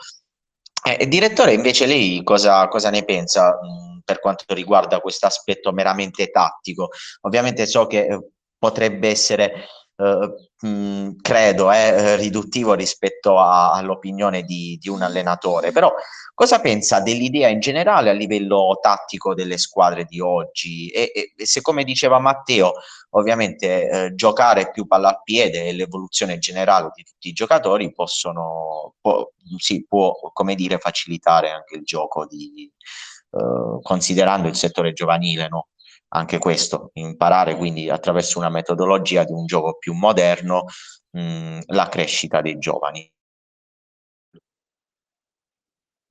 Eh, 0.84 1.08
direttore, 1.08 1.54
invece 1.54 1.86
lei 1.86 2.24
cosa, 2.24 2.68
cosa 2.68 2.90
ne 2.90 3.04
pensa 3.04 3.52
mh, 3.52 4.02
per 4.04 4.20
quanto 4.20 4.46
riguarda 4.54 5.00
questo 5.00 5.28
aspetto 5.28 5.72
meramente 5.72 6.32
tattico? 6.32 6.90
Ovviamente 7.22 7.66
so 7.68 7.86
che 7.86 8.06
eh, 8.06 8.20
potrebbe 8.58 9.10
essere 9.10 9.66
eh, 9.98 11.16
credo, 11.22 11.72
è 11.72 12.16
riduttivo 12.18 12.74
rispetto 12.74 13.40
a, 13.40 13.72
all'opinione 13.74 14.44
di, 14.44 14.78
di, 14.80 14.90
un 14.90 15.02
allenatore, 15.02 15.72
però 15.72 15.94
cosa 16.34 16.60
pensa 16.60 17.00
dell'idea 17.02 17.50
in 17.50 17.60
generale 17.60 18.10
a 18.10 18.14
livello 18.14 18.78
tattico 18.82 19.34
delle 19.34 19.58
squadre 19.58 20.06
di 20.06 20.20
oggi? 20.20 20.90
E, 20.90 21.34
e 21.36 21.46
se 21.46 21.62
come 21.62 21.84
diceva 21.84 22.20
Matteo, 22.20 22.74
ovviamente 23.12 23.90
eh, 23.90 24.16
giocare 24.16 24.72
più 24.72 24.86
palla 24.88 25.10
al 25.10 25.22
piede 25.24 25.68
e 25.68 25.74
l'evoluzione 25.74 26.38
generale 26.38 26.92
di 26.96 27.04
tutti 27.04 27.30
i 27.30 27.34
giocatori 27.34 27.92
possono, 27.92 28.96
può, 29.02 29.30
sì, 29.58 29.86
può 29.88 30.14
come 30.34 30.56
dire, 30.56 30.78
facilitare 30.78 31.50
anche 31.52 31.76
il 31.76 31.84
gioco 31.84 32.26
di, 32.26 32.72
eh, 33.32 33.80
considerando 33.82 34.48
il 34.48 34.56
settore 34.56 34.94
giovanile, 34.94 35.48
no? 35.48 35.68
Anche 36.14 36.40
questo, 36.40 36.92
imparare 36.94 37.56
quindi 37.56 37.90
attraverso 37.90 38.40
una 38.40 38.50
metodologia 38.50 39.24
di 39.24 39.32
un 39.32 39.46
gioco 39.46 39.78
più 39.78 39.94
moderno 39.94 40.66
mh, 41.12 41.60
la 41.68 41.88
crescita 41.88 42.42
dei 42.42 42.58
giovani. 42.58 43.10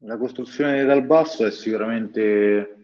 La 0.05 0.16
costruzione 0.16 0.84
dal 0.84 1.05
basso 1.05 1.44
è 1.44 1.51
sicuramente 1.51 2.76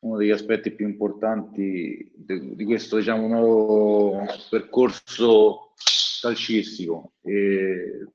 uno 0.00 0.16
degli 0.16 0.30
aspetti 0.30 0.70
più 0.70 0.86
importanti 0.86 2.10
di, 2.14 2.54
di 2.54 2.64
questo 2.64 2.96
diciamo, 2.96 3.26
nuovo 3.26 4.24
percorso 4.48 5.72
calcistico. 6.22 7.12
E 7.22 8.08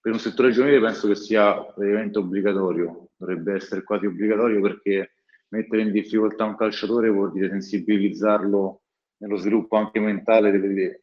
per 0.00 0.12
un 0.12 0.18
settore 0.18 0.50
giovanile 0.50 0.80
penso 0.80 1.06
che 1.06 1.14
sia 1.14 1.62
praticamente 1.62 2.18
obbligatorio, 2.18 3.10
dovrebbe 3.16 3.54
essere 3.54 3.84
quasi 3.84 4.06
obbligatorio 4.06 4.60
perché 4.60 5.15
mettere 5.48 5.82
in 5.82 5.92
difficoltà 5.92 6.44
un 6.44 6.56
calciatore 6.56 7.08
vuol 7.08 7.32
dire 7.32 7.48
sensibilizzarlo 7.48 8.82
nello 9.18 9.36
sviluppo 9.36 9.76
anche 9.76 10.00
mentale 10.00 10.50
delle, 10.50 11.02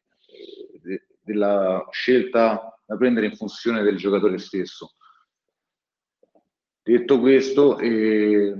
de, 0.82 1.08
della 1.22 1.86
scelta 1.91 2.78
da 2.86 2.98
prendere 2.98 3.28
in 3.28 3.36
funzione 3.36 3.82
del 3.82 3.98
giocatore 3.98 4.38
stesso. 4.38 4.96
Detto 6.82 7.20
questo, 7.20 7.80
eh, 7.80 8.54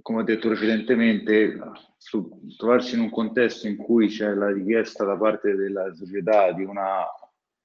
come 0.00 0.20
ho 0.20 0.22
detto 0.22 0.48
precedentemente, 0.48 1.58
su, 1.96 2.40
trovarsi 2.56 2.94
in 2.94 3.00
un 3.00 3.10
contesto 3.10 3.66
in 3.66 3.76
cui 3.76 4.08
c'è 4.08 4.32
la 4.32 4.52
richiesta 4.52 5.04
da 5.04 5.16
parte 5.16 5.54
della 5.54 5.92
società 5.92 6.52
di 6.52 6.64
una 6.64 7.04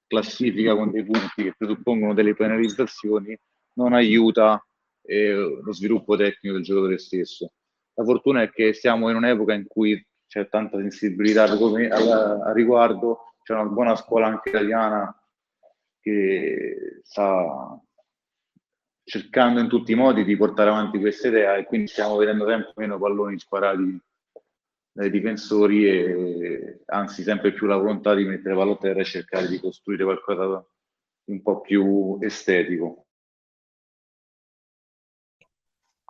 classifica 0.08 0.76
con 0.76 0.92
dei 0.92 1.04
punti 1.04 1.44
che 1.44 1.54
presuppongono 1.58 2.14
delle 2.14 2.36
penalizzazioni 2.36 3.38
non 3.74 3.94
aiuta 3.94 4.64
eh, 5.06 5.34
lo 5.34 5.74
sviluppo 5.74 6.16
tecnico 6.16 6.56
del 6.56 6.64
giocatore 6.64 6.98
stesso. 6.98 7.52
La 7.94 8.04
fortuna 8.04 8.42
è 8.42 8.50
che 8.50 8.74
siamo 8.74 9.10
in 9.10 9.16
un'epoca 9.16 9.54
in 9.54 9.68
cui 9.68 10.06
c'è 10.28 10.48
tanta 10.50 10.78
sensibilità 10.78 11.44
al, 11.44 12.52
riguardo, 12.54 13.36
c'è 13.44 13.54
una 13.54 13.66
buona 13.66 13.96
scuola 13.96 14.28
anche 14.28 14.50
italiana 14.50 15.16
che 16.02 17.00
sta 17.04 17.80
cercando 19.04 19.60
in 19.60 19.68
tutti 19.68 19.92
i 19.92 19.96
modi 19.96 20.24
di 20.24 20.36
portare 20.36 20.70
avanti 20.70 21.00
questa 21.00 21.28
idea 21.28 21.56
e 21.56 21.66
quindi 21.66 21.88
stiamo 21.88 22.18
vedendo 22.18 22.48
sempre 22.48 22.74
meno 22.76 22.98
palloni 22.98 23.38
sparati 23.38 24.02
dai 24.92 25.12
difensori 25.12 25.88
e 25.88 26.82
anzi 26.86 27.22
sempre 27.22 27.52
più 27.52 27.68
la 27.68 27.78
volontà 27.78 28.16
di 28.16 28.24
mettere 28.24 28.56
palla 28.56 28.72
a 28.72 28.78
terra 28.78 29.02
e 29.02 29.06
cercare 29.06 29.48
di 29.48 29.60
costruire 29.60 30.04
qualcosa 30.04 30.66
di 31.24 31.34
un 31.34 31.42
po' 31.42 31.62
più 31.62 32.18
estetico. 32.22 33.05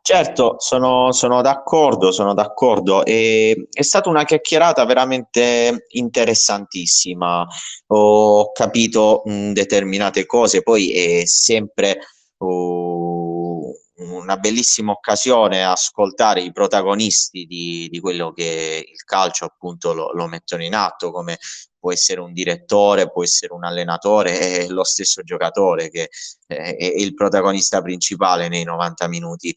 Certo, 0.08 0.58
sono, 0.60 1.12
sono 1.14 1.42
d'accordo, 1.42 2.12
sono 2.12 2.36
d'accordo. 2.36 3.04
E, 3.04 3.70
è 3.72 3.82
stata 3.82 4.08
una 4.08 4.24
chiacchierata 4.24 4.86
veramente 4.86 5.88
interessantissima. 5.94 7.44
Ho 7.88 8.52
capito 8.52 9.24
mh, 9.26 9.54
determinate 9.54 10.28
cose, 10.28 10.62
poi 10.62 10.92
è 10.92 11.26
sempre 11.26 11.98
uh, 12.38 13.74
una 13.96 14.38
bellissima 14.38 14.92
occasione 14.92 15.66
ascoltare 15.66 16.42
i 16.42 16.52
protagonisti 16.52 17.46
di, 17.46 17.88
di 17.90 18.00
quello 18.00 18.32
che 18.32 18.86
il 18.88 19.04
calcio 19.06 19.46
appunto 19.46 19.94
lo, 19.94 20.12
lo 20.14 20.28
mettono 20.28 20.64
in 20.64 20.76
atto, 20.76 21.12
come 21.12 21.40
può 21.86 21.94
essere 21.94 22.20
un 22.20 22.34
direttore, 22.34 23.12
può 23.12 23.22
essere 23.22 23.54
un 23.54 23.64
allenatore, 23.64 24.40
è 24.40 24.68
lo 24.70 24.84
stesso 24.84 25.22
giocatore 25.22 25.92
che 25.92 26.10
è 26.48 26.76
il 26.80 27.14
protagonista 27.14 27.80
principale 27.84 28.48
nei 28.48 28.64
90 28.64 29.08
minuti. 29.08 29.56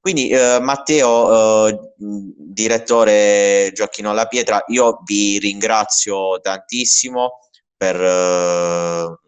Quindi 0.00 0.30
eh, 0.30 0.60
Matteo, 0.62 1.66
eh, 1.68 1.78
direttore 1.98 3.70
Gioacchino 3.74 4.14
La 4.14 4.24
Pietra, 4.24 4.64
io 4.68 5.02
vi 5.04 5.38
ringrazio 5.38 6.40
tantissimo 6.40 7.40
per, 7.76 7.96
eh, 8.00 9.18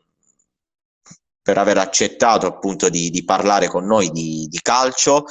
per 1.42 1.58
aver 1.58 1.76
accettato 1.76 2.46
appunto 2.46 2.88
di, 2.88 3.10
di 3.10 3.22
parlare 3.22 3.68
con 3.68 3.84
noi 3.84 4.08
di, 4.10 4.46
di 4.48 4.60
calcio. 4.62 5.26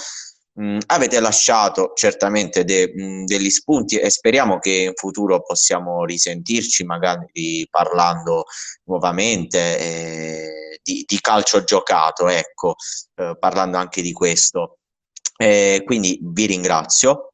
Mm, 0.61 0.79
avete 0.87 1.21
lasciato 1.21 1.93
certamente 1.95 2.65
de, 2.65 2.91
mm, 2.93 3.23
degli 3.23 3.49
spunti 3.49 3.97
e 3.97 4.09
speriamo 4.09 4.59
che 4.59 4.71
in 4.71 4.93
futuro 4.93 5.41
possiamo 5.41 6.03
risentirci 6.03 6.83
magari 6.83 7.65
parlando 7.69 8.43
nuovamente 8.85 9.79
eh, 9.79 10.79
di, 10.83 11.05
di, 11.07 11.19
calcio 11.21 11.63
giocato, 11.63 12.27
ecco, 12.27 12.75
eh, 13.15 13.37
parlando 13.39 13.77
anche 13.77 14.01
di 14.01 14.11
questo. 14.11 14.79
Eh, 15.37 15.83
quindi 15.85 16.19
vi 16.21 16.45
ringrazio. 16.47 17.31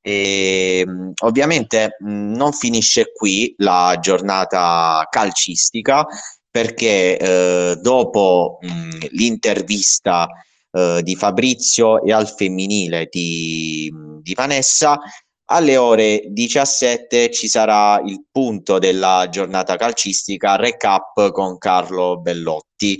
E, 0.00 0.84
ovviamente 1.22 1.96
non 2.00 2.52
finisce 2.52 3.12
qui 3.12 3.54
la 3.58 3.96
giornata 4.00 5.06
calcistica 5.10 6.06
perché 6.50 7.18
eh, 7.18 7.76
dopo 7.80 8.58
mh, 8.60 9.06
l'intervista 9.10 10.28
eh, 10.72 11.00
di 11.02 11.14
Fabrizio 11.16 12.02
e 12.02 12.12
al 12.12 12.28
femminile 12.28 13.08
di, 13.10 13.92
di 14.20 14.34
Vanessa 14.34 14.98
alle 15.52 15.76
ore 15.76 16.22
17 16.28 17.30
ci 17.30 17.46
sarà 17.46 18.00
il 18.04 18.24
punto 18.30 18.78
della 18.78 19.26
giornata 19.30 19.76
calcistica 19.76 20.56
recap 20.56 21.30
con 21.30 21.58
Carlo 21.58 22.18
Bellotti. 22.18 22.98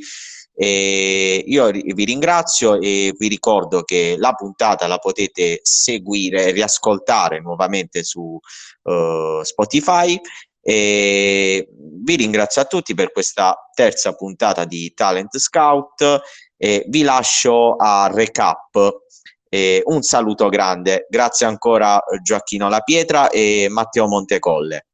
E 0.54 1.42
io 1.46 1.70
vi 1.70 2.04
ringrazio 2.04 2.78
e 2.78 3.14
vi 3.16 3.28
ricordo 3.28 3.82
che 3.82 4.16
la 4.18 4.34
puntata 4.34 4.86
la 4.86 4.98
potete 4.98 5.60
seguire 5.62 6.44
e 6.44 6.50
riascoltare 6.50 7.40
nuovamente 7.40 8.04
su 8.04 8.38
uh, 8.82 9.42
Spotify. 9.42 10.20
E 10.60 11.68
vi 12.04 12.16
ringrazio 12.16 12.60
a 12.60 12.66
tutti 12.66 12.92
per 12.92 13.12
questa 13.12 13.56
terza 13.74 14.12
puntata 14.12 14.64
di 14.66 14.92
Talent 14.94 15.38
Scout 15.38 16.20
e 16.62 16.84
vi 16.86 17.02
lascio 17.02 17.74
a 17.74 18.08
recap. 18.12 19.00
E 19.48 19.82
un 19.84 20.00
saluto 20.02 20.48
grande, 20.48 21.06
grazie 21.10 21.44
ancora 21.44 22.00
Gioacchino 22.22 22.68
La 22.68 22.80
Pietra 22.80 23.28
e 23.30 23.66
Matteo 23.68 24.06
Montecolle. 24.06 24.86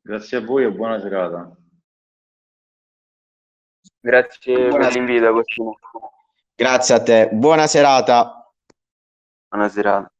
Grazie 0.00 0.38
a 0.38 0.40
voi 0.40 0.64
e 0.64 0.72
buona 0.72 0.98
serata. 0.98 1.56
Grazie 4.00 4.68
Buona... 4.68 4.88
per 4.88 4.94
l'invito, 4.94 5.42
Grazie 6.56 6.94
a 6.94 7.02
te. 7.02 7.28
Buona 7.32 7.66
serata. 7.66 8.52
Buona 9.46 9.68
serata. 9.68 10.10